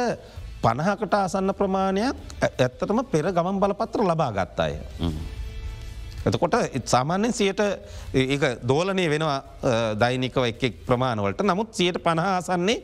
පණහකට 0.62 1.14
ආසන්න 1.14 1.54
ප්‍රමාණයක් 1.56 2.16
ඇත්තටම 2.42 3.04
පෙර 3.12 3.32
ගමන් 3.32 3.60
බලපත්‍ර 3.60 4.04
ලබා 4.04 4.32
ගත්තාය. 4.34 4.80
එතකොට 6.26 6.56
සාමාන්‍යෙන් 6.86 7.34
සියට 7.34 7.62
ඒ 8.14 8.56
දෝලනය 8.64 9.06
වෙනවා 9.10 9.40
දෛනිකව 9.96 10.44
එක් 10.46 10.84
ප්‍රමාණවලට 10.86 11.44
නමුත් 11.44 11.72
සියට 11.72 12.00
පණහාසන්නේ 12.00 12.78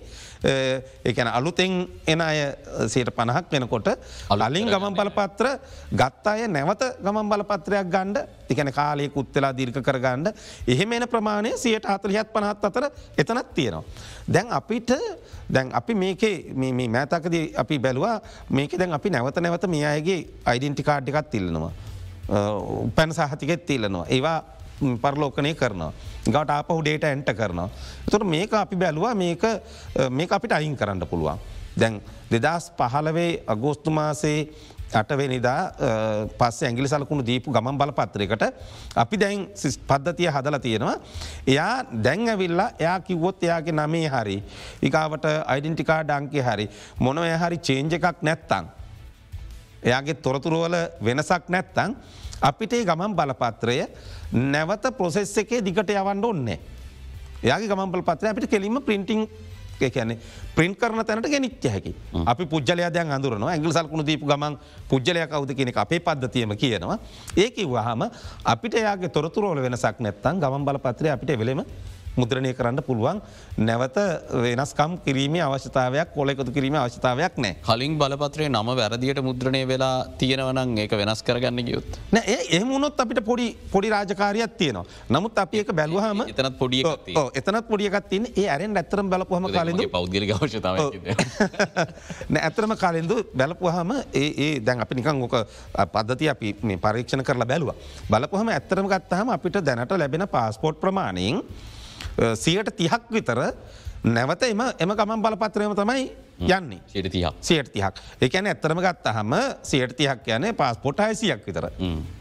ඒන 0.43 1.27
අලුතෙන් 1.29 1.87
එන 2.05 2.21
අය 2.21 2.53
සයට 2.87 3.09
පණහක් 3.09 3.51
වෙනකොට 3.51 3.87
අලින් 4.29 4.67
ගමන් 4.67 4.93
බලපත්‍ර 4.93 5.47
ගත් 5.91 6.27
අය 6.27 6.47
නැවත 6.47 6.83
ගමන් 7.01 7.29
බලපත්‍රයක් 7.29 7.89
ගණ්ඩ 7.89 8.17
තිකන 8.47 8.71
කාලය 8.71 9.09
කුත්තලා 9.09 9.51
දීර්ක 9.51 9.79
කරගන්න 9.79 10.29
එහෙම 10.67 10.93
එන 10.93 11.07
ප්‍රමාණය 11.07 11.55
සියට 11.57 11.85
අතලියත් 11.85 12.29
පනහත් 12.29 12.63
අතර 12.63 12.89
එතනත් 13.17 13.53
තියෙනවා. 13.53 13.83
දැන් 14.27 14.51
අපිට 14.51 14.91
දැන් 15.49 15.73
අපි 15.73 15.93
මේකේ 15.95 16.53
මෑතකද 16.53 17.35
අපි 17.55 17.79
බැලවා 17.79 18.21
මේක 18.49 18.77
දැන් 18.77 18.93
අපි 18.93 19.09
නැවත 19.09 19.41
නැවත 19.41 19.67
මේ 19.67 19.85
අයගේ 19.85 20.19
අයිඩෙන්ටිකාඩ්ිකත් 20.45 21.29
තිල්නවා. 21.31 21.73
පැන් 22.95 23.13
සහතිකෙත් 23.13 23.65
තිල්ලනවා. 23.65 24.05
ඒවා 24.09 24.43
පරලෝකනය 25.01 25.53
කරනවා. 25.55 25.91
ගට 26.27 26.49
ආපහු 26.49 26.81
ඩේට 26.81 27.03
ඇන්ට 27.09 27.33
කරනවා. 27.39 27.69
තුට 28.11 28.23
මේක 28.35 28.53
අපි 28.53 28.75
බැලවා 28.75 29.15
මේක 29.15 29.43
මේ 30.09 30.27
අපිට 30.29 30.51
අයින් 30.51 30.77
කරන්න 30.77 31.07
පුළුවන්. 31.07 31.39
දැන් 31.79 32.01
දෙදස් 32.31 32.71
පහලවේ 32.77 33.43
අගෝස්තු 33.47 33.91
මාසේ 33.91 34.39
අටවෙනිදා 34.93 35.59
පස්ස 36.39 36.63
ඇගිලි 36.63 36.87
සලකුණු 36.87 37.23
දීපු 37.29 37.51
ගමන් 37.51 37.77
බලපත්‍රයකට 37.79 38.43
අපි 39.03 39.17
දැන් 39.23 39.47
පද්ධතිය 39.89 40.29
හදල 40.35 40.57
තියෙනවා. 40.65 40.95
එයා 41.47 41.83
දැන් 42.05 42.29
ඇවිල්ලා 42.29 42.69
එයා 42.79 42.99
කිව්වොත් 42.99 43.43
එයාගේ 43.43 43.75
නමේ 43.79 44.07
හරි. 44.13 44.37
ඉකාවට 44.87 45.25
අයිඩෙන්ටිකා 45.45 46.01
ඩංකි 46.03 46.41
හරි 46.47 46.69
මොනොය 46.99 47.31
හරි 47.43 47.57
චේන්ජ 47.57 47.95
එකක් 47.99 48.21
නැත්තං. 48.21 48.65
එයාගේ 49.85 50.21
තොරතුරුවල 50.25 50.75
වෙනසක් 51.01 51.49
නැත්තං 51.49 51.95
අපිට 52.41 52.73
ගමන් 52.89 53.15
බලපත්‍රය 53.15 53.77
නැවත 54.33 54.85
ප්‍රොසෙස් 54.97 55.37
එකේ 55.37 55.61
දිගට 55.61 55.89
යවන්න 55.89 56.25
ඔන්නේ. 56.25 56.59
එයාගේ 57.43 57.69
ගමන් 57.69 57.91
පත්‍රය 58.01 58.29
අපිට 58.29 58.49
කෙලින්ම 58.49 58.81
පින්ටිං 58.81 59.27
කියන 59.79 60.17
ප්‍රින්් 60.55 60.75
කරන 60.75 61.03
තැනට 61.05 61.27
ගෙනනිච්ච 61.27 61.65
හැකි. 61.67 61.93
අපි 62.25 62.45
පුද්ලයදයන් 62.45 63.11
අඳුරන 63.11 63.43
ඇගල් 63.43 63.71
සල්කුණු 63.71 64.05
දීපු 64.05 64.25
ගමන් 64.25 64.57
පුද්ලය 64.89 65.27
කවද 65.27 65.55
කෙනෙ 65.55 65.71
අපේ 65.75 65.99
පද්ධතියම 65.99 66.55
කියනවා. 66.55 66.99
ඒක 67.35 67.57
වහම 67.57 68.01
අපිට 68.43 68.73
යාගේ 68.75 69.09
තොරතුරෝල 69.09 69.61
වෙනසක් 69.61 69.99
නැත්තන් 69.99 70.39
ගමන් 70.39 70.65
බලපත්‍රය 70.65 71.09
අපිට 71.09 71.37
වෙලෙම 71.37 71.63
මුද්‍රණය 72.15 72.53
කරන්න 72.53 72.81
පුළුවන් 72.81 73.21
නැවත 73.59 73.97
වෙනස්කම් 74.45 74.97
කිරීම 75.05 75.35
අවශ්‍යතාවයක් 75.45 76.13
කොල 76.15 76.29
එකතු 76.29 76.51
කිරීම 76.51 76.75
අවශ්‍යතාවයක් 76.75 77.37
නෑ. 77.37 77.55
කලින් 77.61 77.97
බලපත්‍රේ 77.97 78.49
නම 78.49 78.69
වැරදියට 78.71 79.21
මුද්‍රණය 79.21 79.61
වෙලා 79.67 80.07
තියෙනවනං 80.17 80.77
ඒක 80.77 80.91
වෙනස් 80.93 81.21
කරගන්න 81.21 81.65
ගයුත්. 81.65 81.99
නෑ 82.11 82.23
ඒ 82.27 82.57
එහමුණොත් 82.57 82.99
අපිට 82.99 83.23
පොඩි 83.23 83.47
පොඩි 83.71 83.89
රාජකාරයක් 83.89 84.57
තියනවා. 84.57 84.85
නමුත් 85.09 85.37
අපි 85.37 85.61
ඒක 85.61 85.71
බැලුවහම 85.73 86.23
එතනත් 86.27 86.57
පොඩිය 86.57 86.83
එතනත් 87.33 87.67
පොඩියකත්තින් 87.69 88.31
ඒ 88.33 88.47
ඇරෙන් 88.47 88.77
ඇතරම් 88.77 89.09
බලපුහම 89.09 89.51
කාලඳ 89.51 89.85
පෞද්ගලි 89.91 90.31
අවශ්‍යතාව 90.31 90.77
ඇතරම 92.45 92.75
කාලෙදු 92.77 93.17
බැලපුහම 93.35 93.91
ඒ 94.13 94.49
දැන් 94.61 94.81
අපි 94.81 94.95
නිකං 94.95 95.21
ඕක 95.21 95.35
පද්ධති 95.93 96.29
අපි 96.29 96.55
පරීක්ෂණ 96.77 97.23
කරලා 97.23 97.47
බැලුව. 97.47 97.71
බලපුහම 98.09 98.49
ඇත්තරම 98.49 98.87
ගත්තහම 98.87 99.29
අපිට 99.29 99.61
දැනට 99.61 99.91
ලැබෙන 99.93 100.27
පාස්පෝට් 100.27 100.79
ප්‍රමාණයෙන් 100.79 101.41
සියට 102.35 102.69
තිහක් 102.77 103.09
විතර 103.11 103.41
නැවත 104.05 104.43
එම 104.43 104.61
එම 104.79 104.91
ගමන් 104.99 105.21
බලපත්‍රයම 105.25 105.73
තමයි 105.75 106.03
යන්නේ. 106.39 106.81
සියට 107.41 107.71
තිහක්. 107.73 108.01
එකන 108.21 108.47
ඇත්තරම 108.51 108.79
ගත්තහම 108.85 109.33
සියට 109.63 109.95
තිහක් 109.97 110.27
යන 110.35 110.51
පාස්පොට් 110.55 110.99
හයිසියක් 111.07 111.41
විතර. 111.47 111.69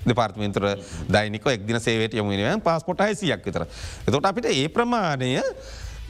දෙපාර්තමින්තර 0.07 0.65
දෛනික 1.11 1.47
එක්දින 1.47 1.81
සේවට 1.81 2.15
යොමෙන 2.15 2.61
පාස්පොට් 2.61 3.05
හයිසියක් 3.07 3.45
විතර. 3.45 3.67
එතොට 4.09 4.27
අපිට 4.31 4.51
ඒ 4.51 4.69
ප්‍රමාණය 4.69 5.37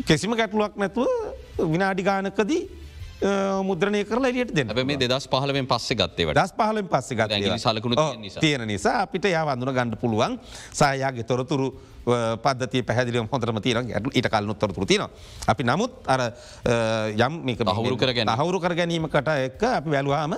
කෙසිම 0.06 0.32
ගැටලුවක් 0.38 0.76
නැතුව 0.76 1.08
විනාඩි 1.58 2.02
ගානකදී 2.02 2.62
මුද්‍රණය 3.64 4.04
කරලා 4.04 4.30
එලියට 4.30 4.52
දෙන්න 4.54 4.70
මේ 4.86 4.98
දෙදස් 5.00 5.26
පහලෙන් 5.32 5.66
පස්සේ 5.66 5.96
ගත්තේ 5.96 6.34
දස් 6.34 6.52
පහලෙන් 6.58 6.88
පස්සේ 6.92 7.18
ගත් 7.18 7.58
සලකුණු 7.62 7.96
තියෙන 8.40 8.66
නිසා. 8.68 9.00
අපිට 9.02 9.26
යා 9.32 9.44
වඳුන 9.48 9.74
ගණඩ 9.74 9.98
පුළුවන්. 10.00 10.38
සායාගේ 10.72 11.24
තොරතුරු 11.24 11.72
පද්ධති 12.04 12.82
පැහදිලිය 12.88 13.24
හොඳරම 13.32 13.60
තියන 13.64 13.90
ඊට 14.12 14.28
කල්නුත් 14.28 14.58
තොරතුර 14.58 14.86
තින. 14.86 15.02
අපි 15.48 15.62
නමුත් 15.64 15.92
අර 16.06 16.20
යම් 17.26 17.34
හවුරු 17.48 17.96
කරගෙන 17.96 18.28
හවුරු 18.28 18.60
කර 18.60 18.74
ගැනීමකට 18.80 19.28
එක් 19.34 19.62
අපි 19.62 19.90
වැැලවාම 19.94 20.36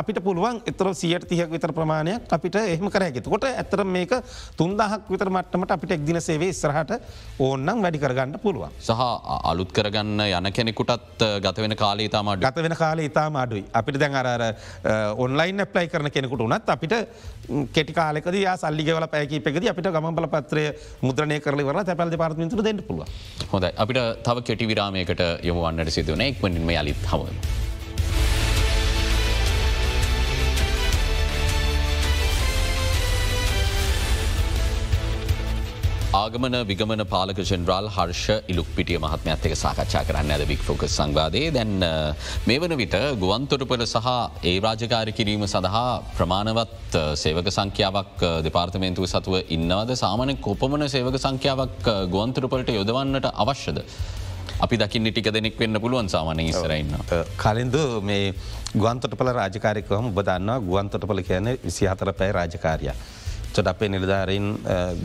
අපිට 0.00 0.20
පුළුවන් 0.26 0.60
එතර 0.66 0.92
සියට 0.94 1.28
තියක් 1.28 1.50
විතර 1.50 1.72
ප්‍රමාණයක් 1.72 2.32
අපිට 2.36 2.56
එහෙම 2.60 2.90
කරහැකිත 2.90 3.28
කොට 3.34 3.46
ඇතර 3.48 3.84
මේක 3.84 4.12
තුන්දහක් 4.56 5.08
විතර 5.08 5.30
මට්ටමට 5.30 5.74
අපිට 5.76 5.96
එක්දින 5.96 6.20
සේවේ 6.20 6.52
ස්රහට 6.52 6.92
ඕන්නම් 7.38 7.82
වැඩි 7.84 8.02
කරගන්න 8.04 8.38
පුළුවන්. 8.44 8.70
සහ 8.80 9.02
අලුත් 9.50 9.72
කරගන්න 9.72 10.20
යන 10.26 10.52
කෙනෙකුටත් 10.52 11.24
ගතවෙන 11.46 11.76
කාලේ 11.76 12.08
තාම 12.08 12.34
ගත 12.44 12.56
වෙන 12.66 12.76
කාලේ 12.76 13.08
ඉතාම 13.10 13.36
අඩුයි. 13.36 13.64
අපිට 13.72 13.98
දැන් 14.02 14.14
අර 14.14 14.28
ඔන්ලයින් 15.16 15.66
ප්ලයි 15.72 15.88
කරන 15.88 16.10
කෙනෙකුට 16.10 16.44
උනත් 16.46 16.68
අපිට 16.76 16.94
කෙටි 17.72 17.92
කාලෙකද 17.92 18.36
යා 18.42 18.56
සල්ලිගවල 18.56 19.08
පැකිපෙකද 19.14 19.68
අපිට 19.72 19.90
ගම 19.96 20.14
බල 20.20 20.28
පත්‍රය 20.34 20.64
මුද්‍රණය 21.06 21.40
කරල 21.44 21.64
වර 21.68 21.84
තැපැල් 21.90 22.16
පාර්මිතුර 22.22 22.62
දෙන්න 22.68 22.80
පුළුව 22.88 23.08
හොඳ 23.52 23.68
අපිට 23.84 24.00
තව 24.28 24.46
කෙටි 24.48 24.70
විරාමයකට 24.72 25.22
යොමුවන්නට 25.50 25.94
සිදුවන 25.98 26.26
එක්මනින්ම 26.30 26.74
යලිත් 26.80 27.04
හම. 27.12 27.63
ආගමන 36.16 36.54
විගමන 36.68 37.02
පාලක 37.12 37.38
ජෙනරාල් 37.50 37.86
හර්ෂ 37.94 38.48
ඉලුක් 38.52 38.68
පිටිය 38.76 38.98
මහත්මඇත්තක 39.04 39.54
සාකච්ඡා 39.62 40.02
කරන්න 40.08 40.32
ඇද 40.34 40.42
වික් 40.50 40.60
ෆෝකස් 40.66 40.92
සංවාදයේ 40.98 41.48
දැන් 41.56 41.72
මේ 42.48 42.58
වන 42.62 42.74
විට 42.80 42.94
ගුවන්තොටුපල 43.22 43.84
සහ 43.84 44.10
ඒ 44.50 44.54
රාජකාර 44.66 45.08
කිරීම 45.18 45.44
සඳහා 45.52 45.84
ප්‍රමාණවත් 46.18 46.98
සේවක 47.22 47.48
සංඛ්‍යාවක් 47.56 48.22
දෙපාර්තමේන්තුව 48.46 49.06
සතුව 49.14 49.36
ඉන්නවද 49.56 49.90
සාමන 50.02 50.34
කොපමන 50.46 50.86
සේවක 50.94 51.18
සංඛ්‍යාවක් 51.24 51.90
ගුවන්තුරපලට 52.14 52.70
යොදවන්නට 52.78 53.28
අවශ්‍යද. 53.44 53.80
අපි 54.64 54.76
දකින්න 54.82 55.10
ටික 55.10 55.32
දෙනෙක් 55.36 55.58
වෙන්න 55.62 55.80
පුළුවන් 55.84 56.12
සාමානය 56.14 56.46
ඉස්සරන්න. 56.52 56.94
කලින්ද 57.42 57.76
මේ 58.10 58.22
ගුවන්තොටපල 58.76 59.32
රාජකාරකවම 59.40 60.06
බදන්නවා 60.18 60.62
ගුවන්තොටපල 60.70 61.26
කියන 61.30 61.52
විසිහතර 61.66 62.14
පැයි 62.20 62.38
රාජකාරයා. 62.38 62.96
චොට 63.54 63.68
අපේ 63.72 63.88
නිලධාරීන් 63.88 64.46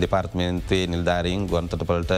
දෙපාර්ත්මේන්තේ 0.01 0.83
නිල්ධාරීන් 0.87 1.47
ගුවන්තොටපලට 1.47 2.13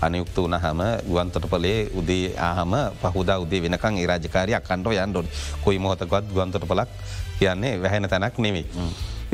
අනයුක්ත 0.00 0.36
වන 0.36 0.58
හම 0.64 0.82
ගුවන්තොටපලේ 1.08 1.78
උදේ 1.94 2.26
ආහම 2.40 2.74
පහුදා 3.02 3.38
උදේ 3.44 3.62
වෙනකං 3.64 3.98
ඒ 4.02 4.06
රාජකාරයක් 4.06 4.68
කණ්ඩෝ 4.68 4.94
යන්ඩොඩ 4.98 5.32
කොයි 5.64 5.78
මොහොතකොත් 5.78 6.30
ගුවන්තොට 6.34 6.68
පලක් 6.68 6.90
කියන්නේ 7.38 7.74
වැහෙන 7.82 8.08
තැනක් 8.08 8.38
නෙවෙයි. 8.38 8.66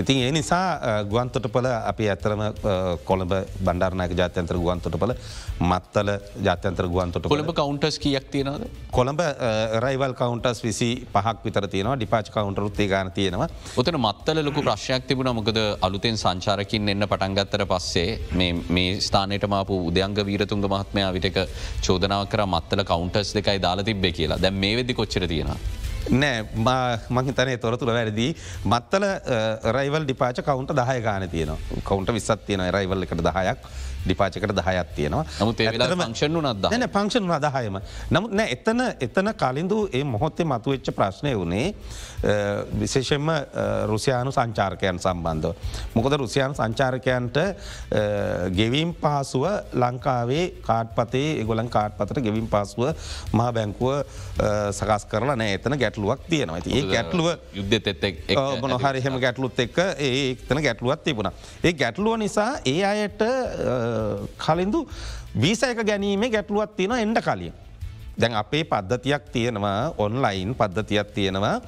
ඉතින් 0.00 0.18
ඒ 0.24 0.32
නිසා 0.36 0.64
ගුවන්තොටපල 1.12 1.66
අපි 1.90 2.04
ඇතරම 2.12 2.42
කොළඹ 3.08 3.32
බණ්ඩාරනායක 3.66 4.12
ජාත්‍යන්ත්‍ර 4.20 4.58
ගුවන්තොටපල 4.64 5.12
මත්තල 5.70 6.10
ජාත්‍යන්ත්‍ර 6.46 6.86
ගුවන්තොට 6.94 7.26
කොළඹ 7.32 7.50
කවන්ටස් 7.60 7.98
කියක් 8.04 8.28
තියෙනද 8.34 8.66
කොළඹ 8.98 9.22
රයිවල් 9.86 10.14
කවන්ටස් 10.20 10.62
විසි 10.66 10.90
පහක් 11.14 11.36
විතර 11.46 11.66
තියෙනවා 11.74 11.96
ඩිපාච් 11.98 12.30
කවන්ටරුත් 12.36 12.78
ඒ 12.84 12.88
ගාන 12.92 13.10
තියෙනවා. 13.18 13.48
ඔතන 13.80 13.98
මත්තල 14.00 14.42
ලොකු 14.48 14.64
ප්‍රශ්යක් 14.68 15.08
තිබුණ 15.10 15.32
මොකද 15.40 15.58
අලුතෙන් 15.88 16.20
සංචාරකින් 16.22 16.94
එන්න 16.94 17.08
පටන්ගත්තර 17.10 17.66
පස්සේ 17.72 18.08
මේ 18.76 18.94
ස්ථානයට 19.08 19.48
මාපු 19.56 19.80
උදයංග 19.90 20.16
වීරතුන්ග 20.30 20.64
මහත්මයා 20.74 21.10
විටක 21.18 21.42
චෝදනාව 21.88 22.30
කර 22.32 22.46
මත්තල 22.46 22.86
කවන්ටස් 22.92 23.34
දෙකයි 23.40 23.58
දාලා 23.66 23.88
තිබ්බේ 23.90 24.14
කියලා. 24.20 24.42
දැ 24.46 24.54
මේ 24.62 24.74
වෙදි 24.80 24.98
කොච්චර 25.00 25.26
තියෙනවා. 25.34 25.58
නෑ 26.12 26.98
මහිතනය 27.10 27.56
තොරතුර 27.58 27.92
වැරදි 27.96 28.28
මත්තල 28.64 29.06
රයිවල් 29.78 30.04
ඩිපාච 30.04 30.40
කවුන්ට 30.48 30.74
දහය 30.80 30.98
ගාන 31.02 31.28
තියන 31.28 31.52
කවුන්ට 31.84 32.14
විස්සත් 32.16 32.46
තියෙන 32.46 32.64
රයිවල් 32.70 33.06
එකට 33.06 33.22
දහයක්. 33.28 33.68
ඩිපාචකට 34.04 34.54
දහයත් 34.54 34.94
තියෙනවා 34.96 35.24
නමුත් 35.40 35.64
පංක්ෂන් 35.98 36.38
නද 36.42 36.72
න 36.72 36.88
පංක්ෂන් 36.90 37.32
අදහයම 37.38 37.80
නමුත් 38.10 38.32
නෑ 38.32 38.52
එතන 38.56 38.84
එතන 39.00 39.32
කලින්දු 39.36 39.78
ඒ 39.92 40.04
මොහොත්තේ 40.06 40.46
මතුවෙච්ච 40.46 40.92
ප්‍රශ්නය 40.92 41.34
වනේ 41.36 41.66
විශේෂෙන්ම 42.74 43.28
රුසියානු 43.86 44.30
සංචාර්කයන් 44.30 44.98
සම්බන්ධව. 44.98 45.54
මොකද 45.94 46.12
රුසියානු 46.14 46.54
සංචාරකයන්ට 46.54 47.38
ගෙවීම් 48.52 48.94
පහසුව 48.94 49.46
ලංකාවේ 49.74 50.44
කාට්පතේ 50.62 51.40
එගොලන් 51.42 51.68
කාට්පතට 51.68 52.20
ගෙවිම් 52.20 52.48
පසුව 52.48 52.90
මහ 53.32 53.48
බැංකුව 53.52 53.94
සකස් 54.72 55.06
කරලා 55.06 55.36
නෑ 55.36 55.54
එතන 55.54 55.78
ගැටලුවක් 55.78 56.26
තියෙනවා 56.28 56.58
ඇති 56.58 56.74
ඒ 56.74 56.84
ගැටලුව 56.86 57.28
යුද්ධ 57.54 57.78
එත්තෙක් 57.84 58.22
මොනහරිහෙම 58.60 59.20
ගැටලුත් 59.20 59.58
එක්ක 59.58 59.78
ඒ 59.98 60.12
එතන 60.32 60.62
ගැටලුවත් 60.62 61.04
තිබුණ. 61.04 61.30
ඒ 61.62 61.72
ගැටලුව 61.74 62.18
නිසා 62.18 62.50
ඒ 62.66 62.82
අයට 62.84 63.22
කලින්දු 64.38 64.84
වීසයක 65.40 65.80
ගැනීමේ 65.86 66.30
ගැටලුවත් 66.30 66.76
තියෙන 66.76 66.98
එන්ඩ 66.98 67.22
කලින්. 67.24 67.52
දැන් 68.18 68.34
අපේ 68.34 68.64
පද්ධතියක් 68.64 69.30
තියෙනවා 69.32 69.94
ඔන්ලයින් 69.98 70.54
පද්ධතියක් 70.54 71.12
තියෙනවා. 71.14 71.60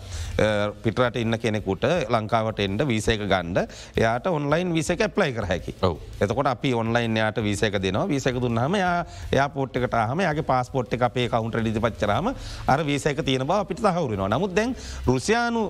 පිටරට 0.82 1.16
ඉන්න 1.16 1.38
කෙනෙකුට 1.38 1.84
ලංකාවට 2.08 2.60
එන්ඩ 2.60 2.82
වීසයක 2.82 3.22
ගණ්ඩ 3.22 3.70
එයාට 3.96 4.26
ඔන්ලයින් 4.28 4.74
විසක 4.74 5.04
ප්ලයි 5.10 5.32
කර 5.32 5.46
හැකි. 5.46 5.74
එතකොට 6.20 6.46
අපි 6.46 6.74
ඔන්ලයින් 6.74 7.16
යාට 7.16 7.38
වීසක 7.38 7.78
දෙනවා. 7.78 8.08
වීසක 8.08 8.34
දුන්නහම 8.36 8.74
යා 8.76 9.48
පොට්කට 9.50 9.94
හම 10.02 10.20
යාගේ 10.20 10.42
පාස්පොට් 10.42 10.92
එක 10.92 11.02
අපේ 11.02 11.28
කවුන්ට 11.28 11.60
ිදි 11.62 11.80
පච්චරම 11.80 12.32
අර 12.66 12.84
වීසක 12.84 13.22
තියෙන 13.22 13.46
බව 13.46 13.60
අපිට 13.60 13.80
තහවුරෙනවා 13.80 14.28
නමුත් 14.30 14.54
දැන් 14.54 14.74
රුසියානු 15.06 15.62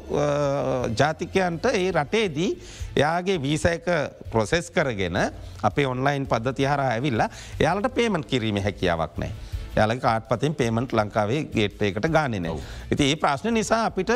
ජාතිකයන්ට 0.97 1.66
ඒ 1.66 1.93
රටේදී 1.93 2.51
එයාගේ 2.97 3.39
වීසයක 3.39 3.85
ප්‍රොසෙස් 4.31 4.70
කරගෙන 4.70 5.20
අපේ 5.62 5.87
ඔන්ලයින් 5.87 6.26
පද්ධති 6.26 6.64
හර 6.64 6.81
ඇවිල්ලා 6.83 7.31
එයාලට 7.61 7.95
පේමන් 7.95 8.24
කිරීම 8.24 8.62
හැකියාවක් 8.62 9.18
නෑ. 9.18 9.50
යාල 9.77 9.97
කාටපතින් 9.99 10.55
පේමට 10.55 10.93
ලංකාවේ 10.93 11.43
ගේට්ටයකට 11.55 12.09
ගානනව. 12.09 12.59
ඉති 12.93 13.11
ඒ 13.11 13.16
ප්‍රශ්න 13.16 13.55
නිසා 13.55 13.85
අපිට 13.87 14.11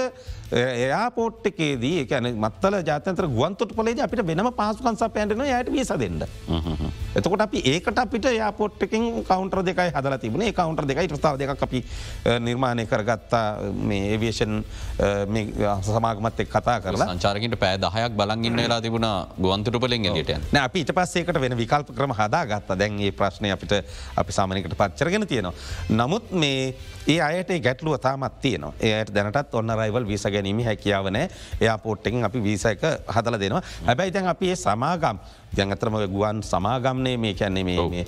එයා 0.53 1.11
පෝට් 1.11 1.47
එකේදී 1.47 2.01
එකන 2.05 2.29
මත්තල 2.35 2.77
ජාතන්ත්‍ර 2.89 3.27
ගුවන්තොට 3.29 3.75
පලේද 3.77 4.01
අපිට 4.01 4.27
වෙනම 4.27 4.51
පාසුකන්සා 4.53 5.09
පැන්ටන 5.09 5.45
යට 5.45 5.71
වී 5.73 5.85
සදෙන්ට. 5.85 6.25
එතකොට 7.17 7.45
අපි 7.47 7.63
ඒකට 7.73 7.99
අපිට 7.99 8.27
යාපොට්ටකින් 8.37 9.23
කවන්ටර් 9.29 9.63
දෙකයි 9.69 9.93
හදල 9.95 10.17
තිබුණේ. 10.25 10.53
කවන්ටර් 10.53 10.89
දෙකයි 10.91 11.09
ප්‍රතාව 11.15 11.39
දෙක 11.39 11.63
අපි 11.69 11.85
නිර්මාණය 12.41 12.87
කරගත්තා. 12.87 13.45
මේ 13.75 14.17
ඒවේෂන් 14.17 14.65
සමාගමත් 15.83 16.41
එක් 16.41 16.51
කතා 16.51 16.81
කරලා. 16.81 17.09
සංචාරකට 17.15 17.59
පෑ 17.63 17.79
දහයක් 17.79 18.19
බලගන්න 18.19 18.65
වෙලා 18.65 18.81
තිබුණ 18.81 19.09
ගුවන්තුට 19.39 19.81
පලෙන් 19.81 20.11
ට 20.25 20.65
අපි 20.65 20.85
ඉට 20.87 20.93
පස්සේකට 20.93 21.41
වෙන 21.41 21.57
විකල්ප 21.57 21.95
ක්‍රම 21.95 22.17
හදා 22.19 22.45
ගත්ත 22.51 22.79
දැන්ගේ 22.83 23.13
ප්‍රශ්නය 23.13 23.55
අපිට 23.55 23.79
අපි 24.17 24.33
සාමනකට 24.33 24.75
පච්චරගෙන 24.75 25.27
තියෙන 25.27 25.45
තියෙනවා. 25.45 25.53
නමුත් 25.89 26.31
මේ 26.33 26.75
ඒ 27.07 27.21
අයට 27.21 27.51
ගැටලුව 27.63 27.99
තාමත් 27.99 28.41
තියනවා. 28.41 28.73
ඒයට 28.81 29.13
දැනටත් 29.15 29.55
ඔන්න 29.55 29.71
රයිවල් 29.81 30.07
වීස 30.09 30.25
ගැනීම 30.45 30.65
හැකියාවනෑ 30.69 31.29
එයා 31.61 31.79
පෝට්ටෙන් 31.79 32.25
අපි 32.25 32.43
වීස 32.43 32.65
එක 32.65 32.85
හදල 33.09 33.39
දෙනවා. 33.41 33.63
හැබැයි 33.87 34.13
දැන් 34.13 34.29
අපි 34.35 34.53
සමාගම් 34.57 35.19
ජැනතරම 35.57 35.97
ගුවන් 36.15 36.43
සමාගම්නය 36.43 37.17
මේ 37.17 37.35
කැන්නේ 37.35 37.65
මේ 37.65 38.05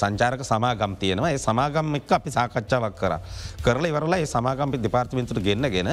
සංචාරක 0.00 0.42
සමාගම් 0.50 0.96
තියෙනවා. 0.98 1.30
ඒ 1.30 1.38
සමාගම් 1.38 1.94
එක් 2.00 2.12
අපි 2.18 2.30
සාකච්ඡාවක් 2.30 2.96
කර. 3.00 3.14
කරල 3.64 3.84
ඉවරලා 3.90 4.18
ඒ 4.18 4.26
සමාගම්පි 4.26 4.82
දෙපාර්තිමින්තුට 4.86 5.42
ගෙන්න්නගෙන 5.48 5.90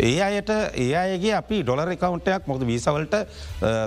ඒ 0.00 0.20
අයට 0.28 0.50
ඒ 0.84 0.92
අයගේ 1.02 1.34
අපි 1.40 1.62
ඩොලර් 1.62 1.94
එකකවන්ටයක් 1.96 2.48
මොද 2.50 2.66
වීසවලට 2.70 3.16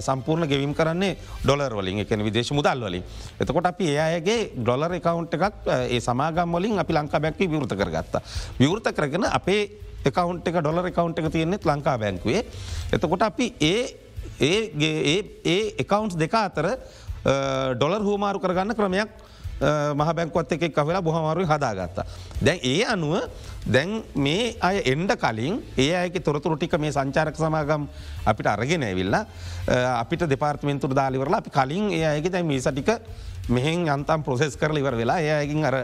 සම්පූර්ණ 0.08 0.50
ගෙවීම් 0.54 0.74
කරන්නේ 0.74 1.18
ඩොලර් 1.44 1.78
වලින්. 1.80 2.04
එකන 2.06 2.26
විදේශ 2.30 2.54
මුදල් 2.60 2.88
වලින්. 2.88 3.04
එතකොට 3.40 3.72
අපි 3.72 3.92
ඒ 3.96 4.00
අයගේ 4.08 4.40
ඩොලර් 4.56 4.98
එකකවන්ට 5.00 5.40
එකක් 5.40 5.74
ඒ 5.92 6.00
සමාගම් 6.00 6.60
වලින් 6.60 6.80
අපි 6.80 6.94
ලංකා 7.00 7.24
බැක්කි 7.28 7.52
විවෘත 7.52 7.76
කරගත්තා. 7.76 8.24
විවෘත 8.60 8.88
කරගෙන 8.96 9.28
අපේ 9.40 9.85
එකකවන්් 10.06 10.42
එක 10.46 10.58
ඩොලර් 10.62 10.90
එකකවන්් 10.92 11.14
එක 11.18 11.32
තියෙනෙත් 11.32 11.66
ලංකා 11.66 11.98
බැංකුවේ 11.98 12.42
එතකොට 12.94 13.24
අපි 13.24 13.54
ඒ 13.62 13.82
ඒ 14.40 15.20
ඒ 15.46 15.62
එකකවන්ස් 15.78 16.18
දෙක 16.18 16.34
අතර 16.36 16.68
ඩොලර් 17.76 18.04
හෝමාරු 18.04 18.40
කරගන්න 18.40 18.76
ක්‍රමයක් 18.76 19.10
මහ 19.96 20.10
බැංකොත් 20.12 20.52
එක 20.52 20.68
කවෙලා 20.70 21.02
බොහමරුව 21.02 21.48
හදාගත්තා. 21.48 22.06
දැන් 22.38 22.60
ඒ 22.62 22.84
අනුව 22.84 23.24
දැන් 23.66 24.04
මේ 24.14 24.56
අය 24.60 24.84
එන්ඩ 24.84 25.16
කලින් 25.16 25.64
ඒ 25.78 25.96
අයක 25.96 26.20
තොරතුරු 26.20 26.58
ටික 26.58 26.76
මේ 26.78 26.92
සංචාරක 26.92 27.36
සමාගම් 27.36 27.88
අපිට 28.26 28.48
අරගෙන 28.48 28.84
ඇවිල්ලා 28.84 29.26
අපිට 30.02 30.28
දෙපාර්තමෙන්තුර 30.28 30.92
දාලිවරලා 30.92 31.40
අපි 31.40 31.50
කලින් 31.50 31.92
ඒ 31.92 32.04
අයගේ 32.06 32.32
දැන් 32.32 32.46
මේ 32.46 32.60
සටික 32.60 33.00
මෙහෙන් 33.50 33.88
අන්තම් 33.88 34.24
ප්‍රොසෙස් 34.24 34.56
කරල 34.56 34.78
ඉවර 34.78 34.96
වෙලා 34.96 35.20
ඒයකින් 35.22 35.66
අර 35.66 35.76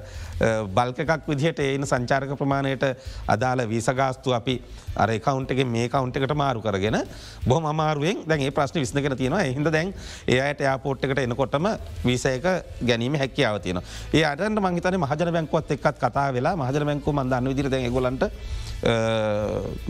බල්කක් 0.69 1.27
විදිහට 1.27 1.59
ඒන 1.59 1.85
සංචාරක 1.85 2.33
ප්‍රමාණයට 2.37 2.85
අදාළ 3.27 3.63
වීසගාස්තු 3.67 4.33
අපි 4.33 4.55
අර 4.95 5.09
කවන්ටගේ 5.19 5.65
මේ 5.65 5.87
කවන්ට 5.87 6.17
එකට 6.17 6.35
මාරු 6.35 6.61
කරගෙන 6.61 6.97
බොහම 7.45 7.65
අමාරුවෙන් 7.65 8.23
දැන් 8.27 8.41
ඒ 8.41 8.51
ප්‍රශ්න 8.51 8.81
විස්නකර 8.81 9.15
තියෙනවා. 9.15 9.43
හිද 9.49 9.71
දැන් 9.71 9.93
ඒයට 10.27 10.65
යාපෝට් 10.67 11.05
එකට 11.05 11.19
එනකොටම 11.19 11.67
වීසයක 12.05 12.47
ගැනීම 12.81 13.15
හැකියාව 13.15 13.61
තියන 13.61 13.81
ඒ 14.13 14.23
අටට 14.23 14.59
මංහිතන 14.59 14.99
මහජන 15.03 15.33
බැංකුවත් 15.37 15.71
එක්කත් 15.77 16.01
කතා 16.03 16.27
වෙලා 16.33 16.55
මහජන 16.55 16.87
බැංකු 16.91 17.13
මන්දන්න 17.13 17.51
විදිර 17.51 17.69
දැ 17.69 17.89
ගොලන්ට 17.89 18.27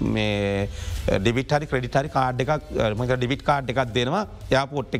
මේ 0.07 0.69
ඩිවිටරි 1.17 1.67
ක්‍රඩිටරි 1.67 2.09
කාඩ් 2.09 2.41
එකක් 2.43 2.71
මක 2.93 3.11
ඩිවිට් 3.13 3.43
කාඩ් 3.43 3.69
එකක් 3.69 3.93
දෙනවා 3.93 4.25
යාපෝට් 4.51 4.97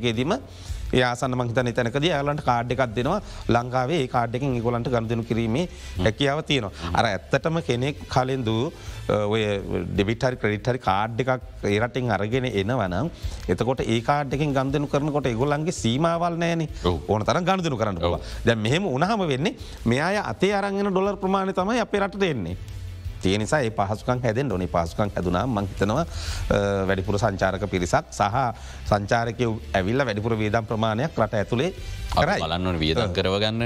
ඒසන්න 0.94 1.38
මහිතන 1.40 1.72
තැනකද 1.80 2.08
යාලන්ට 2.12 2.44
කාඩ් 2.50 2.72
එකක් 2.76 2.84
දෙනවා. 2.98 3.20
ලංකාවේ 3.56 4.04
කාඩ්ඩකින් 4.16 4.58
ගොලන්ට 4.68 4.90
ගන්දනු 4.96 5.24
කිරීමේ 5.30 5.66
හැකියාව 6.06 6.42
තියෙනවා. 6.50 6.72
අර 6.94 7.06
ඇත්තටම 7.12 7.60
කෙනෙක් 7.70 8.02
කලින්දු 8.16 8.58
ඔය 9.34 9.42
ඩෙවිටරි 9.94 10.36
ක්‍රඩිටරි 10.42 10.80
කාඩ් 10.88 11.22
එකක් 11.24 11.32
ඒරටින් 11.76 12.12
අරගෙන 12.18 12.48
එනවනම් 12.52 13.10
එතකොට 13.54 13.82
ඒ 13.86 14.02
කාඩ්ඩකින් 14.10 14.54
ගන්දනු 14.58 14.92
කරනකොට 14.94 15.32
එගොල්ලන්ගේ 15.34 15.80
සීමාවල් 15.82 16.38
නෑන 16.44 16.68
ඕන 16.86 17.26
තර 17.30 17.42
ගණදනු 17.48 17.82
කරන්න 17.82 18.02
වා 18.16 18.22
දැ 18.46 18.56
මෙහෙම 18.66 18.86
උනහම 18.98 19.24
වෙන්නේ 19.34 19.56
මෙයා 19.86 20.28
අතේ 20.34 20.54
අරගෙන 20.60 20.92
ඩොලර් 20.92 21.18
ප්‍රමාණය 21.24 21.54
තමයි 21.54 21.82
අපේ 21.86 22.04
රට 22.06 22.22
දෙන්නේ. 22.26 22.56
තිය 23.22 23.38
නිසා 23.38 23.62
ඒ 23.62 23.72
පහසුකන් 23.72 24.24
හැදෙන් 24.24 24.52
ොනි 24.52 24.68
පහසුකන් 24.68 25.12
හැදුනා 25.16 25.46
මංහිතනවා 25.48 26.06
වැඩිපුර 26.88 27.20
සංචාරක 27.20 27.66
පිරිසක් 27.68 28.06
සහ 28.12 28.38
සංචාරකය 28.86 29.50
ඇවිල්ල 29.74 30.06
වැඩිපුර 30.06 30.38
වේදම් 30.38 30.66
ප්‍රමාණයක් 30.66 31.20
රට 31.20 31.34
ඇතුළේ 31.36 31.72
බලන්න 32.12 32.78
වියදම් 32.80 33.14
කරවගන්න. 33.16 33.62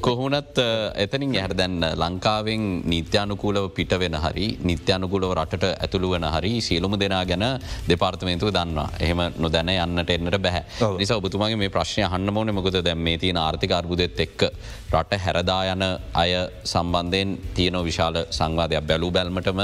කොහොනත් 0.00 0.58
එතනින් 0.96 1.36
ඇහර 1.36 1.54
දැන්න 1.56 1.80
ලංකාවෙන් 1.96 2.64
නිත්‍යානුකූලව 2.84 3.70
පිට 3.72 3.92
වෙන 3.98 4.16
හරි 4.16 4.46
නිත්‍යානුකූලව 4.62 5.32
රටට 5.34 5.64
ඇතුළු 5.84 6.10
වන 6.14 6.26
හරි 6.34 6.52
සියලුම 6.60 6.98
දෙනා 7.00 7.24
ගැන 7.24 7.44
දෙපාර්තමේන්තුව 7.88 8.52
දන්නවා. 8.52 8.88
එහෙම 9.00 9.20
නොදැන 9.38 9.72
යන්නට 9.76 10.10
එන්නට 10.10 10.38
බැහැ. 10.38 10.64
නිසා 10.98 11.16
ඔබතුමගේ 11.16 11.56
මේ 11.56 11.70
ප්‍රශ්නය 11.70 12.04
හන්න 12.04 12.32
මෝන 12.32 12.54
මොකද 12.54 12.76
දැම් 12.84 13.00
මේ 13.00 13.18
තියෙන 13.18 13.38
ආර්ථික 13.38 13.72
අර්බුදෙත් 13.72 14.20
එක්ක 14.20 14.44
රට 14.92 15.20
හැරදා 15.24 15.62
යන 15.72 15.84
අය 16.14 16.32
සම්බන්ධයෙන් 16.64 17.38
තියනෝ 17.54 17.84
විශාල 17.84 18.20
සංවාධයක් 18.30 18.84
බැලූ 18.84 19.10
බැල්මටම 19.10 19.60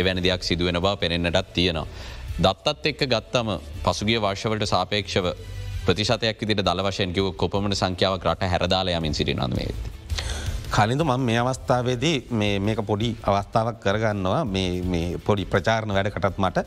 එවැනි 0.00 0.26
දෙයක් 0.26 0.42
සිදුවෙන 0.42 0.80
බව 0.80 0.96
පෙනෙන්න්නටත් 0.98 1.54
තියෙනවා. 1.54 1.86
දත්තත් 2.40 2.90
එක්ක 2.92 3.06
ගත්තම 3.14 3.48
පසුගිය 3.84 4.18
වර්ෂවලට 4.18 4.66
සාපේක්ෂව 4.66 5.26
ප්‍රතිශතයක් 5.88 6.42
විදිට 6.42 6.64
දල 6.64 6.84
වශයෙන් 6.86 7.12
කිව 7.12 7.32
කොපමට 7.34 7.76
සංඛ්‍යාවක් 7.76 8.26
රට 8.26 8.52
හැරදාල 8.52 8.90
යමින් 8.90 9.14
සිරිනන්වේ. 9.14 9.70
කලින්ද 10.70 11.02
මම 11.02 11.22
මේ 11.22 11.38
අවස්ථාවේදී 11.38 12.16
මේක 12.60 12.80
පොඩි 12.84 13.08
අවස්ථාවක් 13.24 13.80
කරගන්නවා 13.80 14.42
පොඩි 15.24 15.44
ප්‍රචාරණ 15.46 15.94
වැඩකටත් 15.96 16.38
මට 16.38 16.64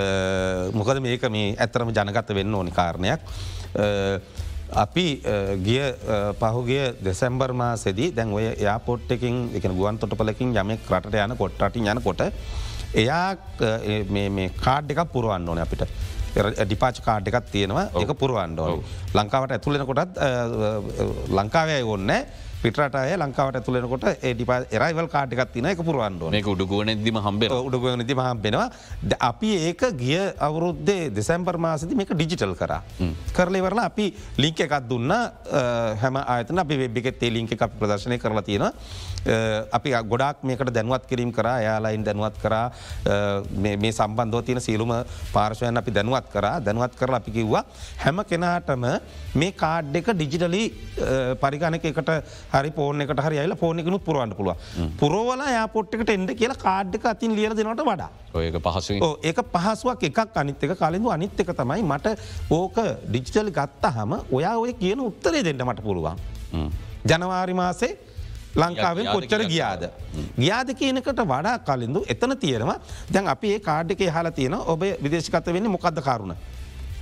මොකද 0.78 1.00
මේක 1.00 1.24
මේ 1.30 1.54
ඇත්තරම 1.56 1.90
ජනගත 1.90 2.34
වෙන්න 2.34 2.54
ඕනි 2.54 2.70
කාරණයක්. 2.70 3.20
අපි 4.74 5.06
ගිය 5.62 5.82
පහුගේ 6.40 6.84
දෙසැම්බර් 7.00 7.52
මාසෙදී 7.54 8.12
දැන් 8.12 8.32
ඔය 8.32 8.46
යාපොට් 8.58 9.10
එකින් 9.10 9.48
එක 9.54 9.68
ගුවන් 9.70 9.98
තොටපලකින් 9.98 10.54
යමෙක් 10.54 10.92
රට 10.92 11.24
යන 11.24 11.36
කොට 11.36 11.60
රටි 11.60 11.86
යන 11.86 12.02
කොට 12.02 12.22
එයා 12.94 13.36
කාඩ් 14.60 14.92
එකක් 14.92 15.08
පුරුවන්න 15.12 15.48
ඕන 15.48 15.58
අපිට. 15.58 15.88
ඩිපාච් 16.34 17.00
කාඩ් 17.04 17.28
එකක් 17.28 17.50
තියෙනවා. 17.52 17.86
එක 18.02 18.12
පුරුවන්ඩෝ 18.22 18.70
ලංකාවට 19.14 19.52
ඇතුලෙන 19.56 19.86
කොටත් 19.86 20.16
ලංකාවය 21.38 21.82
ඔන්න 21.94 22.10
පිටරටය 22.62 23.14
ලංකාවට 23.18 23.56
ඇතුලෙනකොට 23.58 24.04
ඒඩිපා 24.28 24.58
එරයිවල් 24.76 25.08
කාටිකත් 25.14 25.52
තින 25.54 25.66
එක 25.70 25.80
පුරුවන්ඩ 25.88 26.22
මේ 26.34 26.42
උඩුගුවන 26.52 26.90
දිම 27.06 27.18
හම්බේ 27.26 27.48
උඩුගුවන 27.68 28.04
දිම 28.10 28.20
හම්බෙනවා. 28.22 28.66
අපි 29.30 29.50
ඒක 29.68 29.82
ගිය 30.02 30.18
අවුරුද්දේ 30.48 31.10
දෙසැම්පර් 31.16 31.58
මාසති 31.64 31.98
මේක 32.00 32.12
ඩිජිටල් 32.14 32.54
කර. 32.60 32.74
කරලෙවරලා 33.36 33.86
අපි 33.90 34.06
ලිංක 34.38 34.60
එකත් 34.66 34.86
දුන්න. 34.90 35.10
හැම 36.02 36.16
ආතන 36.22 36.62
අපි 36.64 36.78
වෙබ්ිගෙත් 36.82 37.22
ඒ 37.22 37.32
ලිංක 37.36 37.56
එකක් 37.56 37.66
ප්‍රදර්ශනය 37.80 38.18
කරලා 38.24 38.46
තියෙන 38.50 38.68
අපි 39.78 39.90
ගොඩක් 40.12 40.46
මේකට 40.50 40.72
දැනුවත් 40.78 41.06
කිරීම 41.10 41.32
කර 41.32 41.48
යාලයින් 41.66 42.06
දැනුවත් 42.06 42.38
කර. 42.44 42.54
මේ 43.58 43.92
සම්බන්ධව 43.92 44.44
තියෙන 44.46 44.62
සියලුම 44.68 44.94
පාර්ශවයන් 45.34 45.82
අපි 45.82 45.96
දැනුවත් 45.98 46.30
කර. 46.36 46.46
දැනුවත් 46.68 46.94
කරලා 46.94 47.20
අපි 47.24 47.34
කිව්වා 47.38 47.64
හැම 48.04 48.22
කෙනාටම 48.30 48.86
මේ 49.34 49.52
කාඩ් 49.64 50.00
එක 50.02 50.14
ඩිජිටලි 50.14 50.64
පරිගණක 51.42 51.90
එකට 51.92 52.10
හරි 52.52 52.70
පෝන 52.78 53.00
එකට 53.04 53.22
හරි 53.26 53.38
අයිල 53.42 53.54
ෆෝනකනු 53.62 53.98
පුරුවන්ට 54.08 54.36
පුළුව 54.38 54.56
පුරෝවල 55.00 55.42
යාපොට්කට 55.56 56.12
එන්ඩ 56.16 56.32
කියලා 56.40 56.60
කාඩ්ක 56.66 57.06
අතින් 57.12 57.34
ලියර 57.38 57.54
දෙනට 57.58 57.82
වඩා. 57.88 58.10
ඒක 58.46 58.56
පහසු 58.66 58.98
ඒක 59.30 59.40
පහසුවක් 59.54 60.06
එකක් 60.10 60.38
අනිත්තක 60.42 60.72
කලින්ඳු 60.82 61.12
අනිත් 61.16 61.40
එක 61.44 61.52
තමයි 61.60 61.82
මට 61.90 62.14
ඕක 62.58 62.78
ඩිජිටලි 63.08 63.52
ගත්ත 63.58 63.92
හම 63.96 64.14
ඔයා 64.38 64.54
ඔය 64.64 64.72
කියන 64.82 65.04
උත්තරේ 65.08 65.44
දෙන්නට 65.48 65.66
මට 65.68 65.84
පුළුවන්. 65.88 66.16
ජනවාරි 67.10 67.54
මාසේ 67.54 67.92
ලංකාවෙන් 68.54 69.06
කොච්චර 69.14 69.44
ගියාද. 69.52 69.84
ගියාද 70.38 70.74
කියනකට 70.80 71.22
වඩා 71.32 71.58
කලින්දු 71.68 72.04
එතන 72.14 72.36
තියෙනවා. 72.44 72.78
දැන් 73.12 73.28
අපි 73.34 73.54
ඒ 73.54 73.60
කාඩ් 73.68 73.94
එක 73.96 74.02
හලා 74.16 74.34
තියෙන 74.40 74.54
ඔබ 74.54 74.82
විදේශකත 75.04 75.46
වෙන්නේ 75.56 75.72
මොකක්ද 75.76 76.02
කරුණ. 76.08 76.36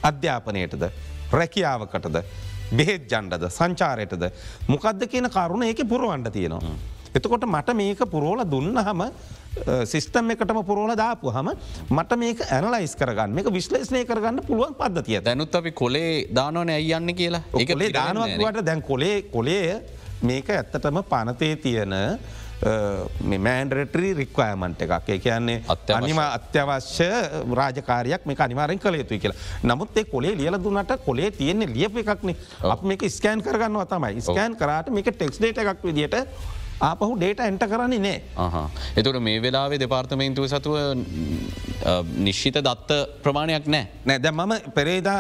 අධ්‍යාපනයටද? 0.03 0.85
රැකියාවකටද 1.33 2.17
බෙහෙත් 2.79 3.11
ජන්ඩද 3.13 3.51
සංචාරයටද? 3.51 4.25
මොකක්ද 4.69 5.05
කියන 5.13 5.29
කරුණ 5.37 5.69
ඒක 5.69 5.83
පුරුවන්ඩ 5.93 6.33
තියෙනවා. 6.39 6.75
එතකොට 7.15 7.45
මට 7.47 7.75
මේක 7.75 8.01
පුරෝල 8.11 8.41
දුන්න 8.47 8.77
හම 8.87 9.01
සිිස්ටම් 9.93 10.31
එකටම 10.35 10.61
පුරෝල 10.69 10.93
දාපු 10.95 11.33
හම 11.35 11.49
මට 11.91 12.19
මේක 12.23 12.43
ඇනලයිස් 12.57 12.95
කරගන්න 13.01 13.35
මේක 13.39 13.49
විශ්ලේෂනය 13.57 14.05
කරගන්න 14.11 14.45
පුළුවන් 14.49 14.77
පද්ධතිය 14.79 15.19
දැනුත් 15.29 15.57
අපි 15.61 15.73
කොලේ 15.83 16.13
දානවන 16.39 16.71
ඇයන්න 16.77 17.15
කියලා? 17.21 17.43
ඒකලේ 17.59 17.91
දානවකට 17.97 18.63
දැන් 18.69 18.83
කොලේ 18.91 19.17
කොලේ 19.35 19.81
මේක 20.23 20.53
ඇත්තටම 20.59 21.03
පනතේ 21.11 21.57
තියෙන 21.65 21.97
මෑන්ඩරටරි 22.63 24.13
රික්වයමන්ට 24.21 24.83
එකක්. 24.85 25.09
ඒ 25.09 25.19
කියන්නේ 25.19 25.63
අනිම 25.97 26.19
අත්‍යවශ්‍ය 26.19 27.09
රාජකාරයක් 27.61 28.27
මේ 28.27 28.37
අනිවාරෙන් 28.47 28.79
කළ 28.79 29.01
යුතුයි 29.01 29.21
කියලා. 29.25 29.39
නමුත් 29.65 29.97
ඒ 29.97 30.05
කොලේ 30.05 30.37
ලියල 30.37 30.59
දුන්නට 30.65 30.93
කොලේ 31.07 31.31
තියෙන්නේ 31.31 31.73
ලියප 31.75 31.97
එකක්නේ. 32.05 32.37
අප 32.63 32.83
මේක 32.83 33.05
ස්කෑන් 33.09 33.43
කරගන්නවා 33.43 33.87
තමයි. 33.87 34.21
ස්කෑන් 34.21 34.57
කරට 34.57 34.91
මේක 34.91 35.13
ටෙක්ස්ඩේට 35.17 35.59
එකක් 35.65 35.85
විදිට 35.85 36.17
ආපහු 36.89 37.15
ඩේට 37.21 37.41
එන්ට 37.47 37.65
කරන්නේ 37.73 38.01
නෑ. 38.07 38.63
එතුට 39.01 39.21
මේ 39.27 39.41
වෙලාවේ 39.45 39.79
දෙපාර්තමේන්තුව 39.83 40.47
සතුව 40.53 40.77
නිශ්ෂිත 42.27 42.59
දත්ත 42.67 42.91
ප්‍රමාණයක් 43.25 43.67
නෑ. 43.75 43.85
නෑ 44.09 44.19
දැ 44.25 44.33
මම 44.33 44.73
පෙරේදා 44.77 45.19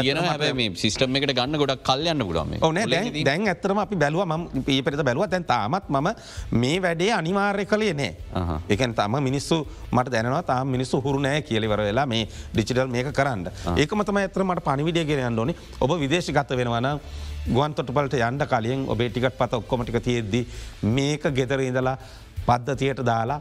කියන 0.00 0.20
හැබ 0.26 0.44
මේ 0.60 0.70
සිිස්ටම් 0.82 1.18
එකට 1.20 1.34
ගන්න 1.38 1.60
ගොඩක් 1.62 1.82
කල්යන්න 1.88 2.24
ගුඩම 2.28 2.54
ඕනේ 2.68 2.86
දැන් 3.28 3.48
ඇතරම 3.52 3.82
අපි 3.84 3.98
බැලුව 4.04 4.24
ම 4.26 4.46
පෙරත 4.86 5.02
බැලුව 5.08 5.28
දැන් 5.34 5.44
තාමත් 5.52 5.90
මම 5.96 6.08
මේ 6.62 6.78
වැඩේ 6.86 7.12
අනිවාර්ය 7.20 7.66
කළේ 7.72 7.96
නෑ. 8.00 8.12
එකන් 8.68 8.94
තම 9.00 9.18
මිනිස්සු 9.28 9.58
මට 9.92 10.14
දැනවා 10.16 10.42
තාම 10.52 10.72
මිනිස්සු 10.76 11.02
හුරු 11.04 11.20
නෑ 11.26 11.42
කියලිවර 11.48 11.84
වෙලා 11.88 12.06
මේ 12.14 12.24
ඩිචිටල් 12.54 12.88
මේක 12.96 13.12
කරන්න. 13.18 13.44
ඒකමතම 13.76 14.22
ඇතර 14.22 14.44
මට 14.48 14.64
පනිවිඩිය 14.70 15.04
ගෙනයන්න 15.12 15.44
ඕනි. 15.44 15.54
ඔබ 15.80 15.92
විදේශ 16.04 16.32
ගත 16.38 16.56
වෙනවන 16.62 16.88
ගුවන්තොටපලට 17.46 18.14
යන්ඩ 18.18 18.46
කලියෙන් 18.46 18.84
ඔබේ 18.88 19.10
ටිකත් 19.10 19.38
පත 19.38 19.58
ඔක්කොමටික 19.58 19.98
තියෙද්දි 20.00 20.46
මේක 20.84 21.26
ගෙදර 21.34 21.60
ඉඳලා 21.60 21.96
පද්ධතියට 22.46 23.02
දාලා 23.04 23.40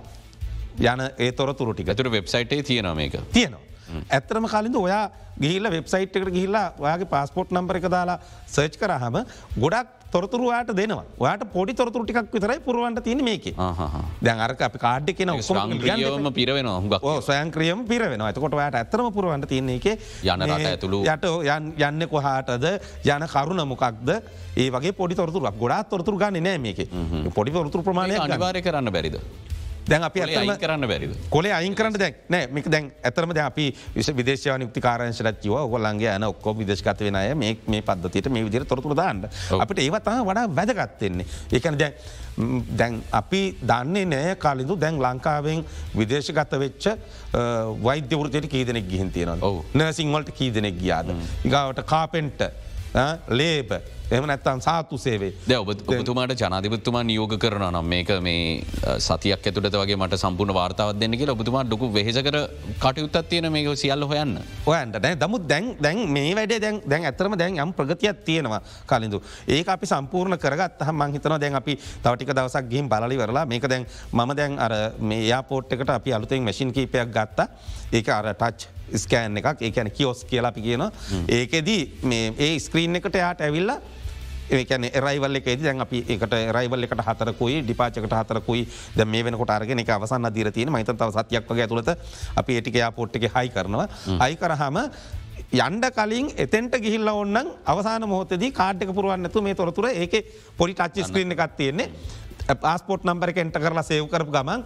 යන 0.79 1.03
ඒ 1.17 1.31
තොරතුරු 1.33 1.73
ටික 1.73 1.89
ඇතුර 1.89 2.11
වෙබ්සයිටේ 2.11 2.63
තියෙන 2.63 2.95
මේක 2.95 3.17
තියෙනවා. 3.33 3.61
ඇත්තරම 4.09 4.47
කලින්ද 4.47 4.75
ඔයා 4.75 5.05
ගිහිල්ල 5.39 5.71
වෙබ්සයිට් 5.71 6.15
එකට 6.15 6.31
ගිහිල්ලා 6.31 6.73
ඔයාගේ 6.79 7.09
පාස්පොට් 7.09 7.51
නම්බර 7.51 7.81
එක 7.81 7.89
දාලා 7.91 8.19
සර්ච් 8.47 8.79
කරහම 8.79 9.21
ගොඩක් 9.59 10.00
තොරතුරවාට 10.13 10.71
දෙනවා. 10.79 11.05
වාට 11.23 11.43
පොඩි 11.55 11.73
තොරතුර 11.79 12.03
ටිකක් 12.05 12.33
විතරයි 12.35 12.59
පුරුවන්ට 12.67 13.03
තින 13.07 13.23
මේක. 13.23 13.45
දැන් 14.25 14.39
අරක 14.45 14.61
අපි 14.67 14.77
කාඩ්ඩ 14.85 15.15
කියෙන 15.17 15.31
ම 16.25 16.31
පිරවෙන 16.39 16.67
හුඟක්. 16.67 17.05
සයන් 17.27 17.51
ක්‍රියම 17.55 17.85
පිරවෙන 17.91 18.21
ඇතකොට 18.27 18.57
යට 18.59 18.79
ඇතරම 18.81 19.11
පුරුවන්ට 19.17 19.47
තියන්නේ 19.53 19.79
එක 19.79 19.87
යන 20.23 20.45
රට 20.47 20.67
ඇතුළු. 20.73 20.99
යට 21.05 21.25
යන්න 21.89 22.07
කොහාටද? 22.15 22.65
යන 23.13 23.27
කරුණ 23.35 23.63
මොකක්ද? 23.73 24.09
ඒ 24.57 24.69
වගේ 24.75 24.93
පොඩි 24.99 25.15
තොරතුරක්. 25.21 25.55
ගොඩා 25.63 25.83
තොරතුර 25.93 26.17
ගන්න 26.23 26.43
නෑ 26.49 26.57
මේක. 26.67 26.79
පොඩි 27.39 27.51
තොරතුර 27.51 27.81
ප්‍රමාණය 27.87 28.19
අනිවාරය 28.27 28.61
කරන්න 28.61 28.91
බැරිද. 28.97 29.17
දැන් 29.89 30.03
අපි 30.07 30.21
ඇතම 30.23 30.53
කරන්න 30.61 30.87
බැරිද? 30.91 31.13
කොලේ 31.29 31.53
අයින් 31.57 31.75
කරන්න 31.75 31.99
දැක් 31.99 32.15
නෑ. 32.29 32.47
මේක 32.55 32.69
දැන් 32.69 32.91
ඇතරම 33.03 33.33
ද 33.33 33.43
අපි 33.45 33.65
විශ 33.95 34.11
විදේශව 34.19 34.57
නික්ති 34.63 34.81
කාරංශලත්යව 34.87 35.55
ඔගොල්ලන්ගේ 35.65 36.15
යන 36.15 36.27
ඔක්කෝ 36.29 36.55
විදේශකත 36.61 37.05
වෙනය 37.07 37.35
මේ 37.43 37.57
මේ 37.67 37.81
පද්ධතියට 37.81 38.29
මේ 38.29 38.43
විදිර 38.47 38.65
තොරතුර 38.65 38.95
දාන්න. 38.95 39.27
අපිට 39.59 39.79
ඒවතා 39.85 40.17
වඩා 40.29 40.47
වැදගත්තෙන්නේ 40.59 41.25
ඒකන 41.51 41.79
දැන් 41.81 41.93
දැන් 42.79 42.99
අපි 43.21 43.41
දන්නේ 43.71 44.05
නෑ 44.13 44.35
කාලිදු 44.45 44.77
දැන් 44.83 44.99
ලංකාවෙන් 45.05 45.63
විදේශගත 46.01 46.53
වෙච්ච 46.65 46.85
වෛද්‍යවෘතයට 47.87 48.47
කීදනෙක් 48.53 48.85
ගිහින් 48.91 49.11
තියෙනවා 49.11 49.55
නසිංවලට 49.73 50.31
කීදනෙක් 50.37 50.77
ගියාද. 50.83 51.09
ඉගාවට 51.45 51.81
කාපෙන්ට 51.93 52.45
ලේබ 53.39 53.71
එම 54.15 54.25
නැත්තම් 54.29 54.59
සාතු 54.65 54.97
සේවේ 55.03 55.31
ද 55.49 55.57
ඔබතුමාට 55.63 56.33
ජනාධිපත්තුමා 56.41 57.03
නියෝග 57.09 57.35
කරන 57.43 57.63
නම් 57.67 57.85
මේක 57.93 58.09
මේ 58.25 58.41
සතියක් 59.05 59.45
ඇතුට 59.49 59.77
වගේ 59.81 59.95
මට 59.95 60.19
සම්පූර්ණ 60.23 60.55
වාර්තාවත් 60.57 60.99
දෙන්නක 61.01 61.23
ඔබතුමා 61.35 61.63
ඩොකු 61.67 61.87
වෙහෙසකර 61.97 62.37
කටයුත්තත් 62.83 63.29
තියෙන 63.29 63.47
මේක 63.55 63.69
සියල්ල 63.83 64.03
හොයන්න. 64.11 64.33
ඔයන්ට 64.65 64.97
දැ 65.05 65.15
දමුත් 65.21 65.45
දැන් 65.51 65.69
දැන් 65.85 66.01
මේ 66.17 66.35
වැඩේ 66.39 66.59
දැන් 66.65 66.81
දැන් 66.93 67.07
ඇතරම 67.09 67.37
දැන් 67.41 67.61
යම් 67.65 67.71
ප්‍රගතියක් 67.77 68.19
තියෙනවා 68.27 68.61
කලින්ඳු 68.91 69.21
ඒක 69.57 69.71
අපි 69.75 69.91
සම්පූර්ණ 69.93 70.37
කරගත් 70.45 70.83
හම 70.87 70.99
මංහිතන 71.03 71.37
දැන් 71.45 71.55
අපි 71.61 71.77
තවටික 72.03 72.35
දවසක් 72.35 72.67
ගිහිම් 72.73 72.91
බලි 72.91 73.21
වරලා 73.21 73.45
මේක 73.53 73.69
දැන් 73.75 73.87
මම 74.11 74.35
දැන් 74.41 74.59
අර 74.59 74.75
මේ 74.99 75.21
යාපෝට් 75.31 75.71
එකට 75.77 75.95
අපි 75.95 76.17
අලුතෙන් 76.19 76.43
මැසින් 76.49 76.75
කීපයක් 76.75 77.15
ගත්තා. 77.15 77.47
ඒක 77.93 78.09
අර 78.09 78.27
ටච් 78.33 78.67
ස්කෑන් 79.05 79.37
එකක්. 79.39 79.61
ඒකැන 79.61 79.91
කියෝස් 79.97 80.27
කියලා 80.29 80.51
අපි 80.51 80.61
කියන 80.67 80.83
ඒකෙදී 81.39 81.81
ඒ 82.37 82.53
ස්ක්‍රීන් 82.59 82.95
එකට 82.99 83.15
යාට 83.23 83.47
ඇවිල්ලා 83.47 83.79
ඒකන 84.51 84.87
රයිවල් 85.05 85.39
එක 85.39 85.47
දැන් 85.57 85.81
අපි 85.81 86.03
එකට 86.07 86.35
රයිවල් 86.57 86.83
එකට 86.83 87.03
හතරකුයි 87.07 87.61
ඩිපාචකට 87.63 88.13
හතරකුයි. 88.13 88.67
ද 88.97 89.05
මේ 89.05 89.23
වෙනකොට 89.23 89.49
අරගෙන 89.49 89.79
එක 89.79 89.89
අවසන්න 89.89 90.29
දීර 90.33 90.51
තියෙන 90.51 90.71
මහිතතාව 90.71 91.11
සතියක් 91.11 91.47
වගේ 91.47 91.65
ඇතුළත 91.65 91.89
අපි 92.35 92.51
ඒටිකයා 92.53 92.91
පොට්ටක 92.91 93.27
හයි 93.27 93.49
කරනවා. 93.49 93.87
හයි 94.19 94.35
කරහම 94.35 94.77
යන්ඩ 95.51 95.85
කලින් 95.91 96.31
එතෙන්ට 96.37 96.75
ගිහිල්ල 96.77 97.07
ඔන්නන් 97.09 97.47
අවසාන 97.65 98.07
මොහොතදී 98.07 98.51
කාඩ්ක 98.51 98.91
පුරුවන්නතු 98.93 99.41
මේ 99.41 99.55
තොරතුර 99.55 99.87
ඒක 99.87 100.13
පොඩි 100.57 100.75
ටච්චි 100.75 101.03
ස්ක්‍රීන් 101.03 101.31
එකක් 101.31 101.57
තියෙන්නේ. 101.57 101.89
පස්පෝට් 102.57 103.03
නම්බර 103.03 103.31
එකට 103.31 103.57
කරලා 103.57 103.83
සේව් 103.83 104.07
කරපු 104.07 104.31
ගමන් 104.31 104.63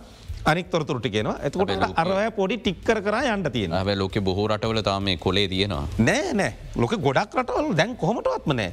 අනික් 0.51 0.67
තොරතුරට 0.73 1.07
කියෙනවා 1.13 1.37
ඇතකොට 1.45 1.71
අරය 2.01 2.29
පොඩි 2.39 2.57
ටික්කර 2.61 2.99
කර 3.05 3.15
යන්න 3.33 3.49
තියෙන 3.55 3.73
ැ 3.73 3.95
ලෝක 4.01 4.17
බොහෝ 4.27 4.47
රටවල 4.51 4.81
තාම 4.89 5.07
කොලේ 5.25 5.47
තියෙනවා. 5.53 5.85
නෑ 5.97 6.33
නෑ. 6.39 6.51
ලොක 6.75 6.93
ගොඩක් 7.07 7.35
රටවල් 7.39 7.75
දැන් 7.79 7.95
කොහොමටත්ම 7.97 8.53
නෑ. 8.59 8.71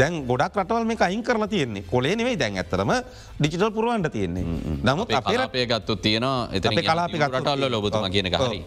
දැන් 0.00 0.24
ගොඩක් 0.30 0.56
රටවල් 0.62 0.88
මේ 0.90 0.98
අයින් 1.08 1.22
කරලා 1.22 1.48
තියෙන්නේ. 1.54 1.84
කොලේ 1.92 2.14
නෙවෙයි 2.20 2.38
දැන් 2.42 2.58
ඇතරම 2.62 2.92
ඩිජිටල් 3.40 3.70
පුරුවන්ට 3.76 4.12
තියෙන්නේ. 4.12 4.44
නමුත් 4.88 5.12
අපේ 5.12 5.66
ගත්තු 5.66 5.96
තියෙන 5.96 6.26
එත 6.52 6.68
කලාපි 6.88 7.18
රටල්ල 7.18 7.70
ලොබතුම 7.70 8.10
කියන 8.10 8.30
හරි. 8.34 8.60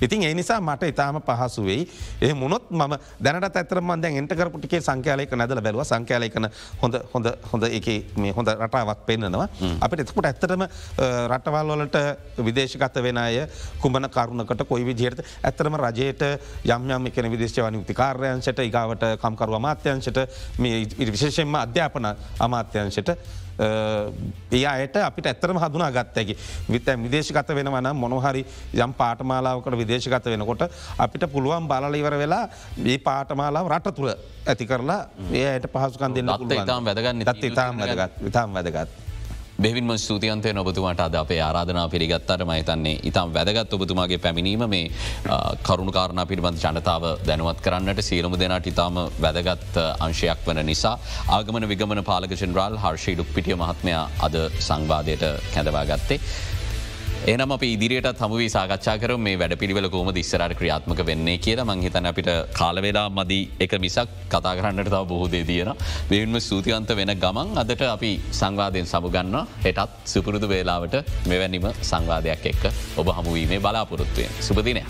ඉතින් 0.00 0.22
ඒ 0.24 0.34
නිසා 0.34 0.60
මට 0.60 0.92
ඉතාම 0.92 1.20
පහසු 1.28 1.64
වෙයි. 1.64 1.88
ඒ 2.22 2.32
මුණොත් 2.34 2.70
ම 2.70 2.96
දැනට 3.24 3.56
ඇතරම 3.62 3.94
දැන් 4.02 4.20
එන්ට 4.22 4.36
කරපුටිකේ 4.36 4.80
සංකයාලයක 4.80 5.32
නැදල 5.32 5.60
බැලව. 5.60 5.84
සංකයාලයකන 5.84 6.50
හොඳ 6.82 6.94
හොඳ 7.14 7.26
හොඳ 7.52 7.64
එක 7.70 7.88
මේ 8.16 8.32
හොඳ 8.32 8.48
රටාවක් 8.48 9.06
පෙන්න්නනවා 9.08 9.48
අපිට 9.80 10.04
එතකොට 10.04 10.30
ඇත්තටම 10.30 10.64
රටවල් 11.32 11.69
වලට 11.70 11.98
විදේශගත 12.40 13.02
වෙන 13.02 13.18
අය 13.18 13.42
කුමන 13.80 14.08
කරුණකට 14.08 14.64
කොයි 14.68 14.86
විදිහයට 14.86 15.24
ඇතරම 15.42 15.76
රජයට 15.78 16.24
යම් 16.66 16.90
යම් 16.90 17.10
එකන 17.10 17.30
විදේශවන 17.32 17.80
යුතිකාර්යංශයට 17.80 18.64
ඉගාවට 18.66 19.06
කම්කරු 19.20 19.60
අමාත්‍යංශයට 19.60 20.24
මේ 20.58 20.86
විශේෂෙන්ම 21.12 21.54
අධ්‍යාපන 21.56 22.10
අමාත්‍යංශයට 22.40 23.16
ඒ 23.60 24.64
අයට 24.66 24.96
අපිට 24.98 25.26
ඇත්තරම 25.26 25.58
හදුනා 25.58 25.90
ගත්තැකි 25.90 26.36
විත 26.70 26.86
විදේශගත 27.04 27.52
වෙනවන 27.54 27.90
මොනොහරි 27.94 28.44
යම් 28.76 28.94
පාටමාලාවකට 28.94 29.76
විදේශගත 29.76 30.30
වෙනකොට 30.32 30.64
අපිට 30.98 31.28
පුළුවන් 31.32 31.68
බලලිවර 31.68 32.16
වෙලා 32.18 32.48
ඒ 32.86 32.98
පාටමාලාව 33.00 33.68
රට 33.68 33.94
තුළ 33.94 34.14
ඇති 34.46 34.66
කරලා 34.66 35.02
ඒයට 35.34 35.68
පහසුකන් 35.68 36.16
දෙන්න 36.16 36.34
ඉතාම් 36.56 36.84
වැදගන්න 36.84 37.24
ත් 37.26 37.44
ඉතාම් 37.44 37.78
වැදගත්. 37.78 38.26
ඉතාම් 38.26 38.54
වැදගත්. 38.54 39.09
බෙවින්ම 39.60 39.92
ස්තුතියන්තය 39.94 40.52
ඔබතුමාට 40.56 41.00
අද 41.00 41.14
අපේ 41.14 41.40
ආරාධනා 41.40 41.88
පිළිගත්තර 41.88 42.44
මහිතන්නේ 42.44 43.00
ඉතාම් 43.04 43.34
වැදගත් 43.34 43.74
ඔබතුමාගේ 43.74 44.18
පැමිණීම 44.18 44.64
මේ 44.66 44.90
කරුණු 45.62 45.92
කාරණ 45.92 46.22
පිළිබඳ 46.26 46.62
ජනතාව 46.64 47.04
දැනුවත් 47.26 47.60
කරන්නට 47.60 48.00
සියලුම 48.02 48.38
දෙනාට 48.40 48.66
ඉතාම 48.66 49.00
වැදගත් 49.18 49.76
අංශයක් 50.00 50.46
වන 50.46 50.64
නිසා 50.66 50.94
ආගමන 51.30 51.68
විගමන 51.68 52.02
පාලක 52.02 52.32
ජෙනරාල් 52.34 52.78
හර්ෂී 52.78 53.16
ඩුක් 53.16 53.34
පිටිය 53.34 53.56
මහත්මයා 53.56 54.04
අද 54.20 54.38
සංවාදයට 54.60 55.26
කැඳවා 55.52 55.84
ගත්තේ. 55.86 56.20
එනම් 57.22 57.52
අප 57.52 57.62
ඉදිරියට 57.62 58.20
හමුවී 58.22 58.48
සාකච්ඡා 58.54 58.94
කර 59.00 59.12
මේ 59.18 59.36
වැඩ 59.36 59.54
පිළිවෙල 59.60 59.88
කෝම 59.94 60.08
දිස්සරට 60.10 60.54
ක්‍රියාත්මක 60.56 61.00
වෙන්නේ 61.08 61.36
කියලා. 61.38 61.66
මංහිතන 61.70 62.08
අපිට 62.10 62.30
කාලවෙලා 62.58 63.08
මදී 63.10 63.42
එක 63.60 63.72
මිසක් 63.78 64.08
කතා 64.32 64.54
කරන්නට 64.58 64.88
තව 64.88 65.02
බොහෝදේ 65.04 65.44
තියෙන 65.44 65.70
වෙන්ම 66.10 66.40
සූතිවන්ත 66.40 66.92
වෙන 66.96 67.12
ගමන් 67.24 67.60
අදට 67.62 67.82
අපි 67.86 68.12
සංවාධයෙන් 68.32 68.88
සමුගන්න 68.92 69.36
හෙටත් 69.66 69.98
සුපුරුදු 70.06 70.48
වේලාවට 70.48 70.96
මෙවැනිම 71.26 71.68
සංවාධයක් 71.82 72.46
එක්ක 72.52 72.64
ඔබ 72.96 73.12
හමුවීමේ 73.18 73.60
බලාපොරොත්තුවයෙන් 73.60 74.40
සුපදිනයක්. 74.40 74.88